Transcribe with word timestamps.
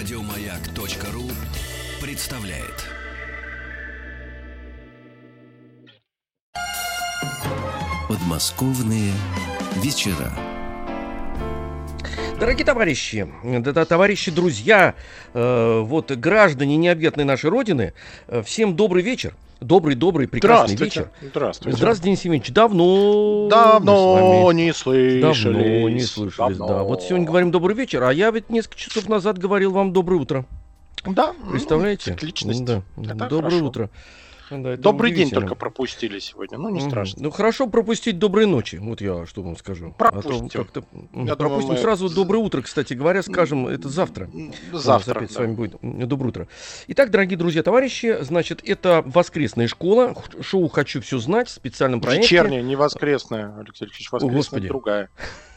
Радиомаяк.ру 0.00 1.30
представляет. 2.00 2.86
Подмосковные 8.08 9.12
вечера. 9.76 10.32
Дорогие 12.38 12.64
товарищи, 12.64 13.28
товарищи, 13.84 14.30
друзья, 14.30 14.94
э, 15.34 15.80
вот 15.80 16.10
граждане 16.12 16.78
необъятной 16.78 17.24
нашей 17.24 17.50
Родины, 17.50 17.92
э, 18.26 18.42
всем 18.42 18.76
добрый 18.76 19.02
вечер. 19.02 19.34
Добрый, 19.60 19.94
добрый, 19.94 20.26
прекрасный 20.26 20.74
Здравствуйте. 20.74 21.10
вечер. 21.20 21.30
Здравствуйте. 21.30 21.76
Здравствуйте, 21.76 22.04
Денис 22.06 22.24
Евгеньевич. 22.24 22.52
Давно... 22.52 23.48
Давно 23.50 24.42
вами- 24.42 24.56
не 24.56 24.72
слышались. 24.72 25.22
Давно 25.44 25.88
не 25.90 26.00
слышались, 26.00 26.56
Давно. 26.56 26.66
да. 26.74 26.82
Вот 26.82 27.02
сегодня 27.02 27.26
говорим 27.26 27.50
добрый 27.50 27.76
вечер, 27.76 28.02
а 28.04 28.12
я 28.12 28.30
ведь 28.30 28.48
несколько 28.48 28.78
часов 28.78 29.06
назад 29.08 29.36
говорил 29.38 29.72
вам 29.72 29.92
доброе 29.92 30.16
утро. 30.16 30.46
Да. 31.04 31.34
ну, 31.44 31.50
Представляете? 31.52 32.12
Цикличность. 32.12 32.64
Да. 32.64 32.82
Это 32.96 33.14
доброе 33.14 33.50
хорошо. 33.50 33.66
утро. 33.66 33.90
Да, 34.50 34.76
Добрый 34.76 35.12
день 35.12 35.30
только 35.30 35.54
пропустили 35.54 36.18
сегодня. 36.18 36.58
Ну, 36.58 36.68
не 36.70 36.80
страшно. 36.80 37.22
Ну 37.22 37.30
хорошо 37.30 37.68
пропустить 37.68 38.18
доброй 38.18 38.46
ночи. 38.46 38.76
Вот 38.76 39.00
я 39.00 39.26
что 39.26 39.42
вам 39.42 39.56
скажу. 39.56 39.94
Пропустим. 39.96 40.46
А 40.46 40.48
то 40.48 40.58
как-то, 40.58 40.80
м, 40.92 41.02
Я 41.02 41.08
думаю, 41.12 41.36
пропустим 41.36 41.74
мы- 41.74 41.78
сразу 41.78 42.08
доброе 42.08 42.38
утро, 42.38 42.62
кстати 42.62 42.94
говоря, 42.94 43.22
скажем, 43.22 43.68
это 43.68 43.88
завтра. 43.88 44.28
Завтра. 44.72 45.18
опять 45.18 45.28
да. 45.28 45.34
с 45.34 45.38
вами 45.38 45.52
будет 45.54 45.76
доброе 45.80 46.28
утро. 46.28 46.48
Итак, 46.88 47.10
дорогие 47.10 47.36
друзья, 47.38 47.62
товарищи, 47.62 48.18
значит, 48.22 48.60
это 48.64 49.02
воскресная 49.06 49.68
школа, 49.68 50.14
шоу 50.40 50.68
«Хочу 50.68 51.00
все 51.00 51.18
знать» 51.18 51.48
в 51.48 51.52
специальном 51.52 52.00
проекте. 52.00 52.22
Вечерняя, 52.36 52.62
не 52.62 52.76
воскресная, 52.76 53.54
Алексей 53.58 53.84
Алексеевич. 53.84 54.12
Воскресная 54.12 54.36
Господи. 54.36 54.68
другая. 54.68 55.10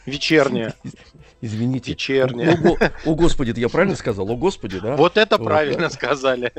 Вечерняя. 0.06 0.74
Извините. 1.40 1.92
Вечерняя. 1.92 2.54
О, 2.54 2.56
го- 2.56 2.78
о, 3.06 3.14
Господи, 3.14 3.58
я 3.58 3.68
правильно 3.68 3.96
сказал? 3.96 4.30
О, 4.30 4.36
Господи, 4.36 4.78
да? 4.80 4.96
Вот 4.96 5.16
это 5.16 5.38
правильно 5.38 5.88
сказали. 5.90 6.52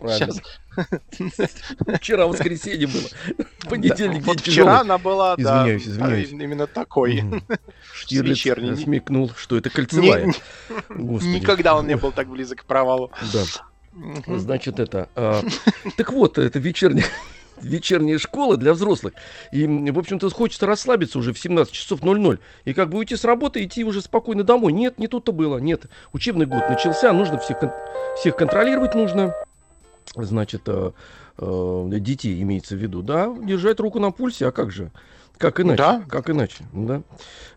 Правильно. 0.00 0.34
Вчера 1.98 2.26
воскресенье 2.26 2.86
было. 2.86 3.08
Понедельник, 3.68 4.24
день 4.24 4.38
вчера 4.38 4.80
она 4.80 4.98
была, 4.98 5.36
да, 5.36 5.62
Извиняюсь, 5.62 5.86
извиняюсь. 5.86 6.32
а, 6.32 6.36
именно 6.36 6.66
такой. 6.66 7.22
Штирлиц 7.94 8.82
смекнул, 8.82 9.30
что 9.36 9.56
это 9.56 9.68
кольцевая. 9.68 10.32
Никогда 10.88 11.76
он 11.76 11.86
не 11.86 11.96
был 11.96 12.12
так 12.12 12.28
близок 12.28 12.62
к 12.62 12.64
провалу. 12.64 13.10
Да. 13.32 13.44
Значит, 14.26 14.80
это... 14.80 15.08
а, 15.16 15.42
так 15.96 16.12
вот, 16.12 16.38
это 16.38 16.58
вечерняя, 16.58 17.04
вечерняя 17.60 18.18
школа 18.18 18.56
для 18.56 18.72
взрослых. 18.72 19.14
И, 19.52 19.66
в 19.66 19.98
общем-то, 19.98 20.30
хочется 20.30 20.64
расслабиться 20.66 21.18
уже 21.18 21.32
в 21.34 21.38
17 21.38 21.72
часов 21.74 22.02
00. 22.02 22.38
И 22.64 22.72
как 22.72 22.88
бы 22.88 22.98
уйти 22.98 23.16
с 23.16 23.24
работы, 23.24 23.62
идти 23.64 23.84
уже 23.84 24.00
спокойно 24.00 24.44
домой. 24.44 24.72
Нет, 24.72 24.98
не 24.98 25.08
тут-то 25.08 25.32
было. 25.32 25.58
Нет, 25.58 25.86
учебный 26.12 26.46
год 26.46 26.70
начался, 26.70 27.12
нужно 27.12 27.38
всех, 27.38 27.58
кон- 27.58 27.72
всех 28.16 28.36
контролировать 28.36 28.94
нужно. 28.94 29.34
Значит, 30.14 30.62
э, 30.66 30.92
э, 31.38 31.84
детей 31.92 32.42
имеется 32.42 32.74
в 32.74 32.78
виду, 32.78 33.02
да, 33.02 33.34
держать 33.42 33.80
руку 33.80 34.00
на 34.00 34.10
пульсе, 34.10 34.48
а 34.48 34.52
как 34.52 34.72
же? 34.72 34.90
Как 35.38 35.58
иначе? 35.58 35.78
Да. 35.78 36.04
Как 36.08 36.28
иначе, 36.28 36.64
да. 36.72 37.02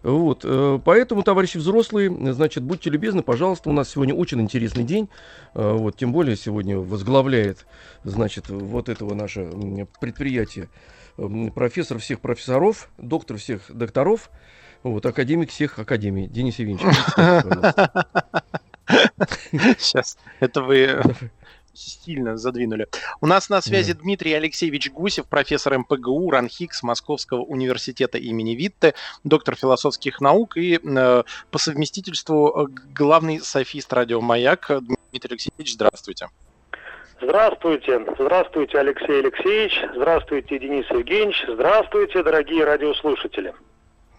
Вот, 0.03 0.41
э, 0.45 0.80
поэтому, 0.86 1.23
товарищи 1.23 1.58
взрослые, 1.58 2.33
значит, 2.33 2.64
будьте 2.64 2.89
любезны, 2.89 3.23
пожалуйста, 3.23 3.69
у 3.69 3.73
нас 3.73 3.89
сегодня 3.89 4.14
очень 4.16 4.39
интересный 4.39 4.83
день, 4.83 5.09
Э, 5.55 5.73
вот, 5.73 5.97
тем 5.97 6.11
более 6.11 6.36
сегодня 6.36 6.80
возглавляет, 6.80 7.66
значит, 8.03 8.49
вот 8.49 8.89
этого 8.89 9.14
наше 9.14 9.52
предприятие 9.99 10.69
профессор 11.53 11.99
всех 11.99 12.21
профессоров, 12.21 12.89
доктор 12.97 13.38
всех 13.38 13.61
докторов, 13.69 14.31
вот, 14.81 15.05
академик 15.05 15.52
всех 15.52 15.77
академий, 15.77 16.27
Денис 16.27 16.58
Евгеньевич. 16.58 16.95
Сейчас. 19.80 20.17
Это 20.39 20.61
вы 20.61 20.77
э, 20.77 21.02
сильно 21.73 22.38
задвинули. 22.38 22.88
У 23.21 23.27
нас 23.27 23.49
на 23.49 23.61
связи 23.61 23.93
Дмитрий 23.93 24.33
Алексеевич 24.33 24.92
Гусев, 24.92 25.25
профессор 25.25 25.77
МПГУ 25.80 26.30
РАНХИКС 26.31 26.83
Московского 26.83 27.42
университета 27.42 28.17
имени 28.17 28.52
Витте, 28.52 28.93
доктор 29.23 29.55
философских 29.55 30.21
наук 30.21 30.58
и 30.58 30.80
э, 30.83 31.23
по 31.52 31.58
совместительству 31.58 32.67
э, 32.67 32.71
главный 32.93 33.39
софист 33.39 33.92
радио 33.93 34.21
«Маяк». 34.21 34.71
Дмитрий 35.11 35.31
Алексеевич, 35.31 35.73
здравствуйте. 35.73 36.27
Здравствуйте, 37.21 38.05
здравствуйте, 38.19 38.80
Алексей 38.80 39.19
Алексеевич, 39.19 39.80
здравствуйте, 39.95 40.59
Денис 40.59 40.86
Евгеньевич, 40.89 41.45
здравствуйте, 41.48 42.21
дорогие 42.21 42.65
радиослушатели. 42.65 43.53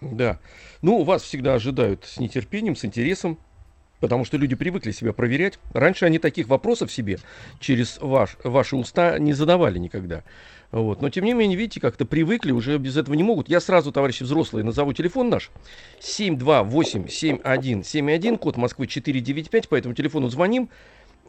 Да. 0.01 0.39
Ну, 0.81 1.03
вас 1.03 1.21
всегда 1.21 1.53
ожидают 1.53 2.05
с 2.05 2.19
нетерпением, 2.19 2.75
с 2.75 2.83
интересом, 2.83 3.37
потому 3.99 4.25
что 4.25 4.37
люди 4.37 4.55
привыкли 4.55 4.91
себя 4.91 5.13
проверять. 5.13 5.59
Раньше 5.73 6.05
они 6.05 6.19
таких 6.19 6.47
вопросов 6.47 6.91
себе 6.91 7.17
через 7.59 7.97
ваш, 7.99 8.37
ваши 8.43 8.75
уста 8.75 9.17
не 9.19 9.33
задавали 9.33 9.79
никогда. 9.79 10.23
Вот. 10.71 11.01
Но, 11.01 11.09
тем 11.09 11.25
не 11.25 11.33
менее, 11.33 11.57
видите, 11.57 11.79
как-то 11.79 12.05
привыкли, 12.05 12.51
уже 12.51 12.77
без 12.77 12.95
этого 12.97 13.15
не 13.15 13.23
могут. 13.23 13.49
Я 13.49 13.61
сразу, 13.61 13.91
товарищи 13.91 14.23
взрослые, 14.23 14.65
назову 14.65 14.93
телефон 14.93 15.29
наш. 15.29 15.51
728-7171, 16.01 18.37
код 18.37 18.57
Москвы 18.57 18.87
495, 18.87 19.69
по 19.69 19.75
этому 19.75 19.93
телефону 19.93 20.27
звоним, 20.27 20.69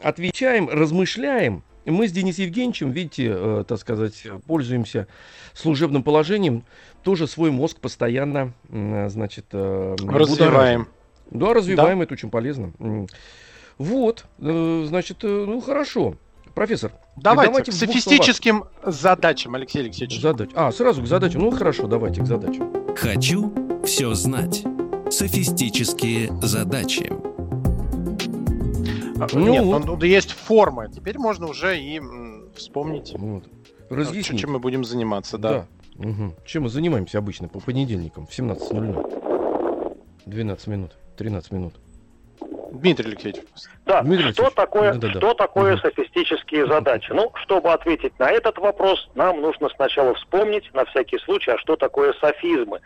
отвечаем, 0.03 0.69
размышляем. 0.69 1.63
Мы 1.85 2.09
с 2.09 2.13
Денисом 2.13 2.47
Евгеньевичем, 2.47 2.91
видите, 2.91 3.33
э, 3.33 3.65
так 3.69 3.79
сказать, 3.79 4.27
пользуемся 4.49 5.07
служебным 5.55 6.03
положением. 6.03 6.65
Тоже 7.05 7.29
свой 7.29 7.53
мозг 7.53 7.79
постоянно, 7.79 8.53
м, 8.69 9.09
значит, 9.09 9.47
э, 9.53 9.95
будоражим. 10.01 10.89
Развиваем. 11.31 11.39
Да, 11.49 11.55
развиваем, 11.55 12.03
это 12.03 12.15
очень 12.15 12.31
полезно. 12.31 12.73
Вот, 13.79 14.25
э, 14.39 14.85
значит, 14.89 15.19
э, 15.23 15.45
ну 15.47 15.61
хорошо. 15.61 16.15
Профессор, 16.55 16.93
Давайте, 17.17 17.51
давайте 17.53 17.71
к 17.73 17.75
софистическим 17.75 18.65
задачам, 18.83 19.55
Алексей 19.57 19.81
Алексеевич. 19.83 20.19
задач. 20.23 20.49
А, 20.55 20.73
сразу 20.73 21.03
к 21.03 21.07
задачам. 21.07 21.43
Ну 21.43 21.51
хорошо, 21.51 21.87
давайте 21.87 22.23
к 22.23 22.27
задачам. 22.27 22.73
Хочу 22.97 23.53
все 23.85 24.15
знать. 24.15 24.65
Софистические 25.11 26.31
задачи. 26.41 27.13
А, 29.21 29.27
Ну 29.35 29.47
Нет, 29.49 29.65
вот. 29.65 29.85
ну, 29.85 30.03
есть 30.03 30.33
форма. 30.33 30.89
Теперь 30.89 31.19
можно 31.19 31.47
уже 31.47 31.79
и 31.79 31.99
м, 31.99 32.51
вспомнить, 32.55 33.13
Вот. 33.19 33.45
ну, 33.91 33.97
Разъяснить. 33.97 34.41
чем 34.41 34.53
мы 34.53 34.59
будем 34.59 34.85
заниматься. 34.85 35.37
Да. 35.39 35.51
Да. 35.51 35.67
Мгм. 36.09 36.35
Чем 36.47 36.65
мы 36.65 36.69
занимаемся 36.71 37.19
обычно 37.19 37.49
по 37.49 37.61
понедельникам 37.61 38.27
в 38.27 38.31
17.00? 38.39 39.97
12 40.27 40.67
минут, 40.69 40.97
13 41.17 41.53
минут. 41.53 41.75
Дмитрий 42.73 43.07
Алексеевич. 43.07 43.43
Да, 43.87 44.03
Дмитрий 44.03 44.33
что 44.33 44.43
Алексеевич, 44.45 44.55
такое, 44.55 44.93
да-да-да. 44.93 45.19
что 45.19 45.35
такое 45.35 45.73
Мгм. 45.73 45.81
софистические 45.83 46.67
задачи? 46.67 47.11
Ну, 47.13 47.31
чтобы 47.43 47.73
ответить 47.73 48.19
на 48.19 48.31
этот 48.31 48.59
вопрос, 48.59 49.09
нам 49.15 49.41
нужно 49.41 49.69
сначала 49.71 50.15
вспомнить, 50.15 50.73
на 50.75 50.85
всякий 50.87 51.19
случай, 51.19 51.53
а 51.53 51.59
что 51.59 51.77
такое 51.77 52.13
софизмы. 52.21 52.81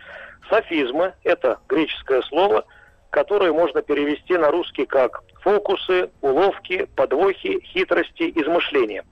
Софизмы– 0.49 1.15
это 1.25 1.59
греческое 1.69 2.23
слово, 2.23 2.65
которое 3.11 3.53
можно 3.53 3.83
перевести 3.83 4.37
на 4.37 4.51
русский 4.51 4.87
как 4.87 5.23
фокусы, 5.43 6.11
уловки, 6.21 6.87
подвохи, 6.95 7.61
хитрости, 7.65 8.31
измышления. 8.37 9.05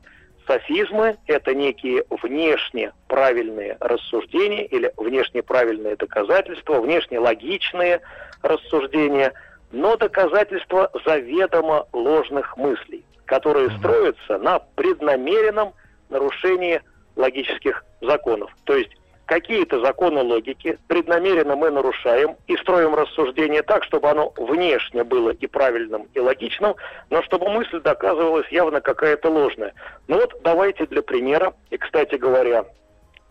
Софизмы– 0.49 1.19
это 1.27 1.55
некие 1.55 2.05
внешне 2.09 2.93
правильные 3.07 3.77
рассуждения 3.81 4.65
или 4.65 4.91
внешне 4.97 5.43
правильные 5.43 5.95
доказательства, 5.95 6.81
внешне 6.81 7.19
логичные 7.19 8.01
рассуждения, 8.43 9.35
но 9.73 9.99
доказательства 9.99 10.91
заведомо 11.05 11.87
ложных 11.93 12.57
мыслей, 12.57 13.05
которые 13.27 13.71
строятся 13.79 14.39
на 14.39 14.61
преднамеренном 14.75 15.75
нарушении 16.09 16.81
логических 17.15 17.85
законов. 18.01 18.51
То 18.65 18.75
есть 18.75 18.97
какие-то 19.29 19.79
законы 19.81 20.23
логики 20.23 20.79
преднамеренно 20.89 21.55
мы 21.55 21.71
нарушаем 21.71 22.37
и 22.47 22.57
строим 22.57 22.95
рассуждение 22.95 23.63
так, 23.63 23.85
чтобы 23.85 24.09
оно 24.09 24.33
внешне 24.37 25.05
было 25.05 25.31
и 25.31 25.47
правильным, 25.47 26.09
и 26.15 26.19
логичным, 26.19 26.75
но 27.11 27.23
чтобы 27.23 27.51
мысль 27.51 27.81
доказывалась 27.81 28.49
явно 28.49 28.81
какая-то 28.81 29.29
ложная. 29.29 29.75
Ну 30.09 30.17
вот 30.17 30.35
давайте 30.43 30.87
для 30.87 31.03
примера, 31.03 31.53
и, 31.71 31.77
кстати 31.77 32.15
говоря, 32.15 32.65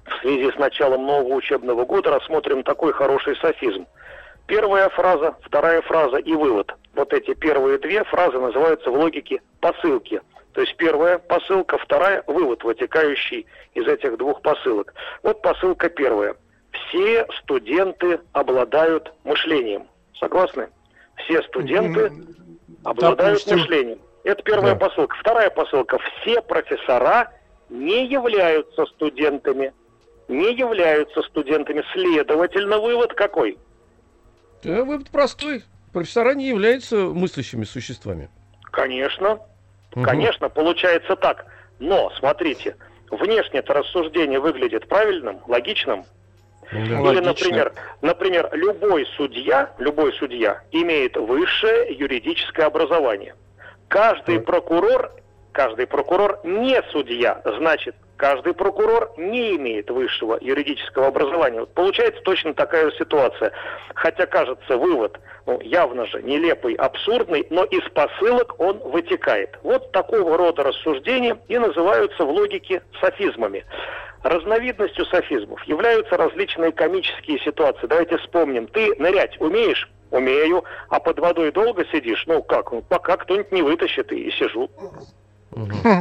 в 0.05 0.21
связи 0.21 0.51
с 0.51 0.55
началом 0.57 1.05
нового 1.05 1.33
учебного 1.33 1.83
года 1.83 2.11
рассмотрим 2.11 2.61
такой 2.61 2.93
хороший 2.93 3.35
софизм. 3.37 3.87
Первая 4.45 4.89
фраза, 4.89 5.35
вторая 5.41 5.81
фраза 5.81 6.17
и 6.17 6.33
вывод. 6.33 6.71
Вот 6.93 7.11
эти 7.11 7.33
первые 7.33 7.79
две 7.79 8.03
фразы 8.03 8.37
называются 8.37 8.91
в 8.91 8.95
логике 8.95 9.41
посылки. 9.59 10.21
То 10.57 10.61
есть 10.61 10.75
первая 10.75 11.19
посылка, 11.19 11.77
вторая 11.77 12.23
вывод, 12.25 12.63
вытекающий 12.63 13.45
из 13.75 13.85
этих 13.87 14.17
двух 14.17 14.41
посылок. 14.41 14.91
Вот 15.21 15.39
посылка 15.43 15.87
первая. 15.87 16.35
Все 16.71 17.27
студенты 17.43 18.21
обладают 18.31 19.13
мышлением. 19.23 19.85
Согласны? 20.19 20.69
Все 21.17 21.43
студенты 21.43 22.11
обладают 22.83 23.37
допустим. 23.37 23.59
мышлением. 23.59 23.99
Это 24.23 24.41
первая 24.41 24.73
Да. 24.73 24.79
посылка. 24.87 25.15
Вторая 25.19 25.51
посылка. 25.51 25.99
Все 26.21 26.41
профессора 26.41 27.31
не 27.69 28.07
являются 28.07 28.87
студентами. 28.87 29.73
Не 30.27 30.55
являются 30.55 31.21
студентами. 31.21 31.83
Следовательно, 31.93 32.79
вывод 32.79 33.13
какой? 33.13 33.59
Да, 34.63 34.83
вывод 34.83 35.11
простой. 35.11 35.61
Профессора 35.93 36.33
не 36.33 36.47
являются 36.47 36.95
мыслящими 36.95 37.63
существами. 37.63 38.31
Конечно, 38.71 39.39
Мгм. 39.95 40.05
конечно, 40.05 40.49
получается 40.49 41.15
так. 41.15 41.45
Но, 41.79 42.11
смотрите, 42.17 42.75
внешне 43.11 43.59
это 43.59 43.73
рассуждение 43.73 44.39
выглядит 44.39 44.87
правильным, 44.87 45.39
логичным. 45.47 46.05
Да. 46.71 46.77
Или, 46.79 46.93
Логично. 46.95 47.21
например, 47.27 47.73
например, 48.01 48.49
любой 48.51 49.05
судья, 49.15 49.71
любой 49.77 50.11
судья 50.13 50.61
имеет 50.71 51.15
высшее 51.15 51.93
юридическое 51.93 52.65
образование. 52.65 53.35
Каждый 53.87 54.41
прокурор, 54.41 55.11
каждый 55.53 55.87
прокурор 55.87 56.41
не 56.43 56.81
судья, 56.91 57.41
значит, 57.45 57.95
каждый 58.17 58.53
прокурор 58.53 59.13
не 59.17 59.55
имеет 59.55 59.89
высшего 59.89 60.37
юридического 60.41 61.07
образования. 61.07 61.61
Вот 61.61 61.73
получается 61.73 62.21
точно 62.23 62.53
такая 62.53 62.89
же 62.89 62.97
ситуация. 62.97 63.51
Хотя, 63.95 64.25
кажется, 64.25 64.77
вывод 64.77 65.19
ну, 65.45 65.61
явно 65.61 66.05
же 66.05 66.21
нелепый, 66.21 66.73
абсурдный, 66.73 67.47
но 67.49 67.63
из 67.63 67.87
посылок 67.93 68.59
он 68.59 68.79
вытекает. 68.79 69.57
Вот 69.63 69.91
такого 69.91 70.37
рода 70.37 70.63
рассуждения 70.63 71.37
и 71.47 71.57
называются 71.57 72.25
в 72.25 72.29
логике 72.29 72.81
софизмами. 72.99 73.65
Разновидностью 74.23 75.05
софизмов 75.05 75.63
являются 75.63 76.17
различные 76.17 76.71
комические 76.71 77.39
ситуации. 77.39 77.87
Давайте 77.87 78.17
вспомним. 78.17 78.67
Ты 78.67 78.93
нырять 78.99 79.39
умеешь? 79.39 79.89
Умею. 80.09 80.63
А 80.89 80.99
под 80.99 81.19
водой 81.19 81.51
долго 81.51 81.85
сидишь? 81.91 82.25
Ну 82.27 82.41
как? 82.41 82.71
Ну, 82.71 82.81
пока 82.81 83.17
кто-нибудь 83.17 83.51
не 83.51 83.61
вытащит, 83.61 84.11
и 84.11 84.31
сижу. 84.31 84.69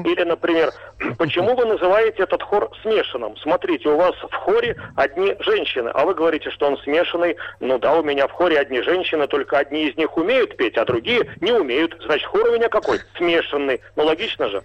Или, 0.04 0.24
например, 0.24 0.72
почему 1.18 1.54
вы 1.54 1.64
называете 1.64 2.22
этот 2.24 2.42
хор 2.42 2.70
смешанным? 2.82 3.36
Смотрите, 3.38 3.88
у 3.88 3.96
вас 3.96 4.14
в 4.16 4.34
хоре 4.34 4.76
одни 4.94 5.34
женщины, 5.40 5.90
а 5.94 6.04
вы 6.04 6.14
говорите, 6.14 6.50
что 6.50 6.66
он 6.66 6.78
смешанный. 6.78 7.36
Ну 7.60 7.78
да, 7.78 7.94
у 7.94 8.02
меня 8.02 8.26
в 8.28 8.32
хоре 8.32 8.58
одни 8.58 8.82
женщины, 8.82 9.26
только 9.26 9.58
одни 9.58 9.88
из 9.88 9.96
них 9.96 10.16
умеют 10.16 10.56
петь, 10.56 10.76
а 10.76 10.84
другие 10.84 11.30
не 11.40 11.52
умеют. 11.52 11.96
Значит, 12.04 12.26
хор 12.26 12.48
у 12.48 12.54
меня 12.54 12.68
какой? 12.68 12.98
Смешанный. 13.16 13.80
Ну 13.96 14.04
логично 14.04 14.48
же. 14.48 14.62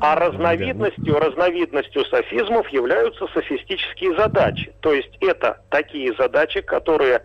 А 0.00 0.14
разновидностью, 0.14 1.18
разновидностью 1.18 2.04
софизмов 2.06 2.68
являются 2.68 3.26
софистические 3.34 4.16
задачи. 4.16 4.72
То 4.80 4.94
есть 4.94 5.16
это 5.20 5.60
такие 5.68 6.14
задачи, 6.14 6.62
которые 6.62 7.22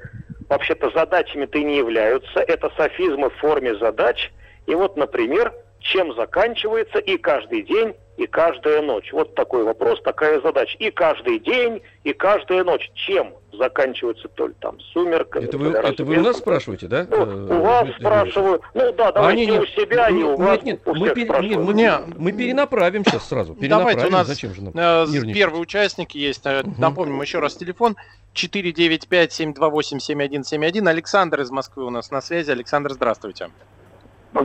вообще-то 0.49 0.89
задачами-то 0.91 1.57
и 1.57 1.63
не 1.63 1.77
являются. 1.77 2.39
Это 2.39 2.71
софизмы 2.77 3.29
в 3.29 3.35
форме 3.35 3.75
задач. 3.75 4.31
И 4.67 4.75
вот, 4.75 4.97
например, 4.97 5.53
чем 5.79 6.13
заканчивается 6.15 6.99
и 6.99 7.17
каждый 7.17 7.63
день, 7.63 7.95
и 8.17 8.27
каждая 8.27 8.81
ночь. 8.81 9.11
Вот 9.11 9.35
такой 9.35 9.63
вопрос, 9.63 10.01
такая 10.01 10.39
задача. 10.41 10.77
И 10.79 10.89
каждый 10.91 11.39
день, 11.39 11.81
и 12.03 12.13
каждая 12.13 12.63
ночь. 12.63 12.89
Чем 12.95 13.33
заканчивается 13.51 14.27
то 14.29 14.47
ли 14.47 14.53
там 14.59 14.79
сумерками, 14.93 15.43
Это 15.43 15.51
то 15.53 15.57
вы, 15.57 15.71
это 15.71 16.03
вы 16.03 16.17
у 16.17 16.21
нас 16.21 16.37
спрашиваете, 16.37 16.87
да? 16.87 17.07
Ну, 17.09 17.17
э, 17.17 17.57
у 17.57 17.61
вас 17.61 17.83
Дмитрий 17.85 18.01
спрашиваю. 18.01 18.61
Ну 18.73 18.91
да, 18.93 19.07
А, 19.07 19.11
давайте 19.13 19.45
не, 19.45 19.47
и 19.47 19.51
не, 19.51 19.59
у 19.59 19.65
себя, 19.65 20.09
и 20.09 20.13
не, 20.13 20.23
у 20.25 20.35
вас. 20.35 20.61
Нет, 20.61 20.65
нет, 20.65 20.81
у 20.85 20.89
мы, 20.93 21.05
всех 21.05 21.13
пере- 21.13 21.25
спрашиваю. 21.25 21.57
не, 21.57 21.63
мы, 21.63 21.73
Не. 21.73 21.99
мы 22.17 22.31
перенаправим 22.33 23.05
сейчас 23.05 23.27
сразу. 23.29 23.53
Давайте, 23.53 23.65
у 23.65 23.69
Перенаправим, 23.79 24.11
нас 24.11 24.27
зачем 24.27 24.53
же 24.53 24.61
нам? 24.63 24.73
э, 24.75 25.05
первый 25.33 25.61
участник 25.61 26.11
есть. 26.11 26.43
Мгм. 26.45 26.75
Напомним 26.77 27.21
еще 27.21 27.39
раз 27.39 27.55
телефон 27.55 27.95
495-728-7171. 28.33 30.87
Александр 30.89 31.41
из 31.41 31.51
Москвы 31.51 31.85
у 31.85 31.89
нас 31.89 32.11
на 32.11 32.21
связи. 32.21 32.51
Александр, 32.51 32.91
здравствуйте. 32.93 33.49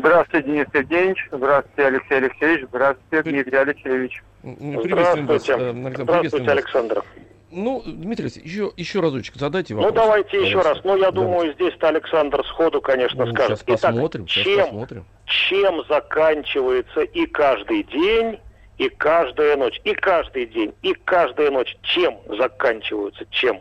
Здравствуйте, 0.00 0.46
Денис 0.48 0.66
Евгеньевич. 0.72 1.28
Здравствуйте, 1.32 1.86
Алексей 1.88 2.14
Алексеевич. 2.18 2.66
Здравствуйте, 2.68 3.22
Дмитрий 3.30 3.56
Алексеевич. 3.58 4.22
Приветствуем 4.42 5.26
вас, 5.26 5.42
Здравствуйте. 5.42 5.52
э, 5.52 5.70
Александр, 5.70 6.12
приветствуем 6.12 6.44
Здравствуйте. 6.44 6.50
Александр. 6.52 7.04
Ну, 7.50 7.82
Дмитрий 7.84 8.24
Алексеевич, 8.26 8.52
еще, 8.52 8.72
еще 8.76 9.00
разочек 9.00 9.34
задайте 9.34 9.74
Ну, 9.74 9.80
вопрос. 9.82 9.94
давайте 10.04 10.40
еще 10.46 10.60
раз. 10.60 10.78
Ну, 10.84 10.96
я 10.96 11.10
Давайте. 11.10 11.14
думаю, 11.14 11.52
здесь-то 11.54 11.88
Александр 11.88 12.46
сходу, 12.46 12.80
конечно, 12.80 13.24
Ну, 13.26 13.32
скажет. 13.32 13.58
Сейчас 13.58 13.80
Итак, 13.80 13.90
посмотрим, 13.92 14.28
сейчас 14.28 14.44
чем, 14.44 14.60
посмотрим. 14.66 15.04
чем 15.24 15.84
заканчивается 15.88 17.00
и 17.00 17.26
каждый 17.26 17.82
день, 17.82 18.38
и 18.78 18.88
каждая 18.88 19.56
ночь, 19.56 19.80
и 19.82 19.92
каждый 19.94 20.46
день, 20.46 20.72
и 20.82 20.94
каждая 20.94 21.50
ночь, 21.50 21.76
чем 21.82 22.16
заканчиваются, 22.28 23.26
чем? 23.30 23.58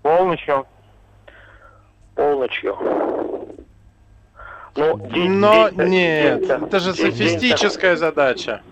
Полночью. 0.00 0.66
Полночью. 2.14 2.78
Ну, 4.74 4.98
день- 5.08 5.30
Но 5.32 5.68
день-то- 5.68 5.84
нет, 5.86 6.38
день-то- 6.40 6.66
это 6.66 6.80
же 6.80 6.92
день- 6.94 7.12
софистическая 7.12 7.96
задача. 7.96 8.62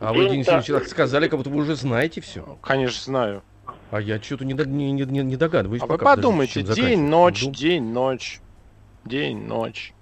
А 0.00 0.12
вы, 0.12 0.28
Денис 0.28 0.48
Ильич, 0.48 0.66
так 0.66 0.86
сказали, 0.88 1.28
как 1.28 1.38
будто 1.38 1.50
вы 1.50 1.58
уже 1.58 1.76
знаете 1.76 2.20
все. 2.20 2.58
Конечно, 2.62 3.00
знаю. 3.04 3.42
А 3.90 4.00
я 4.00 4.20
что-то 4.20 4.44
не, 4.44 4.54
не, 4.54 4.92
не, 4.92 5.22
не- 5.22 5.36
догадываюсь. 5.36 5.82
А 5.82 5.86
вы 5.86 5.88
пока, 5.98 6.04
подождите, 6.16 6.22
подумайте, 6.22 6.64
чем 6.64 6.74
день, 6.74 7.00
ночь, 7.08 7.42
Дум- 7.44 7.52
день, 7.52 7.92
ночь. 7.92 8.40
День, 9.04 9.46
ночь. 9.46 9.92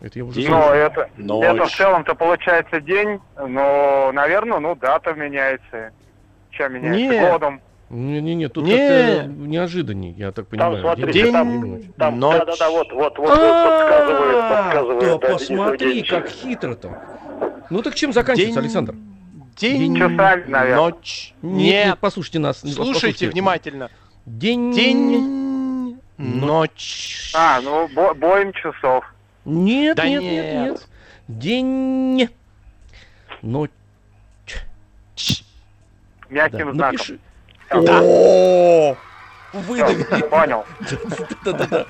Это 0.00 0.18
я 0.18 0.24
уже 0.24 0.40
День. 0.40 0.50
Но 0.50 0.72
это, 0.74 1.08
Ночь. 1.16 1.44
это 1.46 1.64
в 1.66 1.70
целом-то 1.76 2.14
получается 2.14 2.80
день, 2.80 3.20
но, 3.36 4.10
наверное, 4.12 4.58
ну, 4.58 4.74
дата 4.74 5.14
меняется. 5.14 5.92
Чем 6.50 6.74
меняется? 6.74 6.98
Не. 7.16 7.30
Годом. 7.30 7.60
Не-не-не, 7.92 8.48
тут 8.48 8.64
Не. 8.64 8.70
как-то 8.78 9.26
неожиданнее, 9.46 10.12
я 10.12 10.32
так 10.32 10.46
Там, 10.46 10.58
понимаю. 10.72 10.80
смотрите, 10.80 11.12
День, 11.12 11.32
там-. 11.32 11.82
Там, 11.98 12.18
Ночь. 12.18 12.38
да-да-да, 12.38 12.70
вот, 12.70 12.90
вот, 12.92 13.18
вот, 13.18 13.28
вот, 13.28 13.28
подсказывает, 13.28 14.36
А, 14.40 14.62
подсказывает. 14.64 15.20
да, 15.20 15.28
посмотри, 15.28 16.02
как 16.02 16.28
хитро-то. 16.30 16.98
Ну 17.68 17.82
так 17.82 17.94
чем 17.94 18.14
заканчивается, 18.14 18.60
Александр? 18.60 18.94
День, 19.58 19.94
Часами, 19.96 20.44
наверное. 20.48 20.76
ночь. 20.76 21.34
Нет, 21.42 21.52
Нет, 21.54 21.86
нет, 21.86 21.98
послушайте 22.00 22.38
нас. 22.38 22.60
слушайте 22.60 22.78
послушайте. 22.82 23.28
внимательно. 23.28 23.90
День. 24.24 24.72
День, 24.72 25.98
Но- 26.16 26.46
ночь. 26.46 27.30
А, 27.34 27.60
ну, 27.60 27.88
бо- 27.94 28.14
боем 28.14 28.54
часов. 28.54 29.04
Нет, 29.44 29.98
Да 29.98 30.08
нет, 30.08 30.22
нет, 30.22 30.32
нет. 30.32 30.70
нет. 30.70 30.88
День. 31.28 32.28
Ночь. 33.42 33.70
Ч- 35.14 35.44
Да, 36.30 36.34
Мягким 36.34 36.72
знаком. 36.72 36.76
напиши. 36.76 37.18
О, 37.74 38.96
Выдавили. 39.52 40.22
Понял. 40.30 40.64
Да-да-да. 41.44 41.86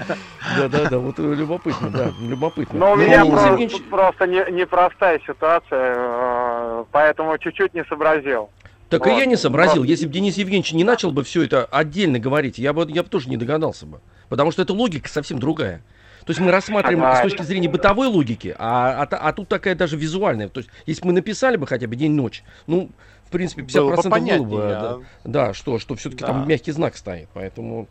Да-да-да, 0.58 0.98
вот 0.98 1.18
любопытно, 1.20 1.90
да, 1.90 2.12
любопытно. 2.20 2.76
Но 2.78 2.92
у 2.92 2.96
Ну, 2.96 3.02
меня 3.04 3.22
Денис 3.22 3.38
про- 3.38 3.50
Евгеньевич, 3.50 3.82
просто 3.88 4.26
не- 4.26 4.50
непростая 4.52 5.20
ситуация, 5.24 5.94
э, 5.96 6.84
поэтому 6.90 7.38
чуть-чуть 7.38 7.72
не 7.74 7.84
сообразил. 7.84 8.50
Так 8.88 9.06
и 9.06 9.10
Вот. 9.10 9.18
я 9.18 9.26
не 9.26 9.36
сообразил. 9.36 9.84
Если 9.84 10.06
бы 10.06 10.12
Денис 10.12 10.36
Евгеньевич 10.36 10.72
не 10.72 10.82
начал 10.82 11.12
бы 11.12 11.22
все 11.22 11.44
это 11.44 11.64
отдельно 11.66 12.18
говорить, 12.18 12.58
я 12.58 12.72
бы, 12.72 12.84
я 12.90 13.04
бы 13.04 13.08
тоже 13.08 13.28
не 13.30 13.36
догадался 13.36 13.86
бы. 13.86 14.00
Потому 14.28 14.50
что 14.50 14.62
эта 14.62 14.72
логика 14.72 15.08
совсем 15.08 15.38
другая. 15.38 15.82
То 16.26 16.30
есть 16.30 16.40
мы 16.40 16.50
рассматриваем 16.50 17.04
Ага. 17.04 17.16
с 17.18 17.22
точки 17.22 17.42
зрения 17.42 17.68
бытовой 17.68 18.06
логики, 18.08 18.54
а, 18.58 19.02
а, 19.10 19.16
а 19.16 19.32
тут 19.32 19.48
такая 19.48 19.74
даже 19.74 19.96
визуальная. 19.96 20.48
То 20.48 20.58
есть 20.60 20.70
если 20.86 21.02
бы 21.02 21.08
мы 21.08 21.12
написали 21.14 21.56
бы 21.56 21.66
хотя 21.66 21.86
бы 21.88 21.96
день-ночь, 21.96 22.42
ну, 22.66 22.90
принципе, 23.32 23.62
50% 23.62 23.76
Было 23.82 24.38
бы 24.38 24.44
было 24.44 24.44
бы, 24.44 24.58
да, 24.68 24.80
а- 24.80 25.00
да, 25.24 25.54
что, 25.54 25.78
что 25.78 25.94
все-таки 25.96 26.20
Да. 26.20 26.28
там 26.28 26.48
мягкий 26.48 26.72
знак 26.72 26.96
стоит. 26.96 27.28
Поэтому 27.34 27.88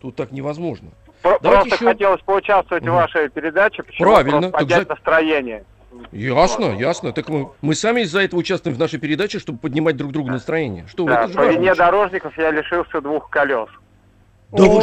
тут 0.00 0.16
так 0.16 0.32
невозможно. 0.32 0.90
Про- 1.22 1.38
Давайте 1.40 1.68
Просто 1.70 1.84
еще- 1.84 1.92
хотелось 1.94 2.20
поучаствовать 2.22 2.82
Мгм. 2.84 2.92
в 2.92 2.96
вашей 2.96 3.28
передаче, 3.28 3.82
почему 3.82 4.08
Правильно, 4.12 4.30
просто 4.32 4.50
так 4.52 4.60
поднять 4.60 4.82
за- 4.84 4.88
настроение. 4.88 5.64
Ясно, 6.12 6.76
ясно. 6.78 7.12
Так 7.12 7.28
мы, 7.30 7.48
мы 7.62 7.74
сами 7.74 8.02
из-за 8.02 8.20
этого 8.20 8.40
участвуем 8.40 8.76
в 8.76 8.78
нашей 8.80 8.98
передаче, 8.98 9.38
чтобы 9.38 9.58
поднимать 9.58 9.96
друг 9.96 10.12
другу 10.12 10.28
настроение. 10.30 10.84
Что, 10.88 11.04
вы, 11.04 11.10
Да, 11.10 11.22
это 11.24 11.32
же 11.32 11.38
по 11.38 11.46
вине 11.46 11.74
дорожников 11.74 12.36
я 12.38 12.50
лишился 12.50 13.00
двух 13.00 13.30
колес. 13.30 13.68
Да 14.52 14.62
вы 14.64 14.80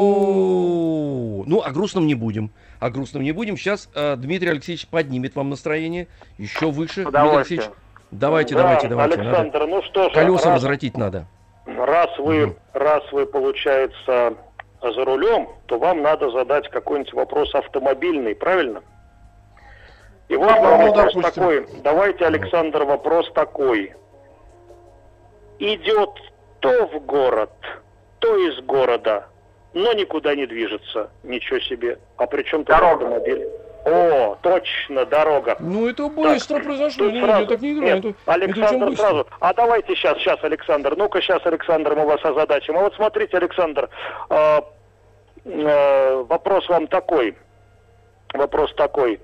что? 0.00 1.44
Ну, 1.46 1.60
о 1.62 1.70
грустном 1.70 2.06
не 2.06 2.14
будем. 2.14 2.50
О 2.78 2.90
грустном 2.90 3.22
не 3.22 3.32
будем. 3.32 3.56
Сейчас 3.56 3.88
э, 3.94 4.16
Дмитрий 4.16 4.48
Алексеевич 4.50 4.86
поднимет 4.86 5.34
вам 5.36 5.50
настроение 5.50 6.06
еще 6.38 6.70
выше. 6.70 7.02
Дмитрий. 7.04 7.36
Алексеевич, 7.36 7.66
давайте, 8.10 8.54
Да, 8.54 8.62
давайте, 8.62 8.88
давайте. 8.88 9.16
Надо 9.18 9.28
Александр, 9.30 9.66
ну 9.66 9.82
что 9.82 10.08
ж, 10.10 10.12
колеса 10.12 10.44
раз, 10.46 10.54
возвратить 10.54 10.96
надо. 10.96 11.26
раз 11.66 12.18
вы, 12.18 12.46
Мгм. 12.46 12.56
раз 12.74 13.02
вы, 13.12 13.26
получается, 13.26 14.34
за 14.82 15.04
рулем, 15.04 15.48
то 15.66 15.78
вам 15.78 16.02
надо 16.02 16.30
задать 16.30 16.68
какой-нибудь 16.70 17.12
вопрос 17.12 17.54
автомобильный, 17.54 18.34
правильно? 18.34 18.82
И 20.28 20.36
вот 20.36 20.48
Ну, 20.50 20.62
вам 20.62 20.80
вопрос 20.86 21.14
допустим. 21.14 21.22
такой. 21.42 21.66
Давайте, 21.82 22.24
Александр, 22.26 22.84
вопрос 22.84 23.30
такой. 23.32 23.94
Идет 25.58 26.10
то 26.60 26.86
в 26.86 27.04
город, 27.04 27.50
то 28.20 28.36
из 28.36 28.58
города, 28.64 29.26
но 29.74 29.92
никуда 29.92 30.34
не 30.34 30.46
движется. 30.46 31.10
Ничего 31.24 31.58
себе. 31.60 31.98
А 32.16 32.26
при 32.26 32.42
чем 32.44 32.64
тут 32.64 32.74
автомобиль? 32.76 33.46
О, 33.84 34.36
точно, 34.42 35.06
дорога. 35.06 35.56
Ну, 35.58 35.88
это 35.88 36.08
быстро 36.08 36.60
произошло. 36.60 37.06
Тут 37.06 37.14
Не, 37.14 37.20
сразу- 37.22 37.42
я 37.42 37.46
так 37.48 37.60
не 37.60 37.72
играю. 37.72 37.94
Нет, 37.96 38.04
Это- 38.04 38.08
это 38.08 38.32
Александр 38.32 38.86
быстро. 38.86 39.04
сразу. 39.06 39.26
А 39.40 39.54
давайте 39.54 39.94
сейчас, 39.94 40.18
сейчас, 40.18 40.42
Александр. 40.44 40.94
Ну-ка, 40.96 41.20
сейчас, 41.22 41.44
Александр, 41.46 41.94
мы 41.96 42.04
вас 42.04 42.24
озадачим. 42.24 42.76
А 42.76 42.82
вот 42.82 42.94
смотрите, 42.94 43.36
Александр, 43.36 43.88
э, 44.28 44.60
э, 45.44 46.24
вопрос 46.28 46.68
вам 46.68 46.86
такой. 46.88 47.36
Вопрос 48.34 48.72
такой. 48.74 49.20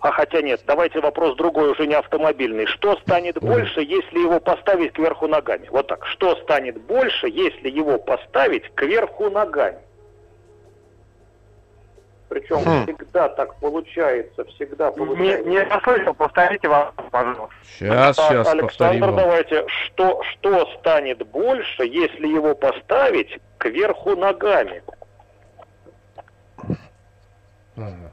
А 0.00 0.10
хотя 0.10 0.40
нет, 0.42 0.60
давайте 0.66 1.00
вопрос 1.00 1.36
другой, 1.36 1.70
уже 1.70 1.86
не 1.86 1.94
автомобильный. 1.94 2.66
Что 2.66 2.96
станет 2.98 3.40
больше, 3.40 3.80
если 3.80 4.20
его 4.20 4.40
поставить 4.40 4.92
кверху 4.92 5.26
ногами? 5.26 5.68
Вот 5.70 5.86
так. 5.86 6.04
Что 6.06 6.36
станет 6.36 6.80
больше, 6.82 7.28
если 7.28 7.68
его 7.70 7.98
поставить 7.98 8.72
кверху 8.74 9.30
ногами? 9.30 9.78
Причем 12.28 12.64
Хм. 12.64 12.84
всегда 12.84 13.28
так 13.28 13.54
получается, 13.56 14.44
всегда 14.46 14.90
Не, 14.90 14.96
получается. 14.96 15.48
не 15.48 15.58
расслышал, 15.60 16.14
повторите 16.14 16.68
вас, 16.68 16.92
пожалуйста. 17.10 17.48
Сейчас, 17.64 18.16
Так, 18.16 18.26
сейчас 18.26 18.46
повторим 18.48 18.62
Александр, 18.62 19.06
вам. 19.06 19.16
давайте, 19.16 19.68
что, 19.68 20.22
что 20.24 20.66
станет 20.78 21.26
больше, 21.28 21.84
если 21.84 22.26
его 22.26 22.54
поставить 22.54 23.38
кверху 23.58 24.16
ногами? 24.16 24.82
Ага. 27.76 28.12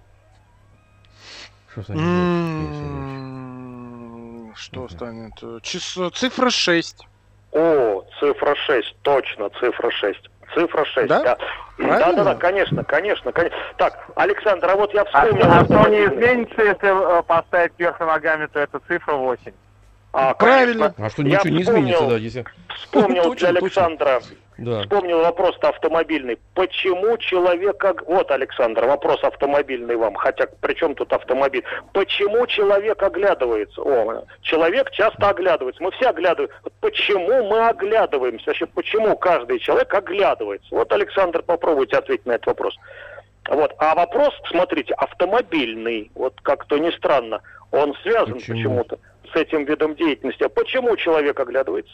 Что 1.72 1.84
с 1.84 1.88
нами 1.90 2.00
делать, 2.02 2.30
Сергей 2.58 2.74
Сергеевич? 2.74 3.10
М, 3.18 4.54
Что 4.56 4.82
Мгм. 4.82 4.90
станет? 4.90 5.64
Число, 5.64 6.10
цифра 6.12 6.50
6. 6.52 7.08
О, 7.52 8.04
цифра 8.20 8.54
6, 8.56 8.96
точно, 9.02 9.50
цифра 9.60 9.90
6. 9.90 10.30
Цифра 10.54 10.86
6, 10.86 11.08
Да? 11.08 11.22
да. 11.24 11.38
Правильно? 11.78 12.00
Да, 12.00 12.14
да, 12.14 12.24
да, 12.24 12.36
конечно, 12.36 12.84
конечно, 12.84 13.32
конечно. 13.32 13.58
Так, 13.78 14.06
Александр, 14.16 14.70
а 14.70 14.76
вот 14.76 14.94
я 14.94 15.02
А, 15.02 15.06
вспомнил... 15.06 15.46
а 15.52 15.66
что 15.66 15.90
не 15.90 16.06
изменится, 16.06 16.62
если 16.62 17.20
э, 17.20 17.24
поставить 17.24 17.76
кверху 17.76 18.06
ногами, 18.06 18.46
то 18.48 18.60
это 18.60 18.80
цифра 18.88 19.14
8. 19.14 19.52
А, 20.14 20.34
Правильно. 20.36 20.90
конечно. 20.92 21.06
А 21.06 21.10
что, 21.10 21.22
Я 21.24 21.38
ничего 21.40 21.50
не 21.56 21.64
вспомнил. 21.64 21.82
изменится, 21.82 22.08
да, 22.10 22.18
если... 22.18 22.46
Вспомнил 22.76 23.24
Точно, 23.24 23.50
для 23.52 23.60
точно. 23.60 23.82
Да. 24.64 24.82
вспомнил 24.82 25.20
вопрос 25.22 25.56
автомобильный. 25.62 26.38
Почему 26.56 27.18
человек... 27.18 27.84
ог- 27.84 28.04
Вот, 28.08 28.32
Александр, 28.32 28.86
вопрос 28.86 29.24
автомобильный 29.24 29.96
вам, 29.96 30.16
хотя 30.16 30.48
при 30.62 30.74
чем 30.74 30.96
тут 30.96 31.12
автомобиль? 31.14 31.64
Почему 31.94 32.46
человек 32.48 33.02
оглядывается? 33.04 33.82
О, 33.82 34.26
человек 34.42 34.92
часто 34.92 35.30
оглядывается, 35.30 35.82
мы 35.84 35.92
все 35.92 36.10
оглядываемся. 36.10 36.56
Почему 36.82 37.44
мы 37.50 37.68
оглядываемся? 37.68 38.48
Вообще, 38.48 38.66
почему 38.66 39.16
каждый 39.18 39.60
человек 39.60 39.94
оглядывается? 39.94 40.68
Вот, 40.72 40.92
Александр, 40.92 41.42
попробуйте 41.44 41.98
ответить 41.98 42.26
на 42.26 42.34
этот 42.34 42.48
вопрос. 42.48 42.76
Вот. 43.50 43.74
А 43.78 43.94
вопрос, 43.96 44.34
смотрите, 44.50 44.94
автомобильный, 44.94 46.10
вот 46.16 46.34
как-то 46.42 46.78
не 46.78 46.92
странно, 46.92 47.42
он 47.72 47.94
связан 48.04 48.36
Почему? 48.36 48.58
почему-то 48.58 49.00
с 49.34 49.36
этим 49.36 49.66
видом 49.66 49.96
деятельности. 49.96 50.44
А 50.44 50.50
почему 50.50 50.96
человек 50.96 51.40
оглядывается? 51.40 51.94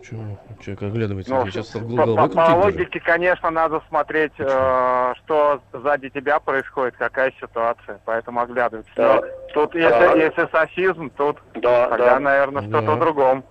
Чё, 0.00 0.16
человек 0.62 0.82
оглядывается, 0.82 1.34
Ну, 1.34 1.46
сейчас 1.46 1.66
по, 1.68 1.78
по- 1.80 1.86
по 1.86 2.04
выкрутить 2.06 2.34
даже. 2.36 2.56
логике, 2.56 3.00
конечно, 3.00 3.50
надо 3.50 3.80
смотреть, 3.88 4.32
э, 4.38 5.12
что 5.18 5.60
сзади 5.72 6.08
тебя 6.10 6.38
происходит, 6.40 6.96
какая 6.96 7.32
ситуация, 7.40 8.00
поэтому 8.04 8.40
оглядываться. 8.40 8.90
Да. 8.96 9.14
Но 9.16 9.22
тут, 9.54 9.74
если, 9.74 9.88
Да. 9.90 10.12
если 10.14 10.48
софизм, 10.50 11.10
тут 11.16 11.38
Да, 11.54 11.88
тогда, 11.88 12.14
да. 12.14 12.20
наверное, 12.20 12.62
Да. 12.62 12.68
что-то 12.68 12.92
в 12.96 13.00
другом. 13.00 13.44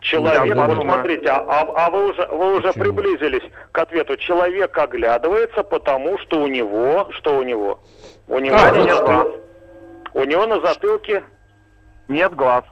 Человек, 0.00 0.54
Да, 0.54 0.54
да, 0.54 0.66
вот 0.66 0.76
да. 0.76 0.82
смотрите, 0.82 1.28
а, 1.30 1.44
а- 1.48 1.86
а 1.86 1.90
вы 1.90 2.10
уже, 2.10 2.26
вы 2.26 2.56
уже 2.58 2.68
Почему? 2.74 2.84
приблизились 2.84 3.42
к 3.72 3.78
ответу. 3.78 4.16
Человек 4.18 4.76
оглядывается, 4.76 5.62
потому 5.62 6.18
что 6.18 6.42
у 6.42 6.46
него, 6.46 7.08
что 7.12 7.38
у 7.38 7.42
него? 7.42 7.80
У 8.28 8.38
него 8.38 8.56
А, 8.56 8.70
на 8.70 8.80
вот 8.80 8.90
затылке- 8.90 9.40
у 10.12 10.24
него 10.24 10.46
на 10.46 10.60
затылке 10.60 11.24
Нет 12.08 12.34
глаз. 12.34 12.64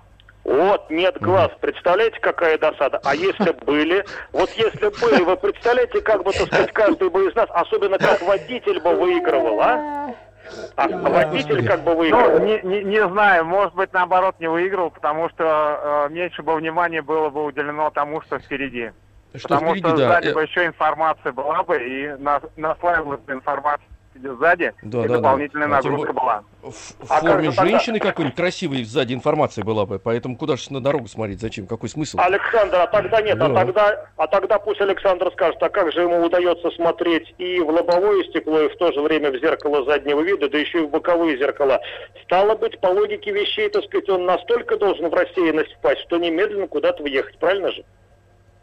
Вот 0.44 0.90
нет 0.90 1.18
глаз. 1.20 1.50
Представляете, 1.60 2.18
какая 2.20 2.58
досада? 2.58 3.00
А 3.04 3.14
если 3.14 3.52
были, 3.64 4.04
вот 4.32 4.50
если 4.50 4.88
были, 5.00 5.22
вы 5.22 5.36
представляете, 5.36 6.00
как 6.00 6.24
бы, 6.24 6.32
так 6.32 6.46
сказать, 6.46 6.72
каждый 6.72 7.10
бы 7.10 7.28
из 7.28 7.34
нас, 7.34 7.48
особенно 7.50 7.98
как 7.98 8.20
водитель 8.22 8.80
бы 8.80 8.94
выигрывал, 8.94 9.60
а? 9.60 10.14
А 10.76 10.88
водитель 10.88 11.66
как 11.66 11.84
бы 11.84 11.94
выигрывал. 11.94 12.40
Ну, 12.40 12.44
не, 12.44 12.60
не, 12.62 12.82
не 12.82 13.08
знаю, 13.08 13.44
может 13.44 13.74
быть, 13.74 13.92
наоборот, 13.92 14.34
не 14.40 14.48
выиграл, 14.48 14.90
потому 14.90 15.28
что 15.30 16.08
э, 16.10 16.12
меньше 16.12 16.42
бы 16.42 16.54
внимания 16.56 17.02
было 17.02 17.30
бы 17.30 17.44
уделено 17.44 17.90
тому, 17.90 18.20
что 18.22 18.38
впереди. 18.38 18.90
Что 19.34 19.48
потому 19.48 19.70
впереди, 19.70 19.88
что 19.88 19.96
да. 19.96 20.08
сзади 20.08 20.28
э, 20.28 20.34
бы 20.34 20.42
еще 20.42 20.66
информация 20.66 21.32
была 21.32 21.62
бы, 21.62 21.78
и 21.78 22.08
на, 22.18 22.40
наслаивалась 22.56 23.20
бы 23.20 23.32
информация 23.32 23.86
сзади, 24.28 24.72
Да, 24.82 25.04
и 25.04 25.08
да, 25.08 25.08
да. 25.08 25.14
дополнительная 25.16 25.66
А 25.68 25.82
тем 25.82 25.92
нагрузка 25.92 26.12
была. 26.12 26.44
В, 26.62 26.70
в 26.70 26.94
А 27.08 27.20
как 27.20 27.20
форме 27.20 27.50
тогда? 27.50 27.66
женщины 27.66 27.98
какой-нибудь 27.98 28.36
красивой 28.36 28.84
сзади 28.84 29.14
информация 29.14 29.64
была 29.64 29.84
бы, 29.84 29.98
поэтому 29.98 30.36
куда 30.36 30.56
же 30.56 30.72
на 30.72 30.80
дорогу 30.80 31.08
смотреть, 31.08 31.40
зачем, 31.40 31.66
какой 31.66 31.88
смысл? 31.88 32.18
Александр, 32.20 32.76
а 32.76 32.86
тогда 32.86 33.20
нет, 33.20 33.40
а 33.40 33.48
Да. 33.48 33.54
тогда, 33.54 34.06
а 34.16 34.26
тогда 34.28 34.58
пусть 34.58 34.80
Александр 34.80 35.30
скажет, 35.32 35.62
а 35.62 35.68
как 35.68 35.92
же 35.92 36.02
ему 36.02 36.24
удается 36.24 36.70
смотреть 36.70 37.34
и 37.38 37.58
в 37.60 37.68
лобовое 37.68 38.22
стекло, 38.24 38.60
и 38.60 38.68
в 38.68 38.76
то 38.76 38.92
же 38.92 39.00
время 39.00 39.30
в 39.32 39.38
зеркало 39.40 39.84
заднего 39.84 40.20
вида, 40.20 40.48
да 40.48 40.58
еще 40.58 40.82
и 40.82 40.86
в 40.86 40.90
боковые 40.90 41.36
зеркала. 41.36 41.80
Стало 42.24 42.54
быть, 42.54 42.78
по 42.80 42.86
логике 42.86 43.32
вещей, 43.32 43.68
так 43.68 43.84
сказать, 43.84 44.08
он 44.08 44.24
настолько 44.24 44.76
должен 44.76 45.08
в 45.08 45.14
рассеянность 45.14 45.72
впасть, 45.74 46.02
что 46.02 46.16
немедленно 46.18 46.68
куда-то 46.68 47.02
въехать, 47.02 47.38
правильно 47.38 47.72
же? 47.72 47.84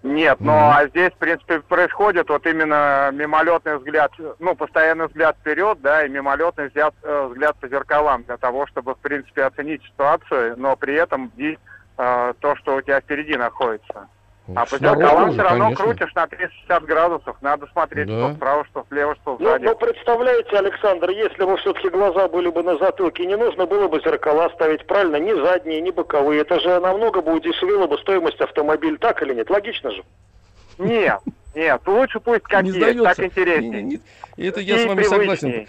Нет, 0.01 0.39
Мгм. 0.39 0.50
а 0.50 0.88
здесь, 0.88 1.12
в 1.12 1.18
принципе, 1.18 1.60
происходит 1.60 2.29
вот 2.29 2.46
именно 2.46 3.10
мимолетный 3.12 3.77
взгляд, 3.77 4.12
ну, 4.39 4.56
постоянный 4.56 5.08
взгляд 5.08 5.36
вперед, 5.39 5.82
да, 5.82 6.06
и 6.06 6.10
мимолетный 6.10 6.68
взгляд, 6.68 6.94
э, 7.03 7.27
взгляд 7.29 7.58
по 7.60 7.68
зеркалам 7.68 8.24
для 8.24 8.38
того, 8.38 8.65
чтобы, 8.68 8.96
в 8.96 9.00
принципе, 9.00 9.44
оценить 9.44 9.84
ситуацию, 9.84 10.56
но 10.58 10.77
при 10.77 10.94
этом 10.94 11.27
бдить 11.27 11.60
э, 11.98 12.34
то, 12.39 12.56
что 12.56 12.75
у 12.77 12.82
тебя 12.82 13.01
впереди 13.01 13.36
находится. 13.36 14.08
А 14.56 14.65
по 14.65 14.77
Снаружи 14.77 15.00
зеркалам 15.01 15.24
уже, 15.29 15.34
все 15.34 15.41
равно 15.44 15.63
конечно. 15.65 15.86
крутишь 15.86 16.13
на 16.15 16.27
360 16.27 16.84
градусов, 16.86 17.38
надо 17.41 17.68
смотреть 17.72 18.08
Да. 18.08 18.13
что 18.27 18.36
справа, 18.36 18.65
что 18.65 18.86
слева, 18.89 19.15
что 19.22 19.38
Ну, 19.39 19.46
сзади. 19.46 19.63
ну, 19.65 19.75
представляете, 19.75 20.58
Александр, 20.58 21.10
если 21.12 21.44
бы 21.46 21.58
все-таки 21.58 21.89
глаза 21.89 22.27
были 22.27 22.50
бы 22.50 22.63
на 22.63 22.77
затылке, 22.77 23.25
не 23.25 23.36
нужно 23.36 23.65
было 23.65 23.88
бы 23.88 24.00
зеркала 24.01 24.50
ставить 24.56 24.86
правильно, 24.88 25.18
ни 25.18 25.34
задние, 25.34 25.82
ни 25.82 25.91
боковые. 25.91 26.41
Это 26.41 26.60
же 26.60 26.79
намного 26.79 27.22
бы 27.22 27.34
удешевило 27.34 27.88
бы 27.88 27.98
стоимость 28.00 28.39
автомобиля, 28.41 28.98
так 28.98 29.22
или 29.22 29.34
нет? 29.34 29.50
Логично 29.50 29.91
же. 29.91 30.03
Нет, 30.77 31.20
нет, 31.56 31.82
лучше 31.86 32.20
пусть 32.20 32.44
как 32.44 32.63
не 32.63 32.72
есть, 32.72 33.03
так 33.03 33.20
интереснее. 33.20 33.82
Не, 33.84 33.84
не, 33.84 34.00
не. 34.38 34.48
Это 34.48 34.62
я 34.62 34.75
И 34.77 34.79
с 34.79 34.86
вами 34.88 35.03
согласен. 35.03 35.68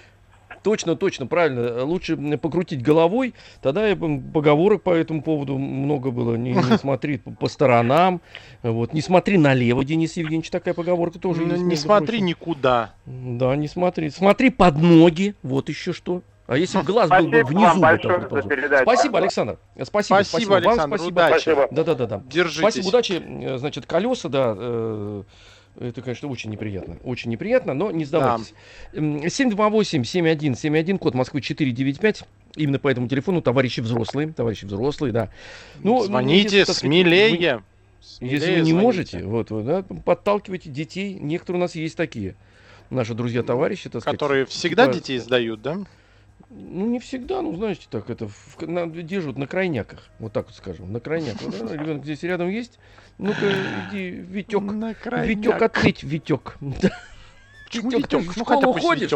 Точно, 0.63 0.95
точно, 0.97 1.27
правильно. 1.27 1.85
Лучше 1.85 2.17
покрутить 2.37 2.83
головой. 2.83 3.35
Тогда 3.63 3.89
м, 3.89 4.21
поговорок 4.21 4.83
по 4.83 4.91
этому 4.91 5.23
поводу 5.23 5.57
много 5.57 6.11
было. 6.11 6.35
Не, 6.35 6.53
не 6.53 6.77
смотри 6.79 7.19
по- 7.19 7.49
сторонам. 7.49 8.21
Вот. 8.63 8.93
Не 8.93 9.01
смотри 9.01 9.39
налево, 9.39 9.85
Денис 9.85 10.17
Евгеньевич. 10.17 10.51
Такая 10.51 10.75
поговорка 10.75 11.19
тоже 11.19 11.43
Ну, 11.43 11.53
есть. 11.53 11.63
не 11.65 11.77
смотри 11.77 12.19
прочим. 12.19 12.27
никуда. 12.27 12.95
Да, 13.07 13.57
не 13.57 13.69
смотри. 13.69 14.11
Смотри 14.11 14.51
под 14.51 14.77
ноги. 14.79 15.35
Вот 15.43 15.69
еще 15.71 15.93
что. 15.93 16.23
А 16.47 16.57
если 16.59 16.79
бы 16.79 16.85
глаз 16.85 17.09
был 17.09 17.29
бы 17.29 17.39
Спасибо 17.39 17.47
внизу? 17.47 17.61
вам 17.65 17.75
бы 17.77 17.81
большое 17.83 18.21
там 18.21 18.43
за 18.43 18.49
передачу. 18.49 18.83
Спасибо, 18.83 19.19
Александр. 19.19 19.59
Спасибо, 19.83 20.23
Спасибо, 20.25 20.51
Вам 20.51 20.57
Александр, 20.67 20.97
спасибо. 20.99 21.15
удачи. 21.15 21.41
Спасибо. 21.43 21.69
Да, 21.71 21.85
да, 21.85 21.95
да, 21.95 22.07
да. 22.07 22.23
Держитесь. 22.27 22.59
Спасибо, 22.61 22.89
удачи. 22.89 23.57
Значит, 23.57 23.87
колеса, 23.87 24.29
да, 24.29 24.55
э, 24.59 25.23
это, 25.79 26.03
конечно, 26.03 26.29
очень 26.29 26.51
неприятно. 26.51 26.97
Очень 27.05 27.31
неприятно, 27.31 27.75
но 27.75 27.91
не 27.91 28.05
сдавайтесь. 28.05 28.53
М, 28.93 29.21
728-7171, 29.29 30.99
код 30.99 31.15
Москвы 31.15 31.41
495. 31.41 32.25
Именно 32.57 32.79
по 32.79 32.89
этому 32.89 33.09
телефону, 33.09 33.41
товарищи 33.43 33.81
взрослые, 33.81 34.33
товарищи 34.33 34.65
взрослые, 34.65 35.13
да. 35.13 35.31
Ну, 35.83 36.03
Звоните 36.03 36.59
если, 36.59 36.63
сказать, 36.73 36.81
смелее. 36.81 37.31
вы- 37.31 37.37
Если 37.37 38.25
вы 38.25 38.41
Смелее 38.41 38.57
не 38.63 38.71
звоните. 38.71 38.75
можете, 38.83 39.25
вот, 39.25 39.51
вот, 39.51 39.65
да, 39.67 39.83
подталкивайте 39.83 40.71
детей. 40.71 41.15
Некоторые 41.15 41.61
у 41.61 41.63
нас 41.63 41.75
есть 41.75 41.97
такие. 41.97 42.35
Наши 42.89 43.15
друзья-товарищи, 43.15 43.89
так 43.91 44.03
сказать. 44.03 44.19
Которые 44.19 44.47
всегда 44.47 44.87
типа, 44.87 44.95
детей 44.97 45.19
сдают, 45.19 45.63
да? 45.63 45.79
Ну, 46.53 46.87
не 46.87 46.99
всегда, 46.99 47.43
ну, 47.43 47.55
знаете, 47.55 47.87
так 47.89 48.11
это, 48.11 48.27
в- 48.27 48.57
на- 48.67 48.87
держат 48.89 49.39
на 49.39 49.47
крайняках, 49.47 50.09
вот 50.19 50.33
так 50.33 50.47
вот 50.47 50.57
скажем, 50.57 50.93
на 50.93 50.99
крайняках. 50.99 51.49
Да? 51.61 51.77
Ребенок 51.77 52.03
здесь 52.03 52.25
рядом 52.25 52.49
есть, 52.49 52.81
ну-ка, 53.19 53.53
иди, 53.93 54.11
Витек, 54.11 54.63
На 54.63 54.93
Витек, 54.93 55.63
ответь, 55.63 56.03
Витек. 56.03 56.57
Почему 57.67 57.91
Витек, 57.93 58.09
ты 58.09 58.19
в 58.19 58.37
Ну, 58.37 58.45
школу 58.45 58.73
ходишь? 58.73 59.11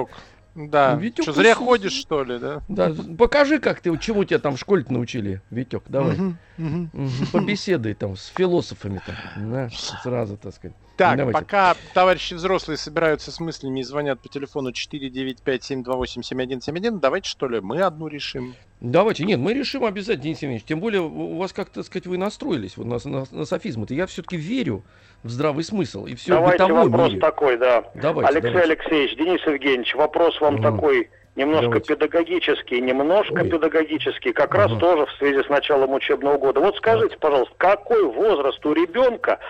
Да. 0.55 0.95
Витек 0.95 1.25
Что, 1.25 1.33
зря 1.33 1.57
пусть- 1.57 1.67
ходишь, 1.67 1.93
что 1.95 2.23
ли, 2.23 2.39
да? 2.39 2.63
Да, 2.69 2.95
покажи, 3.19 3.59
как 3.59 3.81
ты, 3.81 3.97
чему 3.99 4.23
тебя 4.23 4.39
там 4.39 4.55
в 4.55 4.61
школе 4.61 4.85
научили, 4.89 5.43
Витек, 5.51 5.83
давай. 5.89 6.15
Мгм. 6.17 6.39
Мгм, 6.57 6.91
Побеседуй 7.33 7.95
там 7.95 8.17
с 8.17 8.27
философами 8.29 9.01
там, 9.05 9.51
да, 9.51 9.69
сразу, 10.05 10.37
так 10.37 10.55
сказать. 10.55 10.77
Так, 10.97 11.17
Давайте. 11.17 11.41
пока 11.41 11.75
товарищи 11.93 12.35
взрослые 12.35 12.77
собираются 12.79 13.33
с 13.33 13.41
мыслями 13.41 13.81
и 13.81 13.83
звонят 13.83 14.21
по 14.21 14.29
телефону 14.29 14.71
495-728-7171, 14.71 17.01
давайте 17.01 17.29
что 17.29 17.49
ли 17.49 17.61
мы 17.61 17.81
одну 17.83 18.07
решим. 18.09 18.55
Давайте, 18.81 19.25
нет, 19.25 19.39
мы 19.41 19.55
решим 19.55 19.85
обязательно, 19.85 20.25
Денис 20.25 20.39
Евгеньевич. 20.43 20.65
Тем 20.67 20.81
более 20.81 21.01
у 21.03 21.37
вас 21.37 21.53
как-то, 21.53 21.77
так 21.77 21.85
сказать, 21.87 22.07
вы 22.07 22.19
настроились 22.19 22.77
вот 22.77 22.87
на, 22.87 22.99
на, 23.11 23.25
на 23.31 23.45
софизм. 23.45 23.85
Это 23.85 23.95
я 23.95 24.07
все-таки 24.07 24.37
верю 24.37 24.83
в 25.23 25.31
здравый 25.31 25.65
смысл. 25.65 26.07
И 26.07 26.15
все 26.15 26.35
Давайте 26.35 26.65
вопрос 26.67 27.09
мире. 27.11 27.21
такой, 27.21 27.57
да. 27.57 27.85
Давайте, 27.95 28.31
Алексей 28.31 28.53
давайте. 28.53 28.73
Алексеевич, 28.73 29.17
Денис 29.17 29.41
Евгеньевич, 29.47 29.95
вопрос 29.95 30.41
вам 30.41 30.55
Мгм. 30.57 30.63
такой 30.63 31.11
немножко 31.35 31.65
Давайте. 31.67 31.95
педагогический, 31.95 32.81
немножко 32.81 33.43
Ой. 33.43 33.51
педагогический, 33.51 34.33
как 34.33 34.55
раз 34.55 34.71
Ага. 34.71 34.81
тоже 34.81 35.07
в 35.07 35.13
связи 35.19 35.43
с 35.43 35.49
началом 35.49 35.93
учебного 35.93 36.39
года. 36.39 36.61
Вот 36.61 36.77
скажите, 36.77 37.17
пожалуйста, 37.19 37.55
какой 37.59 38.05
возраст 38.05 38.65
у 38.65 38.73
ребенка 38.73 39.41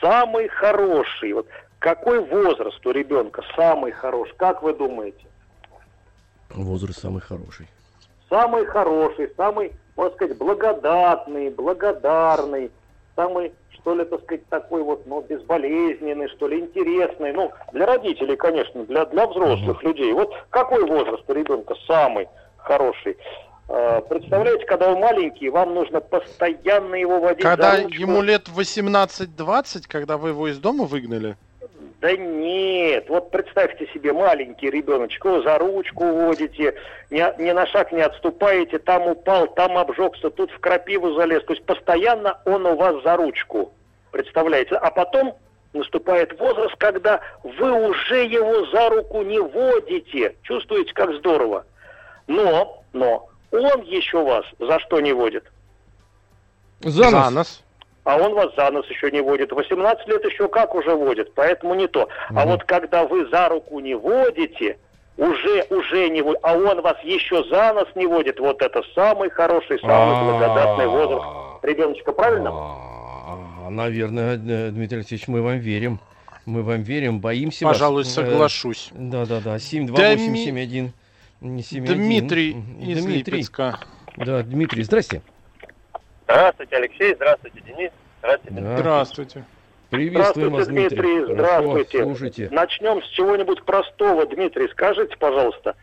самый 0.00 0.48
хороший? 0.48 1.32
Вот 1.32 1.46
какой 1.78 2.20
возраст 2.20 2.84
у 2.86 2.90
ребенка 2.90 3.42
самый 3.56 3.92
хороший? 3.92 4.34
Как 4.36 4.62
вы 4.62 4.74
думаете? 4.74 5.24
Возраст 6.50 7.00
самый 7.00 7.20
хороший. 7.20 7.68
Самый 8.28 8.66
хороший, 8.66 9.32
самый, 9.36 9.72
можно 9.96 10.14
сказать, 10.16 10.36
благодатный, 10.36 11.50
благодарный, 11.50 12.70
самый, 13.16 13.52
что 13.70 13.94
ли, 13.94 14.04
так 14.04 14.22
сказать, 14.22 14.46
такой 14.48 14.82
вот, 14.82 15.06
ну, 15.06 15.22
безболезненный, 15.22 16.28
что 16.28 16.48
ли, 16.48 16.60
интересный. 16.60 17.32
Ну, 17.32 17.52
для 17.72 17.86
родителей, 17.86 18.36
конечно, 18.36 18.84
для, 18.84 19.06
для 19.06 19.26
взрослых 19.26 19.82
людей. 19.82 20.12
Вот 20.12 20.34
какой 20.50 20.84
возраст 20.84 21.24
у 21.26 21.32
ребенка 21.32 21.74
самый 21.86 22.28
хороший? 22.58 23.16
Э, 23.68 24.00
Представляете, 24.08 24.64
когда 24.64 24.92
он 24.92 25.00
маленький, 25.00 25.50
вам 25.50 25.74
нужно 25.74 26.00
постоянно 26.00 26.94
его 26.94 27.20
водить 27.20 27.42
Когда 27.42 27.76
за 27.76 27.82
ручку. 27.82 28.00
ему 28.00 28.22
лет 28.22 28.48
18-20, 28.48 29.84
когда 29.86 30.16
вы 30.16 30.30
его 30.30 30.48
из 30.48 30.58
дома 30.58 30.84
выгнали? 30.84 31.36
Да 32.00 32.16
нет, 32.16 33.06
вот 33.08 33.32
представьте 33.32 33.88
себе, 33.92 34.12
маленький 34.12 34.70
ребеночек, 34.70 35.24
его 35.24 35.42
за 35.42 35.58
ручку 35.58 36.04
водите, 36.04 36.74
ни, 37.10 37.42
ни 37.42 37.50
на 37.50 37.66
шаг 37.66 37.90
не 37.90 38.02
отступаете, 38.02 38.78
там 38.78 39.08
упал, 39.08 39.48
там 39.48 39.76
обжегся, 39.76 40.30
тут 40.30 40.52
в 40.52 40.60
крапиву 40.60 41.14
залез. 41.14 41.44
То 41.44 41.54
есть 41.54 41.64
постоянно 41.66 42.38
он 42.44 42.66
у 42.66 42.76
вас 42.76 43.02
за 43.02 43.16
ручку, 43.16 43.72
представляете? 44.12 44.76
А 44.76 44.92
потом 44.92 45.34
наступает 45.72 46.38
возраст, 46.38 46.76
когда 46.76 47.20
вы 47.42 47.88
уже 47.88 48.24
его 48.24 48.66
за 48.66 48.90
руку 48.90 49.22
не 49.22 49.40
водите. 49.40 50.36
Чувствуете, 50.42 50.94
как 50.94 51.12
здорово? 51.14 51.66
Но, 52.28 52.84
но, 52.92 53.28
он 53.52 53.82
еще 53.82 54.22
вас 54.24 54.44
за 54.58 54.78
что 54.80 55.00
не 55.00 55.12
водит? 55.12 55.44
За 56.80 57.10
нас. 57.10 57.62
а 58.04 58.16
он 58.16 58.34
вас 58.34 58.54
за 58.56 58.70
нос 58.70 58.86
еще 58.88 59.10
не 59.10 59.20
водит. 59.20 59.52
18 59.52 60.06
лет 60.08 60.24
еще 60.24 60.48
как 60.48 60.74
уже 60.74 60.94
водит, 60.94 61.34
поэтому 61.34 61.74
не 61.74 61.88
то. 61.88 62.08
А 62.30 62.32
Мгм. 62.32 62.48
вот 62.52 62.64
когда 62.64 63.04
вы 63.04 63.28
за 63.28 63.48
руку 63.50 63.80
не 63.80 63.94
водите, 63.94 64.78
уже, 65.18 65.64
уже 65.70 66.08
не 66.08 66.22
водит, 66.22 66.40
а 66.42 66.54
он 66.56 66.80
вас 66.80 66.96
еще 67.02 67.42
за 67.50 67.72
нос 67.74 67.88
не 67.96 68.06
водит, 68.06 68.38
вот 68.40 68.62
это 68.62 68.82
самый 68.94 69.28
хороший, 69.30 69.78
самый 69.80 70.22
благодатный 70.24 70.86
возраст 70.86 71.26
ребеночка, 71.64 72.12
правильно? 72.12 72.50
А, 72.52 73.68
Наверное, 73.70 74.36
э, 74.36 74.70
Дмитрий 74.70 74.98
Алексеевич, 74.98 75.28
мы 75.28 75.42
вам 75.42 75.58
верим. 75.58 76.00
Мы 76.46 76.62
вам 76.62 76.80
верим, 76.80 77.20
боимся 77.20 77.66
вас. 77.66 77.74
Пожалуй, 77.74 78.02
Э, 78.02 78.04
соглашусь. 78.06 78.88
Да-да-да, 78.94 79.58
728 79.58 80.32
Дми- 80.32 80.44
71 80.44 80.92
Дмитрий 81.40 82.50
из 82.80 83.04
Дмитрий. 83.04 83.36
Липецка. 83.36 83.78
Да, 84.16 84.42
Дмитрий, 84.42 84.82
здрасте. 84.82 85.22
Здравствуйте, 86.24 86.76
Алексей. 86.76 87.14
Здравствуйте, 87.14 87.60
Денис. 87.60 87.90
Здравствуйте. 88.20 88.60
Да. 88.60 88.76
Здравствуйте. 88.78 89.44
Приветствуем 89.90 90.52
вас, 90.52 90.64
Здравствуйте, 90.66 90.96
Дмитрий. 90.96 91.16
Дмитрий, 91.18 91.36
Хорошо, 91.36 91.62
здравствуйте. 91.62 92.02
Слушайте. 92.02 92.48
Начнем 92.50 93.02
с 93.02 93.06
чего-нибудь 93.08 93.62
простого, 93.64 94.26
Дмитрий, 94.26 94.68
скажите, 94.68 95.16
пожалуйста, 95.16 95.76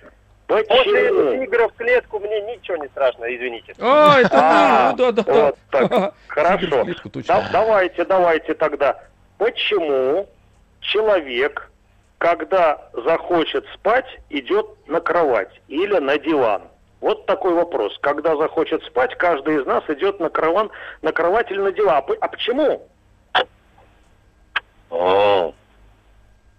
После 0.45 0.65
почему? 0.67 1.43
тигра 1.45 1.67
в 1.69 1.74
клетку 1.74 2.19
мне 2.19 2.41
ничего 2.41 2.77
не 2.77 2.88
страшно, 2.89 3.25
извините. 3.35 3.74
А, 3.79 4.19
это 4.19 4.29
А, 4.33 4.91
ну 4.91 4.97
да, 4.97 5.12
да, 5.12 5.24
да. 5.24 5.45
вот 5.45 5.57
так. 5.71 6.13
Хорошо. 6.27 6.85
Да- 7.27 7.50
давайте, 7.51 8.05
давайте 8.05 8.53
тогда. 8.53 9.03
Почему 9.39 10.27
человек, 10.81 11.71
когда 12.17 12.89
захочет 12.93 13.65
спать, 13.74 14.05
идет 14.29 14.65
на 14.88 15.00
кровать 15.00 15.62
или 15.67 15.98
на 16.00 16.17
диван? 16.17 16.63
Вот 17.01 17.25
такой 17.25 17.53
вопрос. 17.53 17.98
Когда 18.01 18.36
захочет 18.36 18.84
спать, 18.84 19.15
каждый 19.17 19.62
из 19.62 19.65
нас 19.65 19.84
идет 19.89 20.19
на, 20.19 20.29
крован, 20.29 20.72
на 21.01 21.12
кровать 21.12 21.51
или 21.51 21.60
на 21.60 21.72
диван. 21.72 21.98
А 21.98 22.05
А 22.22 22.27
почему? 22.27 22.88
О, 24.89 25.53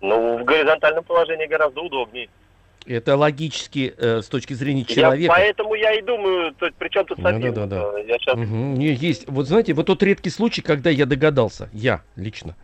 ну, 0.00 0.38
в 0.38 0.44
горизонтальном 0.44 1.04
положении 1.04 1.46
гораздо 1.46 1.80
удобнее. 1.80 2.28
Это 2.86 3.16
логически 3.16 3.94
э, 3.98 4.20
с 4.22 4.28
точки 4.28 4.52
зрения 4.52 4.84
Я- 4.88 4.94
человека. 4.94 5.34
поэтому 5.34 5.74
я 5.74 5.94
и 5.94 6.02
думаю, 6.02 6.52
то, 6.54 6.68
при 6.78 6.88
чем 6.88 7.04
тут 7.06 7.18
Ну, 7.18 7.24
софизм? 7.30 7.54
да-да-да. 7.54 7.98
Я 7.98 8.18
сейчас... 8.18 8.36
Не, 8.36 8.92
есть. 8.92 9.28
Вот 9.28 9.46
знаете, 9.48 9.72
вот 9.72 9.86
тот 9.86 10.02
редкий 10.04 10.30
случай, 10.30 10.62
когда 10.62 10.90
я 10.90 11.06
догадался, 11.06 11.68
я 11.72 12.02
лично. 12.14 12.54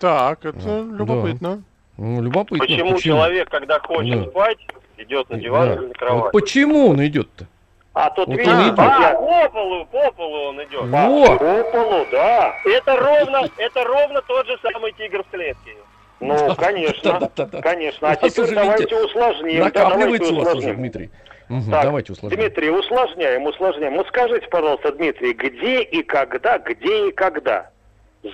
Так, 0.00 0.44
это 0.44 0.58
Да. 0.58 0.78
любопытно. 0.96 1.62
Ну, 1.96 2.20
любопытно. 2.22 2.58
Почему, 2.66 2.98
человек, 2.98 3.48
когда 3.50 3.78
хочет 3.80 4.24
Да. 4.24 4.30
спать, 4.30 4.58
идет 4.98 5.28
на 5.30 5.38
диван 5.38 5.68
Да. 5.68 5.74
или 5.74 5.80
на 5.80 5.86
Вот 5.88 5.96
кровать? 5.98 6.32
почему 6.32 6.88
он 6.90 7.04
идет-то? 7.06 7.46
А 7.94 8.10
тут 8.10 8.26
Вот 8.26 8.34
идет. 8.36 8.48
А, 8.76 9.12
по 9.14 9.48
полу, 9.50 9.84
по 9.86 10.10
полу 10.12 10.48
он 10.48 10.62
идет. 10.64 10.82
Вот. 10.82 11.38
по 11.38 11.64
полу, 11.70 12.06
да. 12.10 12.56
Это 12.64 12.96
ровно, 12.96 13.42
это 13.56 13.84
ровно 13.84 14.20
тот 14.22 14.46
же 14.48 14.58
самый 14.62 14.92
тигр 14.92 15.22
в 15.22 15.30
клетке. 15.30 15.72
Ну, 16.18 16.54
конечно. 16.56 17.20
Да-да-да. 17.20 17.60
Конечно. 17.62 18.08
У 18.08 18.10
А 18.10 18.14
вас 18.20 18.32
теперь 18.32 18.44
уже, 18.46 18.54
давайте 18.54 18.96
усложним. 19.04 19.58
Да, 19.58 19.64
Накапливается 19.64 20.00
давайте 20.00 20.32
у 20.32 20.44
вас 20.44 20.54
уже. 20.56 20.74
Дмитрий. 20.74 21.10
Мгм, 21.48 21.70
Так, 21.70 21.84
Давайте 21.84 22.12
усложним. 22.12 22.40
Дмитрий, 22.40 22.70
усложняем, 22.70 23.44
усложняем. 23.46 23.94
Вот 23.96 24.08
скажите, 24.08 24.48
пожалуйста, 24.48 24.92
Дмитрий, 24.92 25.34
где 25.34 25.82
и 25.82 26.02
когда, 26.02 26.58
где 26.58 27.08
и 27.08 27.12
когда? 27.12 27.68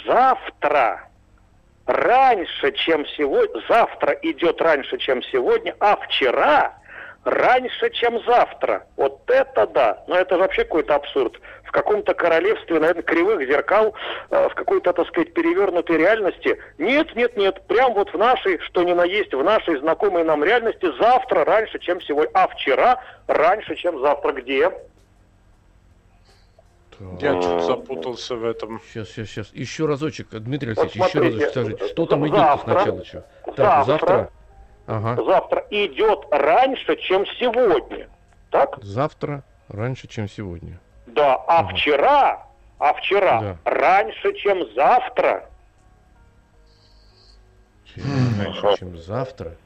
Завтра. 0.06 1.08
Раньше, 1.90 2.70
чем 2.70 3.04
сегодня. 3.18 3.60
Завтра 3.68 4.12
идет 4.22 4.62
раньше, 4.62 4.96
чем 4.98 5.24
сегодня, 5.24 5.74
а 5.80 5.96
вчера 5.96 6.72
раньше, 7.24 7.90
чем 7.90 8.22
завтра. 8.24 8.86
Вот 8.96 9.28
это 9.28 9.66
да. 9.66 10.04
Но 10.06 10.16
это 10.16 10.36
же 10.36 10.42
вообще 10.42 10.62
какой-то 10.62 10.94
абсурд. 10.94 11.40
В 11.64 11.72
каком-то 11.72 12.14
королевстве, 12.14 12.78
наверное, 12.78 13.02
кривых 13.02 13.44
зеркал, 13.44 13.92
э, 14.30 14.48
в 14.48 14.54
какой-то, 14.54 14.92
так 14.92 15.08
сказать, 15.08 15.34
перевернутой 15.34 15.96
реальности. 15.96 16.60
Нет, 16.78 17.16
нет, 17.16 17.36
нет. 17.36 17.60
Прям 17.66 17.94
вот 17.94 18.12
в 18.12 18.16
нашей, 18.16 18.60
что 18.60 18.84
ни 18.84 18.92
на 18.92 19.04
есть, 19.04 19.34
в 19.34 19.42
нашей 19.42 19.76
знакомой 19.80 20.22
нам 20.22 20.44
реальности 20.44 20.92
завтра 21.00 21.44
раньше, 21.44 21.80
чем 21.80 22.00
сегодня. 22.02 22.30
А 22.34 22.46
вчера 22.46 23.02
раньше, 23.26 23.74
чем 23.74 23.98
завтра. 24.00 24.30
Где? 24.30 24.70
Я 27.20 27.40
чуть 27.40 27.64
запутался 27.64 28.36
в 28.36 28.44
этом. 28.44 28.80
Сейчас, 28.92 29.08
сейчас, 29.08 29.28
сейчас. 29.28 29.50
Еще 29.54 29.86
разочек, 29.86 30.28
Дмитрий 30.30 30.74
Вот 30.74 30.82
Алексеевич, 30.84 31.08
еще 31.08 31.18
смотрите, 31.18 31.44
разочек 31.46 31.50
скажите. 31.76 31.88
Что 31.94 32.06
там 32.06 32.20
за- 32.20 32.26
идет 32.28 32.36
завтра- 32.38 32.72
сначала? 32.74 33.04
Что? 33.04 33.24
Так, 33.56 33.86
завтра- 33.86 33.86
завтра. 33.86 34.30
Ага. 34.86 35.22
Завтра 35.24 35.66
идет 35.70 36.18
раньше, 36.30 36.96
чем 36.96 37.24
сегодня. 37.38 38.08
Так? 38.50 38.78
Завтра 38.82 39.44
раньше, 39.68 40.08
чем 40.08 40.28
сегодня. 40.28 40.78
Да. 41.06 41.36
А 41.36 41.60
Ага. 41.60 41.68
вчера, 41.74 42.46
а 42.78 42.92
вчера 42.94 43.40
Да. 43.40 43.56
раньше, 43.70 44.32
чем 44.34 44.70
завтра. 44.74 45.48
Вчера 47.84 48.06
раньше, 48.44 48.76
чем 48.78 48.96
завтра. 48.98 49.56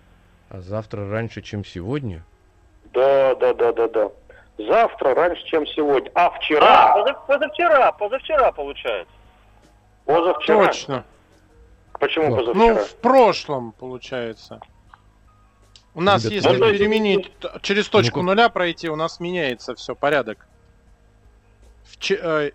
А 0.51 0.61
завтра 0.61 1.09
раньше, 1.11 1.42
чем 1.42 1.64
сегодня. 1.64 2.23
Да, 2.92 3.35
да, 3.35 3.55
да, 3.55 3.73
да, 3.73 3.88
да. 3.88 4.11
Завтра 4.59 5.14
раньше, 5.14 5.45
чем 5.47 5.67
сегодня. 5.67 6.11
А 6.14 6.27
А, 6.27 6.31
вчера, 6.31 6.95
позав- 6.97 7.27
позавчера, 7.27 7.93
позавчера 7.93 8.53
получается. 8.53 9.12
позавчера. 10.05 10.67
Точно. 10.67 11.05
Почему 11.99 12.31
Да. 12.31 12.37
позавчера? 12.37 12.64
Ну, 12.67 12.75
в 12.77 12.95
прошлом, 12.97 13.73
получается. 13.73 14.61
У 15.95 16.01
нас, 16.01 16.25
Ребята, 16.25 16.35
если 16.49 16.57
ну, 16.61 16.71
переменить, 16.73 17.38
т- 17.38 17.51
через 17.62 17.88
точку 17.88 18.19
Ну-ка. 18.23 18.27
нуля 18.27 18.49
пройти, 18.49 18.88
у 18.88 18.97
нас 18.97 19.21
меняется 19.21 19.75
все, 19.75 19.95
порядок. 19.95 20.47
Вче- 21.85 22.19
э, 22.21 22.51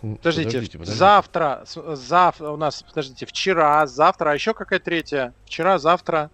подождите, 0.00 0.18
подождите, 0.50 0.78
подождите. 0.78 0.98
завтра, 0.98 1.62
с- 1.64 1.96
зав, 1.96 2.40
у 2.40 2.56
нас, 2.56 2.82
подождите, 2.82 3.24
вчера, 3.26 3.86
завтра, 3.86 4.30
а 4.30 4.34
еще 4.34 4.52
какая 4.54 4.78
третья? 4.78 5.32
Вчера, 5.46 5.78
завтра. 5.78 6.30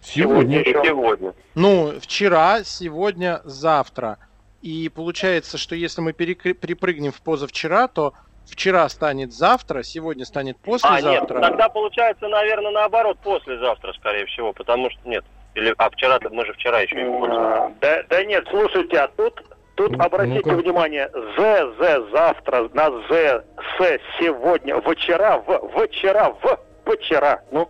Сегодня. 0.00 0.62
Сегодня. 0.64 1.34
Ну, 1.54 1.94
вчера, 2.00 2.62
сегодня, 2.64 3.40
завтра. 3.44 4.18
И 4.62 4.88
получается, 4.88 5.56
что 5.58 5.74
если 5.74 6.00
мы 6.00 6.12
перекры- 6.12 6.54
перепрыгнем 6.54 7.12
в 7.12 7.20
позавчера, 7.22 7.86
то 7.88 8.14
вчера 8.46 8.88
станет 8.88 9.32
завтра, 9.32 9.82
сегодня 9.82 10.24
станет 10.24 10.56
А, 10.56 10.68
нет, 10.70 10.80
послезавтра. 10.82 11.40
тогда 11.40 11.68
получается, 11.68 12.28
наверное, 12.28 12.72
наоборот, 12.72 13.18
послезавтра, 13.22 13.92
скорее 13.94 14.26
всего, 14.26 14.52
потому 14.52 14.90
что 14.90 15.00
нет. 15.08 15.24
Или, 15.54 15.74
а 15.78 15.90
вчера, 15.90 16.18
мы 16.30 16.44
же 16.44 16.52
вчера 16.54 16.80
еще 16.80 16.96
не. 16.96 17.26
А, 17.26 17.72
Да, 17.80 18.02
да 18.08 18.24
нет, 18.24 18.46
слушайте, 18.50 18.98
а 18.98 19.08
тут, 19.08 19.42
тут 19.76 19.92
Ну, 19.92 20.02
обратите 20.04 20.42
ну-ка. 20.44 20.56
внимание, 20.56 21.08
З, 21.12 21.72
З, 21.78 22.10
завтра, 22.10 22.68
на 22.74 22.90
З, 23.08 23.44
С, 23.78 24.00
сегодня, 24.18 24.80
вчера, 24.80 25.38
в, 25.38 25.86
вчера, 25.86 26.30
в, 26.30 26.58
вчера. 26.96 27.42
Ну, 27.52 27.68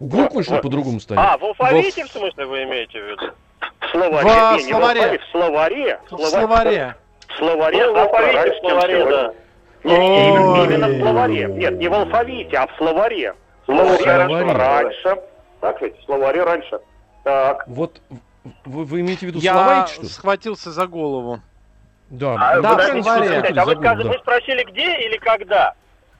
Буквы 0.00 0.42
что 0.42 0.58
по-другому 0.58 1.00
станет? 1.00 1.22
А, 1.24 1.38
в 1.38 1.44
алфавите, 1.44 2.04
в 2.04 2.08
смысле, 2.10 2.46
вы 2.46 2.64
имеете 2.64 3.00
в 3.00 3.06
виду? 3.06 3.32
В 3.94 3.96
словаре. 3.96 4.28
Во 4.28 4.56
не, 4.56 4.62
словаре. 4.62 5.18
в 5.18 5.30
словаре. 5.30 6.00
В 6.10 6.18
словаре. 6.18 6.94
В 7.28 7.38
словаре 7.38 7.86
Ну, 7.86 7.92
в 7.92 8.12
раньше, 8.12 8.52
в 8.52 8.58
словаре, 8.60 9.04
да. 9.04 9.32
Не, 9.84 9.98
не, 9.98 10.28
именно, 10.28 10.64
именно 10.64 10.88
в 10.88 11.00
словаре. 11.00 11.44
Нет, 11.46 11.74
не 11.78 11.88
в 11.88 11.94
алфавите, 11.94 12.56
а 12.56 12.66
в 12.66 12.76
словаре. 12.76 13.34
В 13.66 13.72
словаре 13.72 14.04
хорошо. 14.04 14.58
раньше. 14.58 15.16
Так 15.60 15.80
ведь, 15.82 15.98
в 16.00 16.04
словаре 16.04 16.42
раньше. 16.42 16.80
Так. 17.22 17.64
Вот 17.66 18.00
вы, 18.64 18.84
вы 18.84 19.00
имеете 19.00 19.20
в 19.26 19.28
виду 19.30 19.38
Я 19.38 19.52
слова 19.52 19.84
эти, 19.84 19.92
что 19.92 20.02
ли? 20.02 20.08
схватился 20.08 20.70
за 20.70 20.86
голову. 20.86 21.40
Да, 22.10 22.34
А, 22.38 22.60
Да, 22.60 22.76
в 22.76 22.82
словаре. 22.82 23.02
подождите, 23.02 23.60
а 23.60 23.64
вы, 23.64 23.70
Забыл, 23.74 23.82
скажи- 23.82 24.02
да. 24.04 24.08
вы 24.10 24.18
спросили, 24.18 24.62
где 24.64 24.96
или 25.06 25.16
когда? 25.18 25.74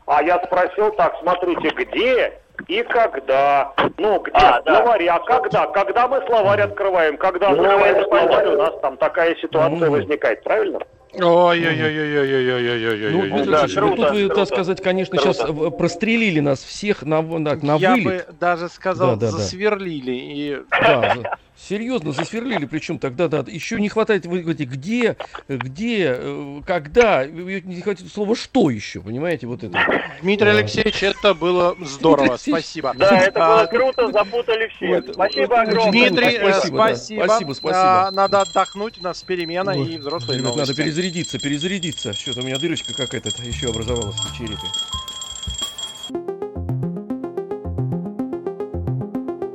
А 0.06 0.22
я 0.22 0.42
спросил 0.44 0.92
так, 0.92 1.14
смотрите, 1.20 1.68
где 1.70 2.38
и 2.68 2.82
когда? 2.82 3.72
Ну, 3.98 4.20
где? 4.20 4.32
А, 4.36 4.62
да. 4.62 4.78
А 4.84 5.18
когда? 5.20 5.66
Когда 5.66 6.08
мы 6.08 6.22
словарь 6.26 6.62
открываем? 6.62 7.16
Когда 7.16 7.50
Ну, 7.50 7.62
открываем 7.62 8.04
словарь, 8.08 8.46
у 8.48 8.58
нас 8.58 8.74
там 8.80 8.96
такая 8.96 9.34
ситуация 9.36 9.78
Ну. 9.86 9.90
возникает, 9.90 10.42
правильно? 10.44 10.78
Ой-ой-ой-ой-ой-ой-ой-ой-ой. 11.16 13.30
Ну, 13.30 13.44
да, 13.50 13.66
ну, 13.68 13.74
круто, 13.74 13.96
тут 13.96 14.10
вы, 14.12 14.18
круто. 14.26 14.34
так 14.34 14.46
сказать, 14.48 14.82
конечно, 14.82 15.16
Круто. 15.16 15.32
сейчас 15.32 15.50
прострелили 15.78 16.40
нас 16.40 16.62
всех 16.62 17.02
на, 17.02 17.22
на, 17.22 17.54
на 17.54 17.76
Я 17.76 17.92
вылет. 17.92 18.04
бы 18.04 18.24
даже 18.40 18.68
сказал, 18.68 19.10
Да, 19.10 19.16
да, 19.26 19.26
да. 19.26 19.32
засверлили. 19.38 20.12
И 20.12 20.58
Да, 20.70 21.14
серьезно, 21.56 22.12
засверлили, 22.12 22.66
причем 22.66 22.98
тогда, 22.98 23.28
да, 23.28 23.44
еще 23.46 23.80
не 23.80 23.88
хватает, 23.88 24.26
вы 24.26 24.40
говорите, 24.40 24.64
где, 24.64 25.16
где, 25.48 26.16
э, 26.18 26.60
когда, 26.66 27.26
не 27.26 27.80
хватит 27.80 28.12
слова 28.12 28.34
что 28.34 28.70
еще, 28.70 29.00
понимаете, 29.00 29.46
вот 29.46 29.62
это. 29.62 29.78
Дмитрий. 30.20 30.48
Алексеевич, 30.48 31.02
это 31.02 31.34
было 31.34 31.76
здорово. 31.80 32.32
Алексеевич, 32.32 32.64
Спасибо. 32.64 32.94
Да, 32.96 33.18
это 33.18 33.44
А, 33.44 33.56
было 33.56 33.66
круто, 33.66 34.12
запутали 34.12 34.68
всех. 34.68 35.04
Вот, 35.04 35.14
Спасибо 35.14 35.46
вот, 35.46 35.58
огромное. 35.58 35.92
Дмитрий, 35.92 36.36
э, 36.36 36.52
Спасибо, 36.52 36.78
да. 36.78 36.84
спасибо. 36.86 37.24
Спасибо, 37.24 37.52
спасибо. 37.52 38.06
А, 38.06 38.10
Надо 38.10 38.40
отдохнуть, 38.42 38.98
у 38.98 39.02
нас 39.02 39.22
перемена 39.22 39.72
Ой, 39.72 39.94
и 39.94 39.98
взрослые 39.98 40.38
Ребят, 40.40 40.56
надо 40.56 40.74
перезарядиться, 40.74 41.38
перезарядиться. 41.38 42.12
Что-то 42.12 42.40
у 42.40 42.44
меня 42.44 42.58
дырочка 42.58 42.94
какая-то 42.94 43.30
еще 43.42 43.68
образовалась 43.68 44.16
в 44.16 44.36
черепе. 44.36 44.68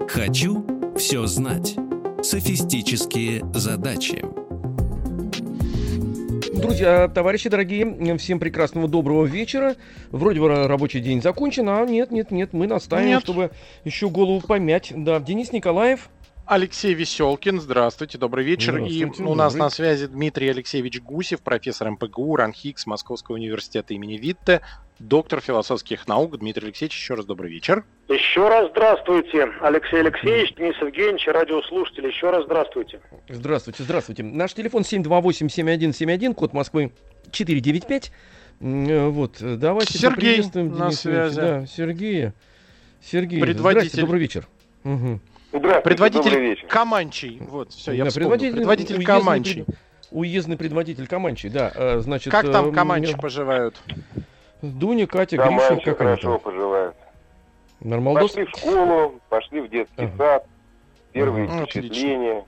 Хочу 0.08 0.66
все 0.98 1.26
знать. 1.26 1.76
Софистические 2.22 3.44
задачи. 3.54 4.24
Друзья, 6.54 7.08
товарищи 7.08 7.50
дорогие, 7.50 8.18
всем 8.18 8.40
прекрасного 8.40 8.88
доброго 8.88 9.26
вечера. 9.26 9.76
Вроде 10.12 10.42
бы 10.42 10.48
ра- 10.48 10.68
рабочий 10.68 11.00
день 11.00 11.22
закончен, 11.22 11.70
а 11.70 11.86
нет, 11.86 12.12
нет, 12.12 12.32
нет, 12.32 12.52
мы 12.52 12.68
настаиваем, 12.68 13.16
Нет. 13.16 13.24
чтобы 13.24 13.52
еще 13.86 14.10
голову 14.10 14.42
помять. 14.42 14.92
Да, 14.96 15.20
Денис 15.20 15.52
Николаев. 15.54 16.10
Алексей 16.54 16.96
Веселкин, 16.96 17.62
здравствуйте, 17.62 18.18
добрый 18.18 18.44
вечер. 18.44 18.78
И 18.78 18.90
Здравствуйте, 19.04 19.24
у 19.32 19.36
нас 19.36 19.54
добрый. 19.54 19.66
на 19.66 19.70
связи 19.70 20.08
Дмитрий 20.08 20.50
Алексеевич 20.50 21.00
Гусев, 21.00 21.42
профессор 21.42 21.92
МПГУ, 21.92 22.36
РАНХИКС 22.38 22.88
Московского 22.88 23.36
университета 23.36 23.94
имени 23.94 24.18
Витте, 24.18 24.62
доктор 24.98 25.42
философских 25.42 26.08
наук. 26.08 26.40
Дмитрий 26.40 26.66
Алексеевич, 26.66 26.96
еще 26.98 27.14
раз 27.14 27.26
добрый 27.26 27.52
вечер. 27.52 27.84
Еще 28.08 28.50
раз 28.50 28.72
здравствуйте, 28.72 29.48
Алексей 29.62 30.00
Алексеевич, 30.00 30.56
Денис 30.56 30.74
Евгеньевич, 30.82 31.28
радиослушатели, 31.28 32.08
еще 32.08 32.32
раз 32.32 32.46
здравствуйте. 32.46 33.00
Здравствуйте, 33.30 33.84
здравствуйте. 33.84 34.24
Наш 34.24 34.56
телефон 34.56 34.82
728-7171, 34.82 36.34
код 36.34 36.54
Москвы 36.54 36.92
495. 37.32 38.12
М, 38.60 38.90
э, 38.90 39.08
Вот, 39.10 39.36
давайте 39.40 40.00
Сергей 40.00 40.38
на 40.40 40.50
Дениса 40.50 40.98
связи. 40.98 41.36
Да, 41.36 41.66
Сергея. 41.68 42.34
Сергей, 43.04 43.40
Предводитель. 43.40 44.02
добрый 44.02 44.20
вечер. 44.20 44.48
Мгм. 44.84 45.22
Здравствуйте, 45.52 45.82
Предводитель. 45.84 46.68
Команчий. 46.68 47.38
Вот, 47.42 47.72
все, 47.74 47.92
я 47.94 48.04
Да, 48.04 48.10
вспомнил. 48.12 48.30
предводитель, 48.30 48.56
Предводитель 48.58 48.96
уездный 48.98 49.06
Команчий. 49.20 49.64
пред- 49.64 49.78
Уездный 50.12 50.58
предводитель 50.58 51.08
Каманчи, 51.08 51.50
да. 51.50 51.72
э, 51.76 52.00
Значит, 52.00 52.32
Как 52.32 52.52
там 52.52 52.70
э, 52.70 52.72
Команчи 52.72 53.14
м, 53.14 53.20
поживают? 53.20 53.80
Дуня, 54.62 55.06
Катя, 55.08 55.38
Гриша, 55.38 55.76
как 55.78 55.88
они 55.88 55.94
хорошо 55.96 56.32
там? 56.34 56.40
поживают. 56.40 56.96
Нормалдос? 57.80 58.32
Пошли 58.32 58.46
в 58.46 58.50
школу, 58.50 59.20
пошли 59.30 59.62
в 59.62 59.70
детский 59.70 60.04
Ага. 60.06 60.18
сад. 60.18 60.46
Первые 61.14 61.48
Ага. 61.48 61.66
впечатления, 61.66 62.46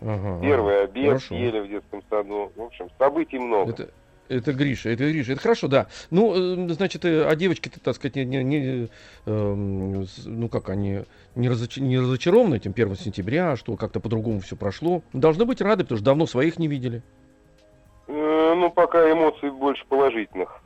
Ага, 0.00 0.40
первый 0.40 0.84
обед 0.84 1.06
Хорошо. 1.06 1.26
съели 1.28 1.60
в 1.60 1.68
детском 1.68 2.02
саду. 2.10 2.52
В 2.56 2.62
общем, 2.62 2.88
событий 2.98 3.38
много. 3.38 3.70
Это, 3.72 3.90
это 4.28 4.52
Гриша, 4.52 4.90
это 4.90 5.10
Гриша. 5.10 5.32
Это 5.32 5.40
хорошо, 5.42 5.68
да. 5.68 5.86
Ну, 6.10 6.66
э, 6.68 6.72
значит, 6.74 7.04
э, 7.04 7.24
а 7.28 7.34
девочки-то, 7.36 7.80
так 7.80 7.94
сказать, 7.96 8.16
не, 8.16 8.24
не- 8.24 8.42
не, 8.44 8.88
эм, 9.26 10.04
с- 10.06 10.24
ну 10.26 10.48
как, 10.48 10.68
они 10.70 11.00
не, 11.34 11.48
разоч- 11.48 11.80
не 11.80 11.98
разочарованы 11.98 12.56
этим 12.56 12.72
1 12.72 12.96
сентября, 12.96 13.56
что 13.56 13.76
как-то 13.76 14.00
по-другому 14.00 14.40
все 14.40 14.56
прошло. 14.56 15.02
Должны 15.12 15.44
быть 15.44 15.60
рады, 15.60 15.84
потому 15.84 15.96
что 15.98 16.04
давно 16.04 16.26
своих 16.26 16.58
не 16.58 16.68
видели. 16.68 17.02
Э, 18.06 18.54
Ну, 18.56 18.70
пока 18.70 19.10
эмоций 19.12 19.50
больше 19.50 19.84
положительных. 19.88 20.60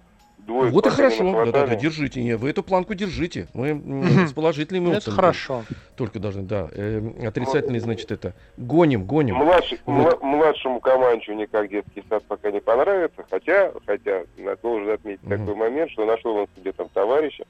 Двое 0.46 0.70
вот 0.72 0.86
и 0.86 0.90
хорошо. 0.90 1.44
Да-да-да, 1.46 1.74
держите. 1.76 2.22
Не, 2.22 2.36
вы 2.36 2.50
эту 2.50 2.62
планку 2.64 2.94
держите. 2.94 3.46
Мы 3.54 4.26
с 4.26 4.32
положительными 4.32 4.86
Это 4.86 4.94
эмоциями 4.94 5.14
хорошо. 5.16 5.64
только 5.96 6.18
должны, 6.18 6.42
да. 6.42 6.68
Э, 6.72 7.00
отрицательные, 7.28 7.80
значит, 7.80 8.10
это 8.10 8.34
гоним, 8.56 9.04
гоним. 9.04 9.36
Младший- 9.36 9.78
Вот. 9.86 10.20
мла- 10.22 10.26
младшему 10.36 10.80
Команчу 10.80 11.32
никак 11.34 11.68
детский 11.70 12.02
сад 12.08 12.24
пока 12.26 12.50
не 12.50 12.60
понравится, 12.60 13.22
хотя, 13.30 13.72
хотя, 13.86 14.22
должен 14.62 14.90
отметить 14.90 15.22
такой 15.28 15.54
момент, 15.54 15.90
что 15.92 16.04
нашел 16.04 16.34
он 16.36 16.46
себе 16.56 16.72
там 16.72 16.88
товарища, 16.92 17.44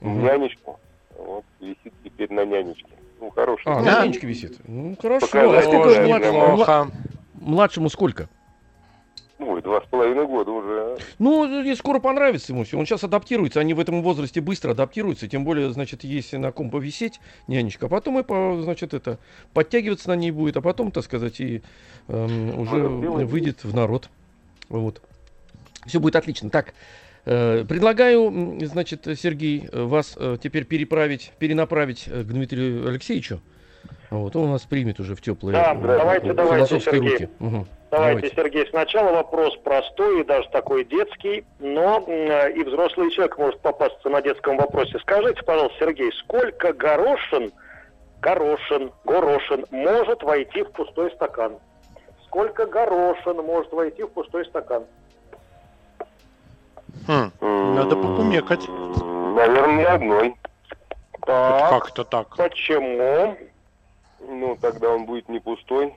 Мгм. 0.00 0.22
нянечку, 0.24 0.78
вот, 1.18 1.44
висит 1.60 1.92
теперь 2.04 2.32
на 2.32 2.44
нянечке. 2.44 2.86
Ну, 3.20 3.30
хороший. 3.30 3.64
А, 3.66 3.82
Да. 3.82 3.98
на 4.00 4.02
нянечке 4.04 4.26
висит. 4.28 4.58
Ну, 4.66 4.96
хорошо. 5.00 5.26
Показать 5.26 5.58
А 5.58 5.62
сколько 5.68 5.88
можно, 5.88 6.06
млад- 6.06 6.22
да, 6.22 6.32
мла- 6.32 6.50
Неплохо. 6.52 6.86
младшему 7.34 7.88
сколько? 7.88 8.28
Ой, 9.44 9.62
два 9.62 9.80
с 9.80 9.84
половиной 9.84 10.26
года 10.26 10.50
уже. 10.50 10.98
Ну, 11.18 11.62
и 11.62 11.74
скоро 11.74 11.98
понравится 11.98 12.52
ему 12.52 12.64
все. 12.64 12.78
Он 12.78 12.86
сейчас 12.86 13.04
адаптируется. 13.04 13.60
Они 13.60 13.74
в 13.74 13.80
этом 13.80 14.02
возрасте 14.02 14.40
быстро 14.40 14.72
адаптируются. 14.72 15.28
Тем 15.28 15.44
более, 15.44 15.70
значит, 15.72 16.04
есть 16.04 16.32
на 16.32 16.52
ком 16.52 16.70
повисеть 16.70 17.20
нянечка. 17.48 17.86
А 17.86 17.88
потом 17.88 18.18
и, 18.20 18.62
значит, 18.62 18.94
это, 18.94 19.18
подтягиваться 19.52 20.08
на 20.08 20.16
ней 20.16 20.30
будет. 20.30 20.56
А 20.56 20.60
потом, 20.60 20.90
так 20.90 21.04
сказать, 21.04 21.40
и 21.40 21.62
эм, 22.08 22.58
уже 22.58 22.76
дело 23.00 23.24
выйдет 23.24 23.64
в 23.64 23.74
народ. 23.74 24.08
Вот. 24.68 25.02
Все 25.86 25.98
будет 25.98 26.16
отлично. 26.16 26.48
Так, 26.50 26.74
э, 27.24 27.64
предлагаю, 27.68 28.58
значит, 28.62 29.06
Сергей, 29.18 29.68
э, 29.70 29.82
вас 29.82 30.14
э, 30.16 30.36
теперь 30.42 30.64
переправить, 30.64 31.32
перенаправить 31.38 32.04
э, 32.06 32.22
к 32.22 32.26
Дмитрию 32.26 32.88
Алексеевичу. 32.88 33.40
Вот, 34.10 34.36
он 34.36 34.50
нас 34.50 34.62
примет 34.62 35.00
уже 35.00 35.14
в 35.14 35.22
теплые 35.22 35.54
Да, 35.54 35.72
э, 35.74 35.80
давайте, 35.80 36.32
давайте, 36.32 36.80
Сергей. 36.80 37.12
руки. 37.12 37.28
Мгм. 37.38 37.66
Давайте, 37.92 38.32
Сергей, 38.34 38.66
сначала 38.68 39.12
вопрос 39.12 39.54
простой 39.58 40.22
и 40.22 40.24
даже 40.24 40.48
такой 40.48 40.82
детский, 40.82 41.44
но 41.58 41.98
м, 42.06 42.50
и 42.56 42.64
взрослый 42.64 43.10
человек 43.10 43.36
может 43.36 43.60
попасться 43.60 44.08
на 44.08 44.22
детском 44.22 44.56
вопросе. 44.56 44.98
Скажите, 45.00 45.42
пожалуйста, 45.42 45.76
Сергей, 45.80 46.10
сколько 46.24 46.72
горошин, 46.72 47.52
горошин, 48.22 48.92
горошин 49.04 49.66
может 49.70 50.22
войти 50.22 50.62
в 50.62 50.72
пустой 50.72 51.10
стакан? 51.10 51.58
Сколько 52.24 52.64
горошин 52.64 53.36
может 53.44 53.70
войти 53.74 54.04
в 54.04 54.08
пустой 54.08 54.46
стакан? 54.46 54.86
Хм, 57.06 57.30
Надо 57.74 57.94
покумекать. 57.94 58.66
М, 58.70 59.34
Наверное, 59.34 59.92
одной. 59.92 60.34
Так, 61.26 61.68
Как 61.68 61.90
это 61.90 62.04
так? 62.04 62.36
почему? 62.38 63.36
Ну, 64.18 64.56
тогда 64.62 64.88
он 64.88 65.04
будет 65.04 65.28
не 65.28 65.40
пустой. 65.40 65.94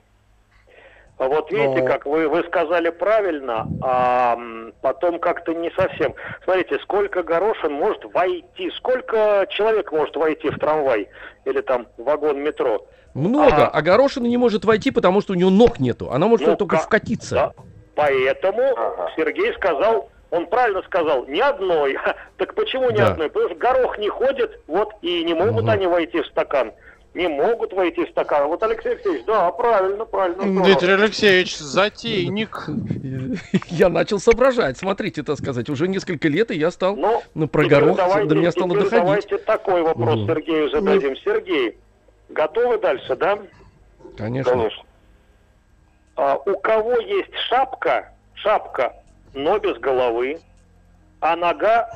Вот 1.18 1.50
видите, 1.50 1.80
Ну. 1.80 1.86
как 1.86 2.04
вы, 2.04 2.28
вы 2.28 2.42
сказали 2.44 2.90
правильно, 2.90 3.66
а 3.82 4.36
потом 4.82 5.18
как-то 5.18 5.54
не 5.54 5.70
совсем. 5.70 6.14
Смотрите, 6.44 6.78
сколько 6.82 7.22
горошин 7.22 7.72
может 7.72 8.04
войти, 8.12 8.70
сколько 8.76 9.46
человек 9.48 9.92
может 9.92 10.14
войти 10.16 10.50
в 10.50 10.58
трамвай 10.58 11.08
или 11.46 11.62
там 11.62 11.86
в 11.96 12.02
вагон 12.04 12.42
метро? 12.42 12.86
Много, 13.14 13.64
А- 13.66 13.70
а 13.72 13.80
горошина 13.82 14.26
не 14.26 14.36
может 14.36 14.66
войти, 14.66 14.90
потому 14.90 15.22
что 15.22 15.32
у 15.32 15.36
нее 15.36 15.48
ног 15.48 15.80
нету. 15.80 16.10
Она 16.12 16.26
может 16.26 16.46
Ну, 16.46 16.56
только 16.56 16.76
ка- 16.76 16.82
вкатиться. 16.82 17.34
Да. 17.34 17.52
Поэтому 17.94 18.62
Ага. 18.76 19.10
Сергей 19.16 19.54
сказал, 19.54 20.10
он 20.30 20.46
правильно 20.48 20.82
сказал, 20.82 21.24
ни 21.26 21.40
одной. 21.40 21.96
Так 22.36 22.54
почему 22.54 22.90
ни 22.90 22.96
Да. 22.98 23.12
одной? 23.12 23.30
Потому 23.30 23.48
что 23.48 23.58
горох 23.58 23.96
не 23.98 24.10
ходит, 24.10 24.60
вот 24.66 24.90
и 25.00 25.24
не 25.24 25.32
могут 25.32 25.62
Мгм. 25.62 25.70
они 25.70 25.86
войти 25.86 26.20
в 26.20 26.26
стакан. 26.26 26.72
Не 27.16 27.28
могут 27.28 27.72
войти 27.72 28.04
в 28.04 28.10
стакан. 28.10 28.46
Вот 28.46 28.62
Алексей 28.62 28.90
Алексеевич, 28.92 29.24
да, 29.24 29.50
правильно, 29.50 30.04
правильно. 30.04 30.42
здорово. 30.42 30.64
Дмитрий 30.64 30.92
Алексеевич, 30.92 31.56
затейник. 31.56 32.66
Я 33.68 33.88
начал 33.88 34.18
соображать. 34.18 34.76
Смотрите, 34.76 35.22
так 35.22 35.38
сказать, 35.38 35.70
уже 35.70 35.88
несколько 35.88 36.28
лет, 36.28 36.50
и 36.50 36.58
я 36.58 36.70
стал 36.70 36.94
Ну, 36.94 37.22
ну, 37.32 37.48
про 37.48 37.64
горох, 37.66 37.96
давайте- 37.96 38.28
до 38.28 38.34
меня 38.34 38.52
стало 38.52 38.74
доходить. 38.74 38.90
Давайте 38.90 39.38
такой 39.38 39.80
вопрос 39.80 40.16
Мгм. 40.18 40.26
Сергею 40.26 40.68
зададим. 40.70 41.16
Сергей, 41.16 41.78
готовы 42.28 42.78
дальше, 42.78 43.16
да? 43.16 43.38
Конечно. 44.18 44.52
Конечно. 44.52 44.82
А, 46.16 46.36
у 46.36 46.58
кого 46.58 46.98
есть 46.98 47.34
шапка, 47.48 48.12
шапка, 48.34 48.92
но 49.32 49.58
без 49.58 49.78
головы, 49.78 50.38
а 51.20 51.34
нога 51.34 51.88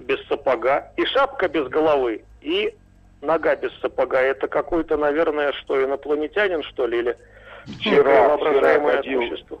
без 0.00 0.22
сапога, 0.28 0.92
и 0.98 1.06
шапка 1.06 1.48
без 1.48 1.66
головы, 1.68 2.24
и 2.42 2.74
нога 3.22 3.56
без 3.56 3.72
сапога. 3.80 4.20
Это 4.20 4.48
какой-то, 4.48 4.96
наверное, 4.96 5.52
что, 5.52 5.82
инопланетянин, 5.82 6.62
что 6.62 6.86
ли, 6.86 6.98
или 6.98 7.16
Вчера, 7.78 8.28
воображаемое 8.28 9.00
вчера 9.00 9.02
ходил, 9.02 9.22
существо? 9.28 9.58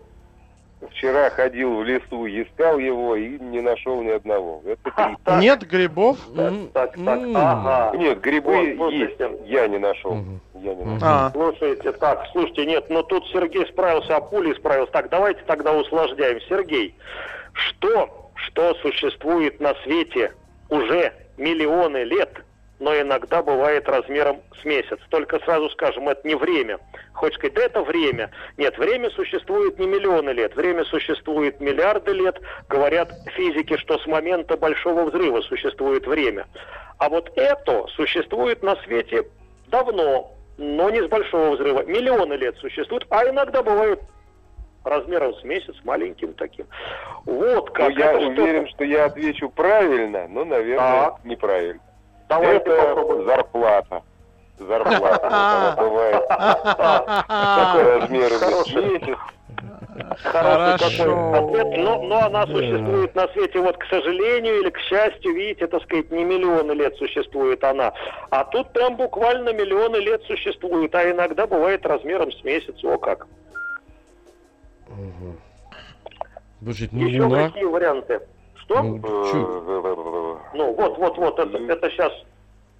вчера 0.90 1.30
ходил 1.30 1.76
в 1.78 1.84
лесу, 1.84 2.26
искал 2.26 2.78
его 2.78 3.16
и 3.16 3.38
не 3.40 3.60
нашел 3.60 4.02
ни 4.02 4.10
одного. 4.10 4.62
Это 4.64 4.90
крип. 4.90 5.18
так, 5.24 5.40
Нет 5.40 5.66
грибов? 5.66 6.18
М, 6.36 6.68
так, 6.72 6.92
так, 6.92 6.98
м. 7.18 7.36
ага. 7.36 7.96
Нет, 7.96 8.20
грибы 8.20 8.52
Вот, 8.76 8.92
есть. 8.92 9.16
слушайте. 9.16 9.30
Я 9.46 9.66
не 9.66 9.78
нашел. 9.78 10.14
Мгм. 10.14 10.40
Я 10.54 10.74
не 10.74 10.84
нашел. 10.84 11.08
А, 11.08 11.30
Слушайте, 11.32 11.92
так, 11.92 12.26
слушайте, 12.32 12.66
нет, 12.66 12.88
но 12.90 13.02
тут 13.02 13.26
Сергей 13.32 13.66
справился, 13.66 14.16
а 14.16 14.20
пули 14.20 14.54
справился. 14.54 14.92
Так, 14.92 15.08
давайте 15.08 15.40
тогда 15.46 15.72
усложняем. 15.72 16.40
Сергей, 16.48 16.94
что, 17.54 18.30
что 18.34 18.74
существует 18.74 19.58
на 19.60 19.74
свете 19.82 20.32
уже 20.68 21.12
миллионы 21.38 22.04
лет, 22.04 22.30
но 22.78 22.98
иногда 23.00 23.42
бывает 23.42 23.88
размером 23.88 24.40
с 24.60 24.64
месяц? 24.64 24.98
Только 25.08 25.38
сразу 25.40 25.70
скажем, 25.70 26.08
это 26.08 26.26
не 26.26 26.34
время. 26.34 26.78
Хочешь 27.12 27.38
сказать, 27.38 27.54
да 27.54 27.62
это 27.64 27.82
время. 27.82 28.30
Нет, 28.56 28.76
время 28.78 29.10
существует 29.10 29.78
не 29.78 29.86
миллионы 29.86 30.30
лет, 30.30 30.54
время 30.54 30.84
существует 30.84 31.60
миллиарды 31.60 32.12
лет. 32.12 32.38
Говорят 32.68 33.10
физики, 33.34 33.76
что 33.78 33.98
с 33.98 34.06
момента 34.06 34.56
Большого 34.56 35.04
Взрыва 35.04 35.40
существует 35.42 36.06
время. 36.06 36.46
А 36.98 37.08
вот 37.08 37.30
это 37.36 37.86
существует 37.94 38.62
на 38.62 38.76
свете 38.82 39.24
давно, 39.68 40.32
но 40.58 40.90
не 40.90 41.02
с 41.02 41.08
Большого 41.08 41.52
Взрыва. 41.56 41.84
Миллионы 41.84 42.34
лет 42.34 42.56
существует, 42.58 43.06
а 43.10 43.28
иногда 43.28 43.62
бывают 43.62 44.00
размером 44.84 45.34
с 45.34 45.42
месяц, 45.44 45.74
маленьким 45.84 46.32
таким. 46.34 46.66
Вот 47.24 47.70
как. 47.70 47.90
Ну, 47.90 47.98
я 47.98 48.12
это 48.12 48.26
уверен, 48.26 48.68
что 48.68 48.84
я 48.84 49.06
отвечу 49.06 49.48
правильно, 49.50 50.28
но, 50.28 50.44
наверное, 50.44 51.06
Так. 51.06 51.24
неправильно. 51.24 51.80
Давай 52.28 52.58
ты 52.60 52.70
Это 52.70 52.94
попробуй. 52.94 53.24
зарплата. 53.24 54.02
Зарплата. 54.58 55.26
Она 55.28 55.76
бывает 55.76 56.28
такой 56.28 57.98
размер 57.98 58.32
в 58.34 58.40
Хороший. 58.40 58.82
месяц. 58.84 59.18
Хороший 60.22 60.78
Хорошо. 60.78 61.04
такой 61.04 61.38
ответ, 61.38 61.78
но, 61.78 62.02
но 62.02 62.24
она 62.26 62.46
Да. 62.46 62.52
существует 62.52 63.14
на 63.14 63.28
свете, 63.28 63.60
вот, 63.60 63.78
к 63.78 63.84
сожалению 63.86 64.60
или 64.60 64.70
к 64.70 64.78
счастью, 64.80 65.34
видите, 65.34 65.66
так 65.66 65.82
сказать, 65.84 66.10
не 66.10 66.24
миллионы 66.24 66.72
лет 66.72 66.96
существует 66.96 67.62
она. 67.64 67.92
А 68.30 68.44
тут 68.44 68.72
прям 68.72 68.96
буквально 68.96 69.52
миллионы 69.52 69.96
лет 69.96 70.22
существует, 70.24 70.94
а 70.94 71.10
иногда 71.10 71.46
бывает 71.46 71.84
размером 71.86 72.30
с 72.32 72.44
месяц, 72.44 72.82
о 72.84 72.98
как. 72.98 73.26
Мгм. 74.88 75.38
Слушайте, 76.62 76.96
ну 76.96 77.06
Еще 77.06 77.22
Луна. 77.22 77.48
какие 77.48 77.64
варианты? 77.64 78.20
Что? 78.66 78.82
Ну, 78.82 79.00
чё? 79.00 80.48
Ну, 80.54 80.74
вот, 80.74 80.98
вот, 80.98 81.16
вот, 81.18 81.38
это, 81.38 81.56
это 81.58 81.90
сейчас... 81.90 82.12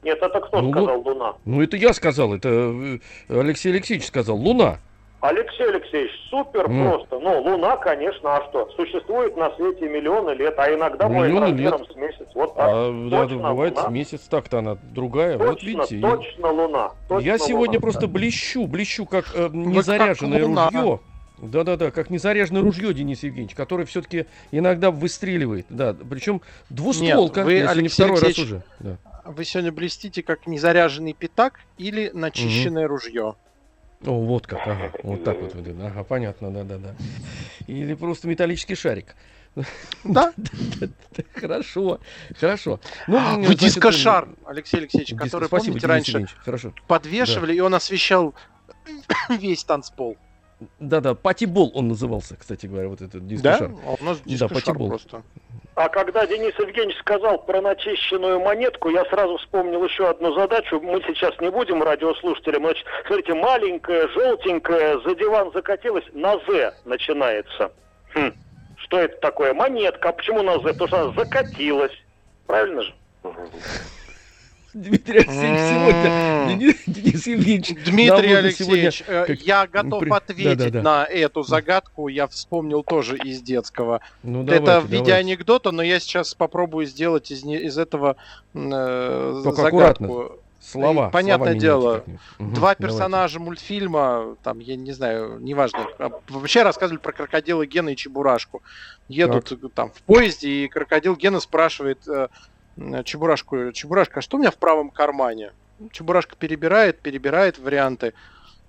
Нет, 0.03 0.19
это 0.23 0.41
кто 0.41 0.61
Ну, 0.61 0.71
сказал 0.73 1.01
Луна? 1.01 1.35
Ну, 1.45 1.63
это 1.63 1.77
я 1.77 1.93
сказал, 1.93 2.35
это 2.35 2.49
э, 2.49 2.99
Алексей 3.29 3.71
Алексеевич 3.73 4.07
сказал. 4.07 4.37
Луна. 4.37 4.79
Алексей 5.21 5.67
Алексеевич, 5.69 6.13
супер 6.31 6.69
Ну. 6.69 6.91
просто. 6.91 7.19
Ну, 7.19 7.41
Луна, 7.43 7.77
конечно, 7.79 8.37
а 8.37 8.49
что? 8.49 8.69
Существует 8.77 9.37
на 9.37 9.51
свете 9.57 9.89
миллионы 9.89 10.31
лет, 10.33 10.55
а 10.59 10.73
иногда 10.73 11.09
бывает 11.09 11.33
Миллионы 11.33 11.47
размером 11.53 11.87
с 11.87 11.97
месяц. 11.97 12.27
Вот 12.35 12.55
так. 12.55 12.69
А 12.69 13.09
да, 13.11 13.23
точно 13.27 13.49
бывает 13.51 13.77
Луна. 13.77 13.89
месяц 13.89 14.21
так-то 14.23 14.59
она 14.59 14.77
другая. 14.93 15.39
Точно, 15.39 15.51
вот 15.51 15.63
видите. 15.63 16.01
точно 16.01 16.51
Луна. 16.53 16.91
точно 17.09 17.27
Я 17.27 17.39
сегодня 17.39 17.79
Луна. 17.79 17.81
просто 17.81 18.07
блещу, 18.07 18.67
блещу, 18.67 19.07
как 19.07 19.25
э, 19.35 19.45
как 19.45 19.55
незаряженное 19.55 20.45
луна. 20.47 20.67
ружье. 20.73 21.01
Да-да-да, 21.39 21.91
как 21.91 22.11
незаряженное 22.11 22.63
ружье, 22.63 22.95
Денис 22.95 23.23
Евгеньевич, 23.23 23.55
который 23.55 23.85
все-таки 23.85 24.27
иногда 24.53 24.91
выстреливает. 24.91 25.67
Да, 25.69 25.95
причем 25.95 26.41
двустволка, 26.71 27.41
Нет, 27.41 27.47
вы, 27.47 27.53
если 27.53 27.67
не 27.67 27.81
Алексей 27.81 27.95
второй 27.95 28.15
раз 28.15 28.25
Алексеевич, 28.25 28.53
уже. 28.53 28.63
Да. 28.81 28.97
Вы 29.25 29.45
сегодня 29.45 29.73
блестите 29.73 30.23
как 30.23 30.47
незаряженный 30.47 31.13
пятак 31.13 31.61
или 31.79 32.11
начищенное 32.15 32.87
ружье. 32.87 33.35
О, 34.05 34.13
вот 34.13 34.47
как, 34.47 34.61
ага, 34.67 34.93
вот 35.03 35.25
так 35.25 35.41
вот. 35.41 35.55
Ага, 35.83 36.05
понятно, 36.05 36.51
да-да-да. 36.51 36.95
Или 37.67 37.95
просто 37.95 38.29
металлический 38.29 38.75
шарик. 38.75 39.15
Да? 40.05 40.33
Хорошо, 41.35 41.99
хорошо. 42.39 42.79
Ну, 43.07 43.19
Вы 43.37 43.45
значит, 43.47 43.61
дискошар, 43.61 44.29
Алексей 44.45 44.77
Алексеевич, 44.77 45.15
который, 45.17 45.49
помните, 45.49 45.87
раньше 45.87 46.27
подвешивали, 46.87 47.55
и 47.55 47.61
он 47.61 47.75
освещал 47.75 48.35
весь 49.31 49.65
танцпол. 49.65 50.19
Да-да, 50.81 51.15
патибол 51.15 51.71
он 51.75 51.89
назывался, 51.89 52.37
кстати 52.37 52.67
говоря, 52.67 52.89
вот 52.89 53.03
этот 53.03 53.27
Да? 53.27 53.29
дискошар. 53.29 53.71
А 53.87 53.97
у 54.01 54.05
нас 54.05 54.19
Да, 54.21 54.25
дискошар 54.31 54.55
патибол. 54.55 54.89
просто. 54.89 55.23
А 55.75 55.91
когда 55.91 56.27
Денис 56.27 56.55
Евгеньевич 56.59 56.97
сказал 57.01 57.37
про 57.45 57.61
начищенную 57.61 58.41
монетку, 58.41 58.89
я 58.89 59.05
сразу 59.07 59.37
вспомнил 59.37 59.85
еще 59.85 60.09
одну 60.09 60.33
задачу. 60.35 60.81
Мы 60.81 61.03
сейчас 61.07 61.39
не 61.41 61.51
будем 61.51 61.83
радиослушателям. 61.83 62.63
Значит, 62.63 62.87
смотрите, 63.07 63.35
маленькая, 63.35 64.09
желтенькая, 64.09 64.99
за 65.01 65.15
диван 65.15 65.53
закатилась, 65.53 66.05
на 66.15 66.39
«З» 66.49 66.73
начинается. 66.87 67.71
Хм. 68.15 68.33
Что 68.79 69.01
это 69.01 69.19
такое? 69.21 69.53
Монетка. 69.53 70.09
А 70.09 70.13
почему 70.13 70.43
на 70.43 70.59
«З»? 70.61 70.73
Потому 70.73 70.89
что 70.89 71.01
она 71.03 71.13
закатилась. 71.13 71.93
Правильно 72.47 72.81
же? 72.83 72.95
Дмитрий 74.77 75.21
Алексеевич 75.21 75.61
сегодня. 75.71 76.85
Денис, 76.87 77.27
Евгеньевич, 77.27 77.85
Дмитрий 77.85 78.33
Алексеевич, 78.35 79.03
э, 79.07 79.27
я 79.41 79.67
готов 79.67 80.03
ответить 80.13 80.75
на 80.75 81.05
эту 81.05 81.43
загадку. 81.43 82.09
Я 82.09 82.27
вспомнил 82.27 82.83
тоже 82.83 83.17
из 83.17 83.41
детского. 83.41 84.01
Ну, 84.23 84.43
Это 84.45 84.61
давайте, 84.61 84.87
в 84.87 84.91
виде 84.91 85.05
давайте. 85.05 85.15
анекдота, 85.15 85.71
но 85.71 85.83
я 85.83 85.99
сейчас 85.99 86.35
попробую 86.35 86.85
сделать 86.87 87.31
из, 87.31 87.79
этого 87.79 88.17
э, 88.55 89.41
загадку. 89.43 89.67
аккуратно. 89.67 90.09
Слова. 90.61 91.11
Понятное 91.11 91.53
слова 91.53 91.61
дело. 91.61 92.05
Мгм, 92.07 92.55
Два 92.55 92.75
давайте. 92.75 92.83
персонажа 92.83 93.39
мультфильма, 93.39 94.37
там, 94.43 94.59
я 94.59 94.75
не 94.75 94.93
знаю, 94.93 95.39
неважно. 95.39 95.87
а, 95.99 96.11
Вообще 96.29 96.63
рассказывали 96.65 96.99
про 96.99 97.13
крокодила 97.13 97.65
Гена 97.67 97.91
и 97.91 97.97
Чебурашку. 97.97 98.63
Едут 99.09 99.53
э, 99.53 99.57
там 99.73 99.91
в 99.93 100.03
поезде, 100.03 100.49
и 100.51 100.69
крокодил 100.69 101.15
Гена 101.15 101.39
спрашивает 101.41 102.07
э, 102.09 102.29
Чебурашку, 103.05 103.73
Чебурашка, 103.73 104.19
а 104.21 104.23
что 104.23 104.37
у 104.37 104.41
меня 104.41 104.51
в 104.51 104.57
правом 104.57 104.91
кармане? 104.91 105.53
Чебурашка 105.93 106.37
перебирает, 106.37 107.01
перебирает 107.01 107.59
варианты. 107.59 108.13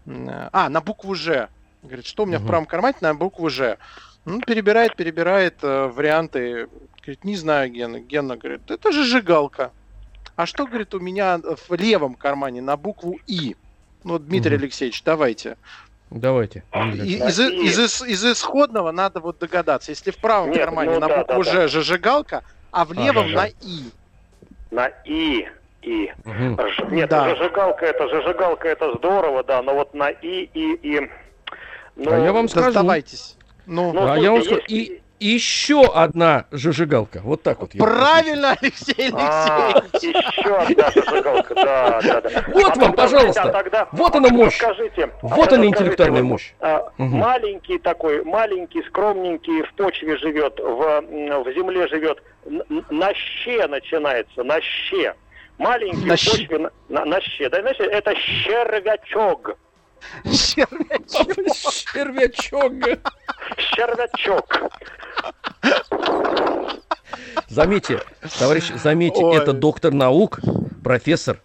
Э, 0.05 0.49
А, 0.53 0.69
на 0.69 0.81
букву 0.81 1.13
Ж. 1.15 1.49
Говорит, 1.83 2.05
что 2.05 2.23
у 2.23 2.25
меня 2.25 2.37
в 2.37 2.41
Мгм. 2.41 2.47
правом 2.47 2.65
кармане 2.65 2.95
на 3.01 3.13
букву 3.13 3.49
Ж? 3.49 3.77
Ну, 4.25 4.41
перебирает, 4.41 4.95
перебирает 4.95 5.55
э, 5.61 5.87
варианты. 5.87 6.67
Говорит, 7.01 7.23
не 7.23 7.35
знаю, 7.35 7.69
Гена. 7.71 7.99
Гена 7.99 8.35
говорит, 8.37 8.69
это 8.71 8.91
же 8.91 9.03
жигалка. 9.05 9.71
А 10.35 10.45
что, 10.45 10.65
говорит, 10.67 10.93
у 10.93 10.99
меня 10.99 11.39
в 11.39 11.73
левом 11.75 12.15
кармане 12.15 12.61
на 12.61 12.77
букву 12.77 13.19
И? 13.27 13.55
Ну, 14.03 14.19
Дмитрий 14.19 14.55
Мгм. 14.55 14.63
Алексеевич, 14.63 15.03
давайте. 15.03 15.57
Давайте. 16.09 16.63
И- 16.73 16.79
Дмитрий 16.91 17.15
из, 17.27 17.39
из- 17.39 17.79
из- 17.79 18.01
из 18.01 18.25
исходного 18.25 18.91
надо 18.91 19.19
вот 19.19 19.39
догадаться. 19.39 19.91
Если 19.91 20.11
в 20.11 20.17
правом 20.17 20.51
Нет, 20.51 20.59
кармане 20.59 20.91
ну 20.91 20.99
на 20.99 21.07
да, 21.07 21.17
букву 21.23 21.43
да, 21.43 21.67
Ж 21.67 21.71
зажигалка, 21.71 22.43
а 22.71 22.85
в 22.85 22.93
левом 22.93 23.25
Ага. 23.27 23.35
на 23.35 23.45
И. 23.47 23.83
На 24.71 24.87
«И». 25.05 25.47
И. 25.81 26.11
Ж- 26.25 26.83
Нет, 26.91 27.09
Да. 27.09 27.29
зажигалка 27.29 27.85
это, 27.85 28.07
зажигалка 28.09 28.67
это 28.67 28.93
здорово, 28.95 29.43
да, 29.43 29.61
но 29.61 29.73
вот 29.73 29.93
на 29.93 30.09
«И», 30.09 30.49
«И», 30.53 30.73
«И». 30.83 31.09
Ну, 31.95 32.11
А 32.11 32.17
я 32.19 32.33
вам 32.33 32.49
скажу. 32.49 32.71
сдавайтесь. 32.71 33.37
Ну, 33.65 33.93
Ну, 33.93 34.11
А 34.11 34.17
я 34.17 34.31
вам 34.31 34.43
скажу. 34.43 34.61
И 34.67 35.01
еще 35.19 35.81
одна 35.95 36.45
зажигалка. 36.51 37.21
Вот 37.23 37.41
так 37.41 37.59
вот. 37.61 37.71
правильно, 37.71 38.55
Алексей 38.61 39.09
А, 39.13 39.71
Алексеевич. 39.73 40.15
еще 40.37 40.55
одна 40.57 40.91
зажигалка, 40.91 41.55
да, 41.55 42.01
да, 42.03 42.21
да. 42.21 42.29
Вот 42.53 42.63
А 42.65 42.67
вам, 42.67 42.73
тогда, 42.75 42.91
пожалуйста. 43.03 43.41
а 43.41 43.47
тогда- 43.51 43.87
Вот 43.93 44.13
а 44.13 44.17
она 44.19 44.27
тогда 44.29 44.43
мощь. 44.43 44.57
Скажите, 44.57 45.05
а 45.05 45.27
Вот 45.27 45.53
она 45.53 45.65
интеллектуальная 45.65 46.21
вот, 46.21 46.29
мощь. 46.29 46.53
а. 46.59 46.91
Маленький 46.97 47.79
такой, 47.79 48.23
маленький, 48.25 48.83
скромненький, 48.83 49.63
в 49.63 49.73
почве 49.73 50.17
живет, 50.17 50.59
в, 50.59 51.03
земле 51.55 51.87
живет, 51.87 52.21
на 52.89 53.13
ще 53.13 53.67
начинается, 53.67 54.43
на 54.43 54.61
ще. 54.61 55.13
Маленький 55.57 56.05
На 56.05 56.13
в 56.15 56.17
щ- 56.19 56.57
на, 56.59 56.69
на- 56.89 57.05
на 57.05 57.21
ще. 57.21 57.49
Да, 57.49 57.61
знаете, 57.61 57.83
это 57.83 58.15
щервячок. 58.15 59.57
Червячок. 61.93 62.73
Щервячок. 63.57 64.45
Заметьте, 67.49 67.99
товарищ, 68.39 68.71
заметьте, 68.75 69.23
Ой. 69.23 69.37
это 69.37 69.53
доктор 69.53 69.93
наук, 69.93 70.39
профессор. 70.83 71.37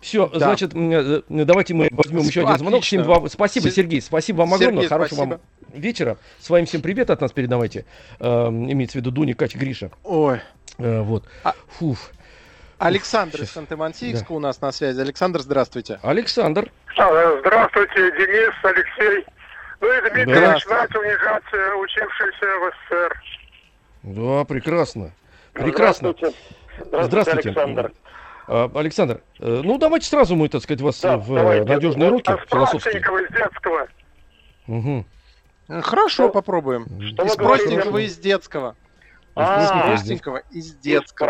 Все, 0.00 0.26
Да. 0.28 0.38
значит, 0.38 0.74
м, 0.74 0.90
э, 0.92 1.22
давайте 1.28 1.74
мы 1.74 1.88
возьмем 1.90 2.20
еще 2.20 2.42
один 2.42 2.58
звонок. 2.58 2.78
Отлично. 2.80 3.02
7-2. 3.04 3.28
Спасибо, 3.28 3.64
Се- 3.64 3.70
Сергей, 3.72 4.00
спасибо 4.00 4.38
вам 4.38 4.54
огромное. 4.54 4.82
Сергей, 4.84 4.88
Хорошего 4.88 5.20
вам 5.20 5.40
вечера. 5.74 6.16
С 6.38 6.48
вами 6.50 6.64
всем 6.66 6.82
привет 6.82 7.10
от 7.10 7.20
нас 7.20 7.32
передавайте. 7.32 7.84
Э, 8.20 8.46
имеется 8.48 8.98
в 8.98 9.00
виду 9.00 9.10
Дуня, 9.10 9.34
Катя, 9.34 9.58
Гриша. 9.58 9.90
Ой. 10.04 10.40
Э, 10.78 11.00
вот. 11.00 11.24
А- 11.42 11.54
Фуф. 11.78 12.10
Александр 12.78 13.42
из 13.42 13.50
Санты-Мансийска 13.56 14.30
у 14.30 14.38
нас 14.38 14.60
на 14.60 14.70
связи. 14.70 15.00
Александр, 15.00 15.40
здравствуйте. 15.40 15.98
Александр. 16.02 16.70
А, 16.96 17.38
Здравствуйте, 17.40 17.94
Денис, 18.12 18.54
Алексей. 18.62 19.24
Ну 19.80 19.88
и 19.88 20.00
Дмитрий 20.10 20.46
начинает 20.46 20.94
унижать 20.94 21.42
э, 21.52 21.74
учившийся 21.74 22.46
в 22.46 22.72
СССР. 22.88 23.22
Да, 24.04 24.44
прекрасно. 24.44 25.12
Прекрасно. 25.52 26.10
Здравствуйте. 26.12 26.36
Здравствуйте, 26.84 27.06
Здравствуйте. 27.08 27.48
Александр. 27.48 27.92
А, 28.48 28.70
Александр, 28.74 29.20
э, 29.40 29.60
ну 29.62 29.76
давайте 29.78 30.06
сразу 30.06 30.34
мы, 30.34 30.48
так 30.48 30.62
сказать, 30.62 30.80
вас 30.80 31.00
Да, 31.02 31.14
э, 31.14 31.16
в 31.18 31.32
э, 31.32 31.36
давайте. 31.36 31.64
надежные 31.64 32.08
руки 32.08 32.32
А 32.32 32.38
философские. 32.46 33.00
из 33.00 33.28
детского. 33.34 33.88
Э, 34.68 35.80
Хорошо, 35.82 36.24
Что- 36.24 36.28
попробуем. 36.30 36.86
Что 37.02 37.24
Из 37.26 37.36
простенького 37.36 37.98
из 37.98 38.16
детского. 38.16 38.74
А, 39.36 39.60
Из 39.60 39.64
Из 39.64 39.70
простенького 39.82 40.42
из 40.50 40.66
Из 40.66 40.74
детского. 40.76 41.26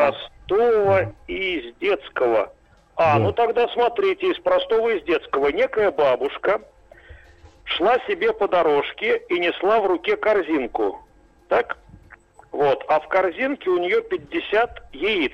простого 0.47 1.13
и 1.27 1.59
из 1.59 1.77
детского. 1.79 2.53
А, 2.95 3.15
Да. 3.15 3.25
ну 3.25 3.33
тогда 3.33 3.67
смотрите, 3.69 4.31
из 4.31 4.39
простого 4.39 4.89
и 4.91 4.99
из 4.99 5.05
детского. 5.05 5.49
Некая 5.49 5.91
бабушка 5.91 6.61
шла 7.65 7.99
себе 8.07 8.33
по 8.33 8.47
дорожке 8.49 9.19
и 9.29 9.39
несла 9.41 9.81
в 9.81 9.87
руке 9.87 10.17
корзинку. 10.17 11.05
Так? 11.49 11.77
Вот. 12.53 12.85
А 12.89 13.01
в 13.01 13.09
корзинке 13.09 13.71
у 13.71 13.79
нее 13.79 14.03
50 14.03 14.83
яиц 14.93 15.33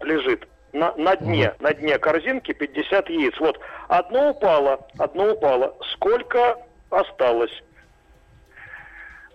лежит. 0.00 0.46
На, 0.72 0.94
на 0.96 1.16
дне, 1.16 1.54
на 1.60 1.72
дне 1.72 1.98
корзинки 1.98 2.52
50 2.52 3.08
яиц. 3.08 3.34
Вот 3.40 3.58
одно 3.88 4.30
упало, 4.30 4.86
одно 4.98 5.32
упало. 5.32 5.76
Сколько 5.92 6.56
осталось? 6.90 7.62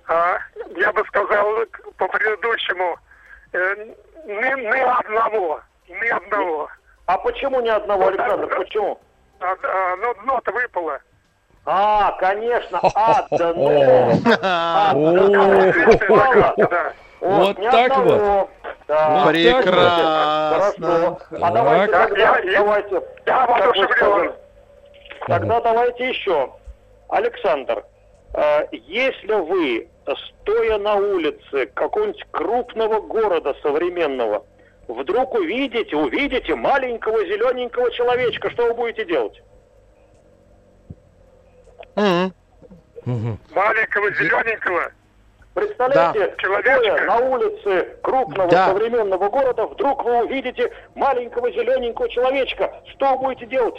А, 0.07 0.37
я 0.75 0.91
бы 0.91 1.03
сказал 1.05 1.65
по 1.97 2.07
предыдущему, 2.07 2.97
э, 3.53 3.75
ни, 4.25 4.61
ни 4.61 4.79
одного, 4.79 5.61
ни 5.87 6.07
одного. 6.07 6.69
А 7.05 7.17
почему 7.17 7.61
ни 7.61 7.69
одного, 7.69 8.07
Александр, 8.07 8.47
почему? 8.55 8.99
А, 9.39 9.55
а, 9.63 9.95
ну, 9.97 10.13
дно-то 10.23 10.51
выпало. 10.51 10.99
А, 11.65 12.11
конечно, 12.19 12.79
одно. 12.79 14.11
О, 14.93 15.21
Да. 16.57 16.93
Вот 17.21 17.55
так. 17.55 17.97
Вот 17.97 19.29
Прекрасно. 19.29 20.87
Хорошо. 20.87 21.17
А 21.31 21.39
Так. 21.39 21.53
давайте, 21.53 21.91
тогда, 21.93 22.39
Я- 22.39 22.59
давайте. 22.59 23.01
Тогда 25.27 25.61
давайте 25.61 26.09
еще. 26.09 26.49
Александр, 27.09 27.83
э, 28.33 28.67
если 28.71 29.33
вы, 29.33 29.87
стоя 30.41 30.77
на 30.79 30.95
улице 30.95 31.67
какого-нибудь 31.73 32.25
крупного 32.31 33.01
города 33.01 33.53
современного, 33.61 34.43
вдруг 34.87 35.35
увидите, 35.35 35.95
увидите 35.95 36.55
маленького 36.55 37.23
зелененького 37.25 37.91
человечка, 37.91 38.49
что 38.49 38.65
вы 38.67 38.73
будете 38.73 39.05
делать? 39.05 39.41
Маленького, 43.55 44.11
зелененького. 44.13 44.91
Представляете, 45.53 46.19
Да. 46.27 46.35
Человечка. 46.37 47.05
на 47.05 47.17
улице 47.17 47.97
крупного 48.03 48.49
Да. 48.49 48.67
современного 48.67 49.29
города, 49.29 49.65
вдруг 49.67 50.03
вы 50.05 50.23
увидите 50.23 50.71
маленького 50.95 51.51
зелененького 51.51 52.07
человечка. 52.09 52.71
Что 52.95 53.11
вы 53.17 53.23
будете 53.33 53.47
делать? 53.47 53.75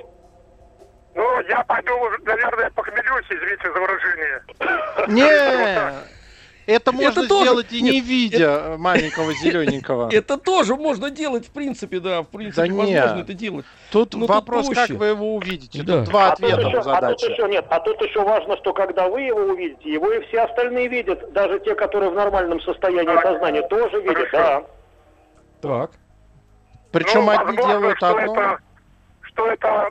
Ну, 1.15 1.41
я 1.49 1.63
пойду, 1.65 1.93
наверное, 2.25 2.71
похмелюсь, 2.71 3.25
извините 3.31 3.73
за 3.73 3.81
выражение. 3.81 4.43
Не, 5.09 5.23
это 6.67 6.93
можно 6.93 7.27
тоже- 7.27 7.45
сделать 7.45 7.73
и 7.73 7.83
нет, 7.83 7.93
не 7.95 8.01
видя 8.01 8.75
маленького 8.79 9.33
зелененького. 9.35 10.09
Это 10.13 10.37
тоже 10.39 10.77
можно 10.77 11.11
делать, 11.11 11.47
в 11.47 11.51
принципе, 11.51 12.01
да, 12.01 12.23
в 12.23 12.29
принципе, 12.29 12.63
Да 12.69 12.75
возможно 12.75 12.91
нет. 13.17 13.17
это 13.25 13.35
делать. 13.35 13.65
Тут 13.91 14.11
тут 14.11 14.29
вопрос, 14.29 14.67
как 14.69 14.75
проще. 14.77 14.95
вы 14.95 15.07
его 15.07 15.35
увидите. 15.37 15.83
Да. 15.83 16.01
Тут 16.01 16.11
два 16.11 16.27
А 16.33 16.37
тут, 16.37 16.45
ответа 16.45 16.69
еще, 16.69 16.81
в 16.83 16.89
а 16.89 17.01
тут 17.11 17.23
еще 17.31 17.49
нет, 17.49 17.65
а 17.69 17.81
тут 17.81 18.01
еще 18.03 18.23
важно, 18.23 18.57
что 18.59 18.73
когда 18.73 19.09
вы 19.09 19.23
его 19.23 19.41
увидите, 19.41 19.93
его 19.93 20.13
и 20.13 20.21
все 20.27 20.41
остальные 20.43 20.89
видят, 20.89 21.33
даже 21.33 21.59
те, 21.61 21.75
которые 21.75 22.11
в 22.11 22.15
нормальном 22.15 22.61
состоянии 22.61 23.21
сознания, 23.23 23.63
тоже 23.69 24.01
видят, 24.01 24.29
да. 24.33 24.63
Так. 25.61 25.91
Причем 26.91 27.25
Ну, 27.25 27.31
одни 27.31 27.57
возможно, 27.57 27.67
делают 27.73 27.97
что 27.97 28.09
одно. 28.09 28.33
Это, 28.35 28.59
что 29.23 29.47
это 29.47 29.91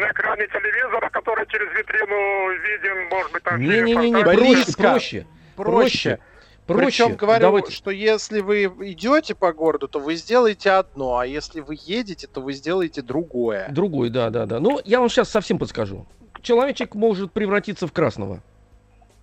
на, 0.00 0.10
экране 0.10 0.46
телевизора, 0.48 1.08
который 1.10 1.46
через 1.46 1.72
витрину 1.76 2.50
виден, 2.62 3.08
может 3.10 3.32
быть, 3.32 3.42
там 3.42 3.60
Не-не-не, 3.60 4.22
проще, 4.22 4.72
проще. 4.76 5.26
Проще. 5.56 6.18
Проще. 6.66 6.86
Причем 6.86 7.14
говорю, 7.14 7.40
Давайте. 7.42 7.70
что 7.70 7.92
если 7.92 8.40
вы 8.40 8.64
идете 8.64 9.36
по 9.36 9.52
городу, 9.52 9.86
то 9.86 10.00
вы 10.00 10.16
сделаете 10.16 10.72
одно, 10.72 11.18
а 11.18 11.26
если 11.26 11.60
вы 11.60 11.76
едете, 11.80 12.26
то 12.26 12.40
вы 12.40 12.54
сделаете 12.54 13.02
другое. 13.02 13.68
Другой, 13.70 14.10
да, 14.10 14.30
да, 14.30 14.46
да. 14.46 14.58
Ну, 14.58 14.80
я 14.84 14.98
вам 14.98 15.08
сейчас 15.08 15.30
совсем 15.30 15.58
подскажу. 15.58 16.06
Человечек 16.42 16.94
может 16.94 17.32
превратиться 17.32 17.86
в 17.86 17.92
красного. 17.92 18.42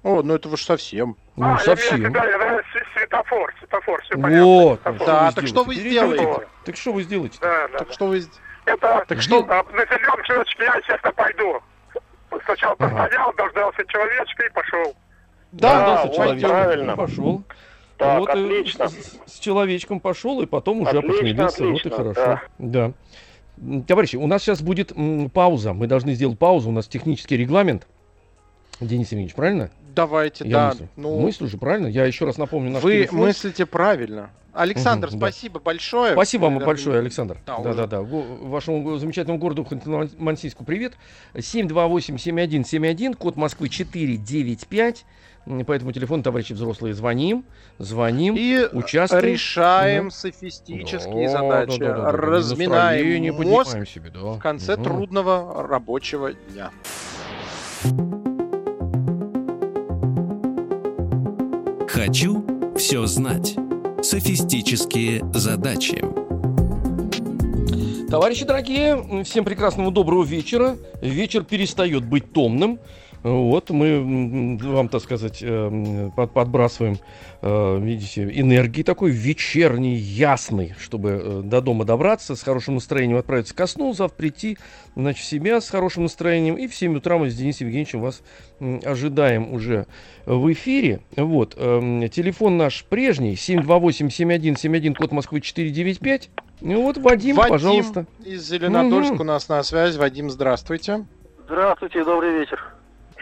О, 0.03 0.21
ну 0.21 0.35
это 0.35 0.49
уж 0.49 0.63
совсем. 0.63 1.17
Ну, 1.35 1.45
а, 1.45 1.51
я 1.51 1.57
совсем. 1.59 2.11
да, 2.11 2.21
да, 2.21 2.59
с- 2.59 2.97
светофор, 2.97 3.53
светофор, 3.59 4.01
все 4.03 4.15
понятно. 4.15 4.45
Вот. 4.45 4.79
Светофор. 4.81 5.07
Да, 5.07 5.31
так 5.31 5.47
что 5.47 5.63
вы 5.63 5.75
сделаете? 5.75 6.47
Так 6.65 6.75
что 6.75 6.93
вы 6.93 7.03
сделаете? 7.03 7.37
Да, 7.41 7.67
да. 7.69 7.77
Так 7.79 7.93
что 7.93 8.07
вы... 8.07 8.23
Это 8.65 9.03
Так 9.07 9.21
что- 9.21 9.43
на 9.45 9.63
зеленом 9.85 10.23
человечке 10.23 10.63
я, 10.63 10.75
естественно, 10.75 11.13
пойду. 11.13 11.59
Сначала 12.45 12.75
Ага. 12.79 12.97
постоял, 13.03 13.33
дождался 13.33 13.85
человечка 13.87 14.43
и 14.45 14.49
пошел. 14.51 14.95
Да, 15.51 15.69
Да, 15.71 15.85
да, 15.95 16.05
вот, 16.05 16.15
человечек 16.15 16.49
правильно. 16.49 16.95
пошел. 16.95 17.43
Так, 17.97 18.19
вот, 18.19 18.29
э, 18.29 18.31
отлично. 18.31 18.89
С, 18.89 19.19
с 19.27 19.39
человечком 19.39 19.99
пошел, 19.99 20.41
и 20.41 20.45
потом 20.47 20.81
уже 20.81 20.97
Отлично, 20.97 21.09
похмелился. 21.13 21.63
Вот 21.63 21.67
и 21.67 21.77
отлично, 21.77 21.91
хорошо. 21.91 22.41
Да. 22.57 22.91
М, 23.61 23.83
Товарищи, 23.83 24.15
у 24.15 24.25
нас 24.25 24.41
сейчас 24.41 24.61
будет 24.63 24.91
м, 24.97 25.29
пауза. 25.29 25.73
Мы 25.73 25.85
должны 25.85 26.13
сделать 26.13 26.39
паузу. 26.39 26.69
У 26.69 26.71
нас 26.71 26.87
технический 26.87 27.37
регламент. 27.37 27.87
Денис 28.79 29.07
Евгеньевич, 29.11 29.35
правильно? 29.35 29.69
Давайте, 29.95 30.43
Я 30.45 30.57
да. 30.57 30.67
мыслю. 30.69 30.87
Ну, 30.95 31.19
Мыслю 31.19 31.47
же, 31.47 31.57
правильно? 31.59 31.85
Я 31.85 32.05
еще 32.05 32.25
раз 32.25 32.37
напомню 32.39 32.71
наш 32.71 32.81
вы 32.81 32.93
телефон. 32.93 33.19
мыслите 33.19 33.65
правильно. 33.67 34.31
Александр, 34.53 35.09
да. 35.11 35.17
спасибо 35.17 35.59
большое. 35.59 36.13
Спасибо 36.13 36.43
вам 36.43 36.59
большое, 36.59 36.99
Александр. 36.99 37.39
Да, 37.45 37.57
Да, 37.59 37.73
да, 37.73 37.87
да. 37.87 38.01
Вашему 38.01 38.97
замечательному 38.97 39.39
городу 39.39 39.63
Ханты-Мансийску 39.63 40.63
привет. 40.63 40.93
728-7171, 41.33 43.15
код 43.15 43.35
Москвы 43.35 43.69
495. 43.69 45.05
М, 45.45 45.65
По 45.65 45.73
этому 45.73 45.91
телефону, 45.91 46.23
товарищи 46.23 46.53
взрослые, 46.53 46.93
звоним, 46.93 47.43
звоним, 47.77 48.35
И 48.37 48.65
участвуем. 48.71 49.25
решаем 49.25 50.05
Да. 50.05 50.11
софистические 50.11 51.27
Да, 51.27 51.37
задачи. 51.39 51.79
да, 51.79 51.85
да, 51.87 51.95
да, 51.97 52.01
да. 52.03 52.11
Разминаем 52.11 53.23
мозг 53.33 53.37
поднимаем 53.71 53.85
себе, 53.87 54.09
да. 54.11 54.19
в 54.19 54.39
конце 54.39 54.75
Мгм. 54.75 54.83
трудного 54.83 55.67
рабочего 55.67 56.31
дня. 56.33 56.69
«Хочу 61.89 62.43
все 62.77 63.05
знать». 63.05 63.55
Софистические 64.03 65.23
задачи. 65.33 66.03
Товарищи 68.09 68.43
дорогие, 68.43 69.23
всем 69.23 69.45
прекрасного 69.45 69.91
доброго 69.91 70.25
вечера. 70.25 70.75
Вечер 71.01 71.45
перестает 71.45 72.03
быть 72.03 72.33
томным. 72.33 72.79
Вот, 73.23 73.69
мы 73.69 74.57
вам, 74.61 74.89
так 74.89 75.01
сказать, 75.01 75.39
под- 76.15 76.33
подбрасываем, 76.33 76.97
э, 77.41 77.79
видите, 77.79 78.23
энергии 78.29 78.83
такой 78.83 79.11
вечерний, 79.11 79.95
ясный, 79.95 80.75
чтобы 80.77 81.09
э, 81.23 81.41
до 81.43 81.61
дома 81.61 81.85
добраться, 81.85 82.35
с 82.35 82.43
хорошим 82.43 82.75
настроением 82.75 83.17
отправиться 83.17 83.55
ко 83.55 83.65
сну, 83.65 83.93
завтра 83.93 84.17
прийти, 84.17 84.57
значит, 84.97 85.23
в 85.23 85.25
себя 85.25 85.61
с 85.61 85.69
хорошим 85.69 86.03
настроением. 86.03 86.55
И 86.55 86.67
в 86.67 86.75
7 86.75 86.97
утра 86.97 87.17
мы 87.17 87.29
с 87.29 87.35
Денисом 87.35 87.67
Евгеньевичем 87.67 88.01
вас 88.01 88.21
ожидаем 88.83 89.53
уже 89.53 89.87
в 90.25 90.51
эфире. 90.51 90.99
Вот, 91.15 91.55
телефон 91.55 92.57
наш 92.57 92.83
прежний, 92.83 93.35
728-7171, 93.35 94.95
код 94.95 95.11
Москвы 95.13 95.39
495. 95.41 96.29
Ну 96.61 96.81
вот, 96.83 96.97
Вадим, 96.97 97.37
Вадим 97.37 97.51
пожалуйста. 97.51 98.05
из 98.25 98.47
Зеленодольска 98.49 99.13
Мгм. 99.15 99.21
у 99.21 99.25
нас 99.25 99.47
на 99.49 99.63
связи. 99.63 99.97
Вадим, 99.97 100.29
здравствуйте. 100.29 101.05
Здравствуйте, 101.45 102.03
добрый 102.03 102.39
вечер. 102.39 102.73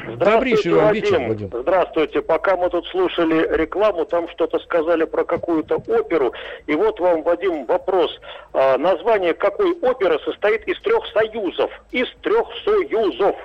Добрейший 0.07 0.73
вам 0.73 0.93
вечер, 0.93 1.19
Вадим. 1.27 1.49
Здравствуйте. 1.53 2.21
Пока 2.21 2.57
мы 2.57 2.69
тут 2.69 2.87
слушали 2.87 3.47
рекламу, 3.55 4.05
там 4.05 4.27
что-то 4.29 4.59
сказали 4.59 5.05
про 5.05 5.23
какую-то 5.23 5.75
оперу. 5.87 6.33
И 6.67 6.75
вот 6.75 6.99
вам, 6.99 7.23
Вадим, 7.23 7.65
вопрос. 7.65 8.19
А, 8.53 8.77
название 8.77 9.33
какой 9.33 9.73
оперы 9.79 10.19
состоит 10.19 10.67
из 10.67 10.79
трех 10.81 11.05
союзов? 11.07 11.71
Из 11.91 12.07
трех 12.21 12.47
союзов. 12.63 13.35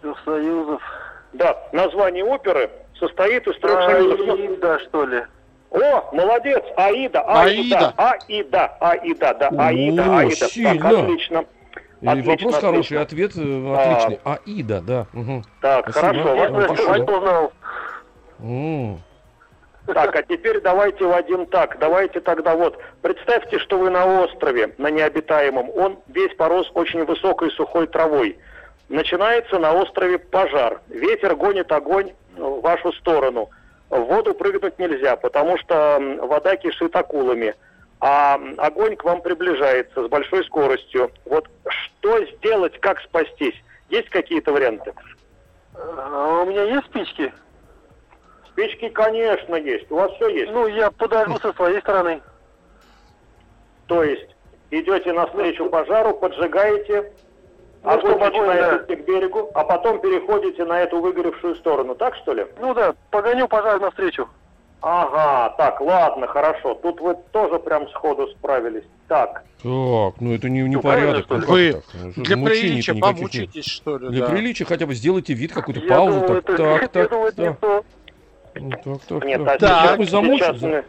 Трех 0.00 0.18
союзов. 0.24 0.82
Да, 1.32 1.68
название 1.72 2.24
оперы 2.24 2.70
состоит 2.98 3.46
из 3.46 3.58
трех 3.58 3.82
союзов. 3.82 4.38
Аида, 4.38 4.78
что 4.80 5.04
ли? 5.04 5.22
О, 5.70 6.14
молодец, 6.14 6.62
Аида, 6.76 7.20
Аида, 7.20 7.92
Аида, 7.98 8.76
Аида, 8.80 9.34
да, 9.34 9.48
О, 9.48 9.66
Аида, 9.66 10.18
Аида. 10.18 10.40
Так, 10.40 10.50
сильно. 10.50 11.44
Отлично. 12.00 12.06
И 12.06 12.08
Отлично, 12.08 12.30
вопрос 12.46 12.54
хороший, 12.60 12.98
отлично. 12.98 13.02
ответ 13.02 13.32
э, 13.36 13.74
А. 13.76 13.82
отличный. 13.82 14.20
Аида, 14.24 14.80
да. 14.80 15.06
мгм. 15.12 15.44
Так, 15.60 15.90
Спасибо. 15.90 16.22
хорошо. 16.22 16.88
Вадим, 16.88 17.14
узнал. 17.14 17.52
Так, 19.86 20.14
а 20.16 20.22
теперь 20.22 20.60
давайте, 20.60 21.04
Вадим, 21.06 21.46
так, 21.46 21.78
давайте 21.78 22.20
тогда 22.20 22.54
вот, 22.54 22.78
представьте, 23.00 23.58
что 23.58 23.78
вы 23.78 23.88
на 23.88 24.22
острове, 24.22 24.74
на 24.76 24.90
необитаемом, 24.90 25.70
он 25.74 25.98
весь 26.08 26.34
порос 26.36 26.70
очень 26.74 27.04
высокой 27.04 27.50
сухой 27.52 27.86
травой. 27.86 28.36
Начинается 28.90 29.58
на 29.58 29.72
острове 29.72 30.18
пожар, 30.18 30.82
ветер 30.88 31.36
гонит 31.36 31.72
огонь 31.72 32.12
в 32.36 32.60
вашу 32.60 32.92
сторону. 32.92 33.48
В 33.88 33.98
воду 34.00 34.34
прыгнуть 34.34 34.78
нельзя, 34.78 35.16
потому 35.16 35.56
что 35.56 35.98
вода 36.22 36.56
кишит 36.56 36.94
акулами, 36.94 37.54
а 38.00 38.40
огонь 38.58 38.96
к 38.96 39.04
вам 39.04 39.20
приближается 39.22 40.04
с 40.04 40.08
большой 40.08 40.44
скоростью. 40.44 41.10
Вот 41.24 41.48
что 41.68 42.24
сделать, 42.24 42.78
как 42.80 43.00
спастись? 43.00 43.54
Есть 43.90 44.08
какие-то 44.10 44.52
варианты? 44.52 44.92
А 45.74 46.42
у 46.42 46.46
меня 46.46 46.62
есть 46.62 46.86
спички? 46.86 47.32
Спички, 48.50 48.88
конечно, 48.88 49.54
есть. 49.56 49.90
У 49.90 49.96
вас 49.96 50.12
все 50.12 50.28
есть. 50.28 50.52
Ну, 50.52 50.66
я 50.66 50.90
подожгу 50.90 51.38
со 51.38 51.52
своей 51.52 51.80
стороны. 51.80 52.20
То 53.86 54.04
есть 54.04 54.34
идете 54.70 55.12
навстречу 55.12 55.68
пожару, 55.70 56.14
поджигаете, 56.14 57.12
Ну, 57.82 57.90
огонь 57.90 58.18
начинает 58.18 58.86
да. 58.86 58.96
к 58.96 59.04
берегу, 59.04 59.50
а 59.54 59.64
потом 59.64 60.00
переходите 60.00 60.64
на 60.64 60.80
эту 60.82 61.00
выгоревшую 61.00 61.54
сторону. 61.56 61.94
Так 61.94 62.16
что 62.16 62.32
ли? 62.34 62.46
Ну 62.60 62.74
да, 62.74 62.94
погоню 63.10 63.48
пожар 63.48 63.80
навстречу. 63.80 64.28
Ага, 64.80 65.54
так, 65.56 65.80
ладно, 65.80 66.26
хорошо. 66.28 66.74
Тут 66.74 67.00
вы 67.00 67.16
тоже 67.32 67.58
прям 67.58 67.88
сходу 67.90 68.28
справились. 68.28 68.84
Так, 69.08 69.42
Так, 69.62 70.20
ну 70.20 70.34
это 70.34 70.48
не, 70.50 70.60
не 70.62 70.76
Ну, 70.76 70.82
порядок. 70.82 71.26
ну 71.30 71.38
Вы 71.46 71.72
так? 71.72 71.82
Ну, 72.16 72.22
Для 72.24 72.36
приличия 72.36 72.92
никаких 72.92 72.94
нет. 72.94 73.00
помучитесь, 73.16 73.64
что 73.64 73.98
ли, 73.98 74.08
Для 74.10 74.26
да. 74.26 74.32
приличия 74.32 74.64
хотя 74.66 74.86
бы 74.86 74.94
сделайте 74.94 75.32
вид, 75.34 75.52
какую-то 75.52 75.80
Я 75.80 75.88
паузу. 75.88 76.20
думал, 76.20 76.26
Так, 76.42 76.50
это- 76.50 76.56
так, 76.56 76.82
я 76.82 76.88
так, 76.88 77.10
думал, 77.10 77.26
это 77.26 77.42
не 77.42 77.54
так. 77.54 77.84
Ну, 78.54 78.70
так, 78.70 79.00
так, 79.04 79.24
нет, 79.24 79.44
так. 79.44 79.54
а 79.54 79.58
Так. 79.58 79.96
сейчас, 79.96 79.98
Мы 79.98 80.06
сейчас 80.36 80.60
мы... 80.62 80.84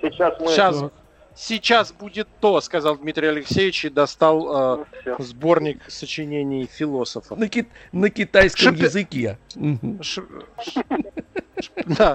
Сейчас 0.00 0.40
мы... 0.40 0.46
Сейчас, 0.46 0.78
Так. 0.80 0.92
сейчас 1.34 1.92
будет 1.92 2.28
то, 2.40 2.60
сказал 2.60 2.96
Дмитрий 2.96 3.26
Алексеевич 3.28 3.84
и 3.86 3.88
достал 3.90 4.76
Ну, 4.76 4.86
э, 5.04 5.14
сборник 5.18 5.82
сочинений 5.88 6.66
философов. 6.66 7.36
На, 7.36 7.48
ки- 7.48 7.66
на 7.92 8.08
китайском 8.08 8.74
Шипи- 8.74 8.82
языке. 8.84 9.38
Мгм. 9.56 10.00
Ш- 10.02 10.22
ш- 10.62 10.82
Да. 11.86 12.14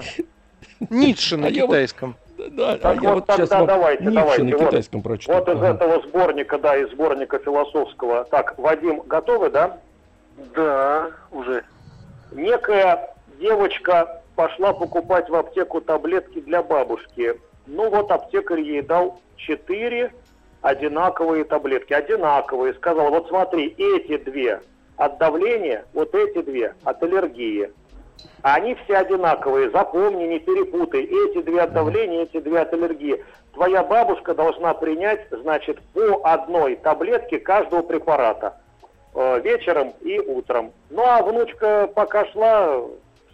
Ницше 0.90 1.36
на 1.36 1.46
А 1.48 1.50
вот- 1.50 1.54
китайском. 1.60 2.16
Да, 2.36 2.72
а 2.72 2.78
Так 2.78 3.02
я 3.02 3.14
вот 3.14 3.26
вот 3.26 3.36
сейчас 3.36 3.48
тогда 3.48 3.66
давайте, 3.74 4.02
Ницше 4.04 4.14
давайте, 4.14 4.42
на 4.42 4.56
вот. 4.58 4.66
китайском 4.68 5.02
прочитаю. 5.02 5.38
Вот 5.38 5.48
из 5.48 5.56
Ага. 5.56 5.66
этого 5.68 6.02
сборника, 6.02 6.58
да, 6.58 6.76
из 6.76 6.90
сборника 6.90 7.38
философского. 7.38 8.24
Так, 8.24 8.58
Вадим, 8.58 9.00
готовы, 9.06 9.50
да? 9.50 9.78
Да, 10.54 11.10
уже. 11.30 11.62
Некая 12.32 13.14
девочка 13.38 14.20
пошла 14.34 14.72
покупать 14.72 15.28
в 15.28 15.34
аптеку 15.36 15.80
таблетки 15.80 16.40
для 16.40 16.62
бабушки. 16.62 17.40
Ну 17.66 17.88
вот 17.88 18.10
аптекарь 18.10 18.60
ей 18.60 18.82
дал 18.82 19.20
четыре 19.36 20.12
одинаковые 20.60 21.44
таблетки. 21.44 21.92
Одинаковые. 21.92 22.74
Сказал, 22.74 23.10
вот 23.10 23.28
смотри, 23.28 23.74
эти 23.78 24.16
две 24.18 24.60
от 24.96 25.18
давления, 25.18 25.84
вот 25.92 26.14
эти 26.14 26.42
две 26.42 26.74
от 26.84 27.02
аллергии. 27.02 27.70
Они 28.42 28.74
все 28.74 28.96
одинаковые. 28.96 29.70
Запомни, 29.70 30.24
не 30.24 30.38
перепутай. 30.38 31.02
Эти 31.02 31.42
две 31.42 31.62
от 31.62 31.72
давления, 31.72 32.24
эти 32.24 32.40
две 32.40 32.60
от 32.60 32.72
аллергии. 32.72 33.24
Твоя 33.54 33.82
бабушка 33.82 34.34
должна 34.34 34.74
принять, 34.74 35.26
значит, 35.30 35.80
по 35.94 36.20
одной 36.24 36.76
таблетке 36.76 37.38
каждого 37.38 37.82
препарата. 37.82 38.56
Э, 39.14 39.40
вечером 39.40 39.94
и 40.00 40.18
утром. 40.18 40.72
Ну 40.90 41.02
а 41.06 41.22
внучка 41.22 41.88
пока 41.94 42.26
шла, 42.26 42.82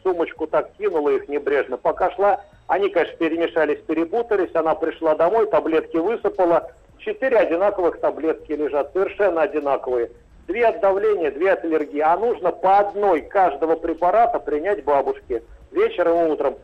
сумочку 0.03 0.47
так 0.47 0.73
кинула 0.73 1.09
их 1.09 1.27
небрежно, 1.29 1.79
пока 1.79 2.11
шла, 2.11 2.45
они, 2.67 2.91
конечно, 2.91 3.17
перемешались, 3.17 3.81
перепутались, 3.87 4.55
она 4.55 4.75
пришла 4.75 5.15
домой, 5.15 5.47
таблетки 5.47 5.97
высыпала, 5.97 6.71
четыре 6.99 7.39
одинаковых 7.39 7.99
таблетки 7.99 8.53
лежат, 8.53 8.93
совершенно 8.93 9.41
одинаковые. 9.41 10.11
Две 10.47 10.67
от 10.67 10.81
давления, 10.81 11.31
две 11.31 11.53
от 11.53 11.65
аллергии, 11.65 12.01
а 12.01 12.17
нужно 12.17 12.51
по 12.51 12.79
одной 12.79 13.21
каждого 13.23 13.77
препарата 13.77 14.39
принять 14.41 14.83
бабушке 14.85 15.43
вечером 15.71 16.27
и 16.27 16.31
утром. 16.31 16.57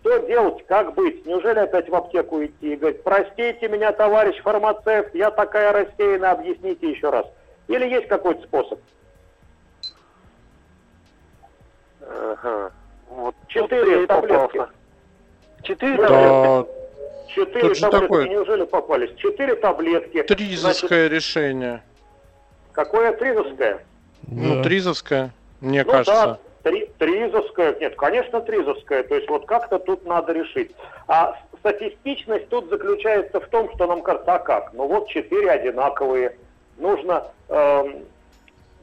Что 0.00 0.18
делать, 0.26 0.64
как 0.66 0.94
быть? 0.94 1.24
Неужели 1.26 1.58
опять 1.58 1.88
в 1.88 1.94
аптеку 1.94 2.44
идти 2.44 2.72
и 2.74 2.76
говорить, 2.76 3.02
простите 3.02 3.68
меня, 3.68 3.92
товарищ 3.92 4.40
фармацевт, 4.42 5.14
я 5.14 5.30
такая 5.30 5.72
рассеянная, 5.72 6.32
объясните 6.32 6.90
еще 6.90 7.10
раз. 7.10 7.26
Или 7.68 7.86
есть 7.88 8.08
какой-то 8.08 8.42
способ? 8.46 8.80
Ага. 12.02 12.72
Вот 13.08 13.34
Четыре 13.48 14.06
таблетки. 14.06 14.56
попался. 14.58 14.72
Четыре 15.62 15.96
Да. 15.96 16.08
таблетки? 16.08 16.80
Четыре 17.28 17.60
Тут 17.60 17.76
же 17.76 17.80
таблетки, 17.82 18.02
такое- 18.06 18.28
неужели 18.28 18.64
попались? 18.64 19.14
Четыре 19.16 19.54
таблетки. 19.56 20.12
Значит, 20.26 20.36
тризовское 20.38 21.08
решение. 21.08 21.82
Какое 22.84 23.12
тризовское? 23.12 23.84
Ну, 24.26 24.62
тризовское, 24.62 25.30
мне 25.60 25.84
Ну 25.84 25.90
кажется. 25.90 26.12
да, 26.14 26.38
три, 26.62 26.90
тризовская. 26.98 27.76
Нет, 27.78 27.94
конечно, 27.96 28.40
тризовская. 28.40 29.02
То 29.02 29.14
есть 29.16 29.28
вот 29.28 29.44
как-то 29.46 29.78
тут 29.78 30.06
надо 30.06 30.32
решить. 30.32 30.70
А 31.06 31.36
статистичность 31.58 32.48
тут 32.48 32.70
заключается 32.70 33.40
в 33.40 33.46
том, 33.48 33.70
что 33.74 33.86
нам 33.86 34.02
кажется, 34.02 34.34
а 34.34 34.38
как? 34.38 34.72
Ну 34.72 34.86
вот 34.86 35.08
четыре 35.08 35.50
одинаковые. 35.50 36.36
Нужно 36.78 37.24
эм, 37.48 37.96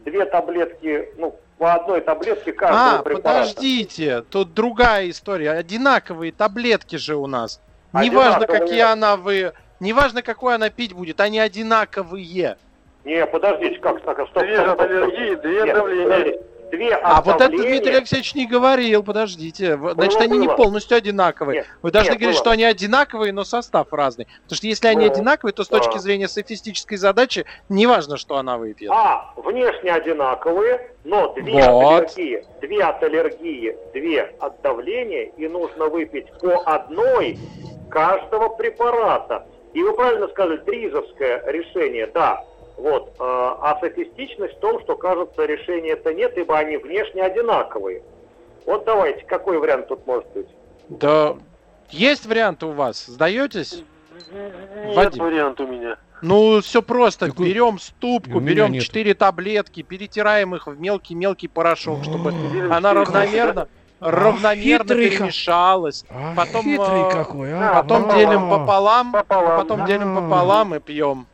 две 0.06 0.26
таблетки, 0.26 1.10
ну, 1.18 1.36
по 1.58 1.74
одной 1.74 2.02
таблетке 2.02 2.54
каждого 2.54 3.00
А, 3.00 3.02
препарата. 3.02 3.50
подождите, 3.50 4.22
тут 4.30 4.54
другая 4.54 5.10
история. 5.10 5.52
Одинаковые 5.54 6.32
таблетки 6.32 6.98
же 6.98 7.16
у 7.16 7.26
нас. 7.26 7.60
Неважно, 7.94 8.46
какие 8.46 8.82
она 8.82 9.16
вы... 9.18 9.54
Неважно, 9.80 10.22
какой 10.24 10.56
она 10.56 10.70
пить 10.70 10.94
будет, 10.94 11.20
они 11.20 11.40
одинаковые. 11.40 12.58
Не, 13.08 13.26
подождите, 13.26 13.80
как 13.80 14.02
так? 14.02 14.20
Стоп, 14.28 14.44
Две 14.44 14.56
стоп, 14.58 14.68
же 14.68 14.74
стоп, 14.74 14.82
аллергии, 14.82 15.36
две 15.36 15.64
Нет, 15.64 15.76
давления. 15.76 16.38
Две 16.70 16.94
А 16.96 17.20
от 17.20 17.26
вот 17.26 17.36
это 17.40 17.48
Дмитрий 17.48 17.94
Алексеевич 17.96 18.36
не 18.36 18.46
говорил, 18.46 19.02
подождите. 19.02 19.78
В- 19.78 19.94
Значит, 19.94 20.16
Было, 20.20 20.24
они 20.24 20.38
не 20.40 20.48
было. 20.48 20.56
полностью 20.58 20.98
одинаковые. 20.98 21.60
Нет, 21.60 21.68
Вы 21.82 21.92
должны 21.92 22.10
нет, 22.12 22.20
говорить, 22.20 22.36
было. 22.36 22.44
что 22.44 22.52
они 22.52 22.66
одинаковые, 22.66 23.32
но 23.32 23.46
состав 23.46 23.88
разный. 23.94 24.26
Потому 24.44 24.58
что 24.58 24.68
если 24.68 24.88
они 24.90 25.06
Ну, 25.06 25.12
одинаковые, 25.14 25.54
то 25.54 25.64
с 25.64 25.70
точки 25.70 25.98
зрения 26.00 26.28
софистической 26.28 26.98
задачи, 26.98 27.46
неважно, 27.70 28.18
что 28.18 28.36
она 28.36 28.58
выпьет. 28.58 28.92
А, 28.92 29.32
внешне 29.38 29.94
одинаковые, 29.94 30.92
но 31.06 31.32
две 31.36 31.54
Вот. 31.54 32.04
от 32.04 32.18
аллергии, 32.18 32.46
две 32.60 32.84
от 32.84 33.02
аллергии, 33.02 33.78
две 33.94 34.24
от 34.42 34.62
давления, 34.62 35.32
и 35.38 35.48
нужно 35.48 35.86
выпить 35.86 36.28
по 36.42 36.62
одной 36.66 37.38
каждого 37.90 38.50
препарата. 38.50 39.46
И 39.74 39.82
вы 39.82 39.94
правильно 39.94 40.28
сказали, 40.28 40.58
тризовское 40.58 41.44
решение, 41.50 42.08
да. 42.14 42.44
Вот. 42.78 43.10
э, 43.20 43.24
А 43.24 43.78
софистичность 43.82 44.56
в 44.58 44.60
том, 44.60 44.80
что, 44.82 44.96
кажется, 44.96 45.46
решения 45.46 45.92
это 45.92 46.14
нет, 46.14 46.38
ибо 46.38 46.58
они 46.58 46.78
внешне 46.78 47.24
одинаковые. 47.24 48.04
Вот 48.66 48.86
давайте, 48.86 49.26
какой 49.26 49.58
вариант 49.60 49.88
тут 49.88 50.06
может 50.06 50.28
быть? 50.34 50.48
Да, 50.90 51.36
есть 51.90 52.26
варианты 52.26 52.66
у 52.68 52.72
вас? 52.72 53.06
Сдаетесь? 53.06 53.84
Нет 54.32 54.96
Вадим. 54.96 55.24
варианта 55.24 55.64
у 55.64 55.68
меня. 55.68 55.98
Ну, 56.22 56.62
все 56.62 56.82
просто. 56.82 57.28
Какой- 57.30 57.48
Берем 57.48 57.78
ступку, 57.80 58.40
берем 58.40 58.72
нет. 58.72 58.84
4 58.84 59.14
таблетки, 59.14 59.84
перетираем 59.84 60.56
их 60.56 60.68
в 60.68 60.80
мелкий-мелкий 60.80 61.48
порошок, 61.48 62.04
чтобы 62.04 62.32
А, 62.72 62.78
она 62.78 62.94
равномерно, 62.94 63.68
равномерно 64.00 64.84
хитрый 64.86 65.10
перемешалась. 65.12 66.06
а, 66.10 66.34
потом, 66.36 66.64
хитрый 66.64 67.04
а, 67.04 67.12
какой, 67.12 67.54
а. 67.54 67.82
Потом 67.82 68.10
А, 68.10 68.16
делим 68.18 68.50
пополам, 68.50 69.12
Пополам. 69.12 69.58
потом 69.62 69.80
да. 69.82 69.86
делим 69.88 70.16
пополам 70.16 70.76
и 70.76 70.80
пьем. 70.80 71.28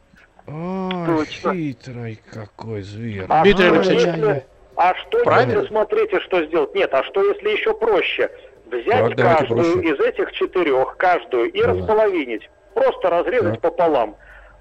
А, 0.48 1.06
Точно. 1.06 1.54
хитрый 1.54 2.20
какой 2.32 2.82
зверь. 2.82 3.26
А 3.30 3.44
Дмитрий 3.44 3.66
что, 3.68 3.76
Алексеевич. 3.76 4.06
если- 4.06 4.46
А 4.76 4.96
что 4.96 5.24
Правильно. 5.24 5.52
если, 5.54 5.68
смотрите, 5.68 6.20
что 6.22 6.44
сделать? 6.46 6.74
Нет, 6.74 6.94
а 6.94 7.04
что 7.04 7.24
если 7.24 7.50
еще 7.50 7.74
проще? 7.76 8.30
Взять 8.66 9.16
Так, 9.16 9.38
каждую 9.40 9.74
проще. 9.74 9.90
из 9.94 10.00
этих 10.00 10.32
четырех, 10.34 10.98
каждую, 10.98 11.52
и 11.52 11.62
Да. 11.62 11.68
располовинить. 11.70 12.50
Просто 12.74 13.10
разрезать 13.10 13.62
Так. 13.62 13.62
пополам. 13.62 14.16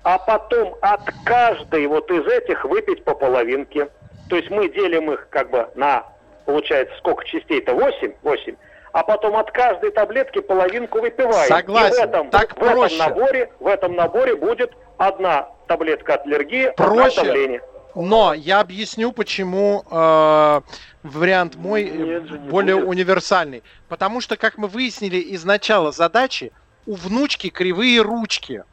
А 0.04 0.18
потом 0.18 0.74
от 0.82 1.00
каждой 1.24 1.86
вот 1.86 2.10
из 2.10 2.26
этих 2.26 2.64
выпить 2.66 3.04
по 3.04 3.14
половинке. 3.14 3.88
То 4.28 4.36
есть 4.36 4.50
мы 4.50 4.68
делим 4.68 5.10
их 5.12 5.28
как 5.30 5.50
бы 5.50 5.68
на, 5.76 6.04
получается, 6.44 6.94
сколько 6.98 7.24
частей-то? 7.24 7.72
8? 7.74 8.12
8. 8.22 8.56
А 8.92 9.02
потом 9.04 9.36
от 9.36 9.50
каждой 9.50 9.90
таблетки 9.92 10.40
половинку 10.40 11.00
выпиваем. 11.00 11.48
Согласен, 11.48 11.94
И 11.94 11.96
в 11.96 12.08
этом, 12.10 12.30
так 12.30 12.52
в 12.54 12.62
этом 12.62 12.74
проще. 12.80 12.98
наборе, 12.98 13.50
в 13.60 13.66
этом 13.66 13.96
наборе 13.96 14.36
будет 14.36 14.72
одна 14.98 15.48
таблетка 15.76 16.14
от 16.14 16.26
аллергии, 16.26 16.70
Проще. 16.76 17.20
от 17.20 17.26
давления. 17.26 17.62
Но 17.94 18.32
я 18.34 18.60
объясню, 18.60 19.12
почему 19.12 19.84
э, 19.90 20.60
вариант 21.02 21.56
мой 21.56 21.84
э, 21.84 21.92
Нет 21.92 22.30
не 22.30 22.38
более 22.48 22.76
будет. 22.76 22.88
универсальный. 22.88 23.62
Потому 23.88 24.20
что, 24.20 24.36
как 24.36 24.56
мы 24.58 24.68
выяснили 24.68 25.16
из 25.16 25.44
начала 25.44 25.92
задачи, 25.92 26.52
у 26.86 26.94
внучки 26.94 27.50
кривые 27.50 28.00
ручки. 28.00 28.64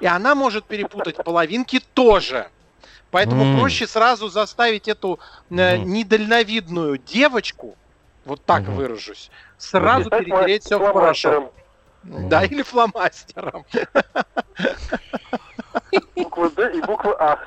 И 0.00 0.06
она 0.06 0.34
может 0.34 0.66
перепутать 0.66 1.16
половинки 1.16 1.80
тоже. 1.94 2.48
Поэтому 3.10 3.44
М. 3.44 3.58
проще 3.58 3.86
сразу 3.86 4.28
заставить 4.28 4.88
эту 4.88 5.18
э, 5.50 5.76
недальновидную 5.78 6.98
девочку, 6.98 7.76
вот 8.24 8.44
так 8.44 8.62
Мгм. 8.62 8.74
выражусь, 8.74 9.30
сразу 9.56 10.06
Стать 10.06 10.24
перетереть 10.24 10.64
все 10.64 10.78
в 10.78 10.92
порошок. 10.92 11.32
фломастером. 12.02 12.28
Да, 12.28 12.44
или 12.44 12.62
фломастером. 12.62 13.64
Буква 16.38 16.50
Д 16.50 16.76
и 16.78 16.80
буква 16.82 17.16
А. 17.18 17.38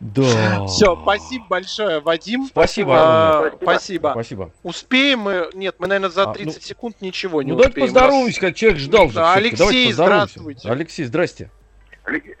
Да. 0.00 0.66
Все, 0.66 0.96
спасибо 1.02 1.44
большое, 1.50 2.00
Вадим. 2.00 2.46
Спасибо. 2.46 2.94
А. 2.96 3.50
Спасибо. 3.60 4.10
Спасибо. 4.14 4.50
Успеем 4.62 5.20
мы? 5.20 5.50
Нет, 5.52 5.74
мы, 5.78 5.88
наверное, 5.88 6.08
за 6.10 6.30
А, 6.30 6.32
30 6.32 6.62
ну- 6.62 6.66
секунд 6.66 6.96
ничего 7.02 7.42
не 7.42 7.50
Ну 7.52 7.56
давайте 7.58 7.72
успеем. 7.72 7.86
поздороваемся, 7.88 8.40
как 8.40 8.54
человек 8.54 8.78
ждал 8.80 9.08
же. 9.08 9.14
Да, 9.16 9.32
всё-таки. 9.32 9.38
Алексей, 9.46 9.58
Давайте 9.58 9.92
здравствуйте. 9.92 10.70
Алексей, 10.70 11.04
здрасте. 11.04 11.50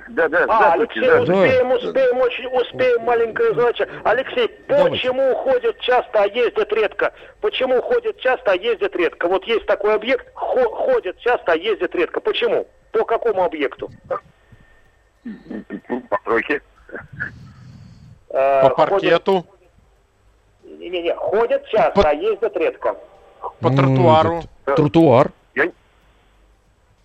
Да, 0.08 0.28
да, 0.28 0.46
А, 0.48 0.72
Алексей, 0.72 1.00
да. 1.02 1.20
успеем, 1.20 1.70
успеем, 1.72 2.16
очень 2.18 2.46
успеем, 2.46 3.02
маленькая 3.04 3.54
задача. 3.54 3.88
Алексей, 4.04 4.50
Давайте. 4.66 4.90
почему 4.90 5.34
ходят 5.36 5.78
часто, 5.80 6.22
а 6.22 6.26
ездят 6.26 6.72
редко? 6.72 7.12
Почему 7.42 7.80
ходят 7.82 8.18
часто, 8.20 8.52
а 8.52 8.54
ездят 8.56 8.96
редко? 8.96 9.28
Вот 9.28 9.44
есть 9.44 9.66
такой 9.66 9.94
объект, 9.94 10.26
хо- 10.34 10.70
ходят 10.74 11.18
часто, 11.20 11.52
а 11.52 11.56
ездят 11.56 11.94
редко. 11.94 12.20
Почему? 12.20 12.66
По 12.90 13.04
какому 13.04 13.44
объекту? 13.44 13.90
Постройки. 16.08 16.62
Э, 18.30 18.62
По 18.62 18.70
ходят- 18.70 18.76
паркету. 18.90 19.46
Не-не-не, 20.64 21.14
ходят 21.14 21.66
часто, 21.68 22.02
По- 22.02 22.08
а 22.08 22.12
ездят 22.12 22.56
редко. 22.56 22.96
По 23.60 23.70
тротуару. 23.70 24.42
Тротуар. 24.64 25.30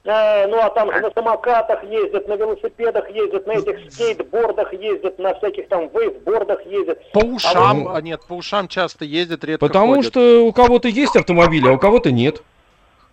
Э, 0.08 0.46
ну 0.46 0.60
а 0.60 0.70
там 0.70 0.94
же 0.94 1.00
на 1.02 1.10
самокатах 1.10 1.84
ездят, 1.84 2.28
на 2.28 2.36
велосипедах 2.36 3.10
ездят, 3.10 3.48
на 3.48 3.54
этих 3.54 3.92
скейтбордах 3.92 4.72
ездят, 4.74 5.18
на 5.18 5.34
всяких 5.34 5.68
там 5.68 5.88
вейвбордах 5.88 6.64
ездят. 6.68 7.12
По 7.12 7.20
ушам, 7.26 7.86
вот- 7.86 7.96
а 7.98 8.02
нет, 8.02 8.22
по 8.28 8.34
ушам 8.34 8.68
часто 8.68 9.04
ездят, 9.04 9.44
редко 9.44 9.66
Потому 9.66 9.96
ходят. 9.96 10.12
что 10.12 10.46
у 10.46 10.54
кого-то 10.54 10.88
есть 10.90 11.16
автомобиль, 11.16 11.68
а 11.68 11.72
у 11.72 11.80
кого-то 11.80 12.12
нет. 12.12 12.44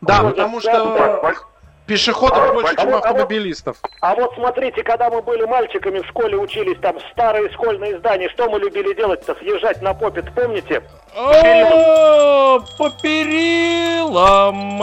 Да, 0.02 0.22
потому 0.22 0.60
что 0.60 1.40
пешеходов 1.86 2.38
А, 2.38 2.52
больше, 2.52 2.72
а 2.76 2.80
чем 2.80 2.90
вот- 2.90 2.94
а 2.94 2.96
вот- 2.98 3.06
автомобилистов. 3.06 3.76
А 4.00 4.14
вот 4.14 4.34
смотрите, 4.34 4.82
когда 4.82 5.10
мы 5.10 5.22
были 5.22 5.44
мальчиками 5.44 6.00
в 6.00 6.06
школе 6.06 6.36
учились, 6.36 6.78
там 6.80 6.96
старые 7.12 7.50
школьные 7.50 7.98
здания, 7.98 8.28
что 8.30 8.48
мы 8.48 8.58
любили 8.58 8.94
делать-то? 8.94 9.34
Съезжать 9.36 9.82
на 9.82 9.94
попит, 9.94 10.32
помните? 10.34 10.82
А, 11.16 12.58
По 12.78 12.90
перилам. 13.02 14.82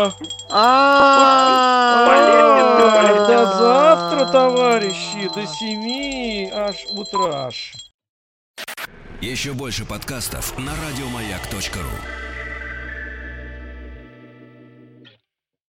А, 0.51 2.05
До 3.27 3.45
завтра, 3.45 4.25
товарищи, 4.31 5.29
до 5.35 5.45
семи 5.47 6.51
аж 6.53 6.75
утраж. 6.97 7.73
Еще 9.21 9.51
больше 9.53 9.85
подкастов 9.85 10.57
на 10.57 10.71
радиомаяк.ру. 10.71 12.28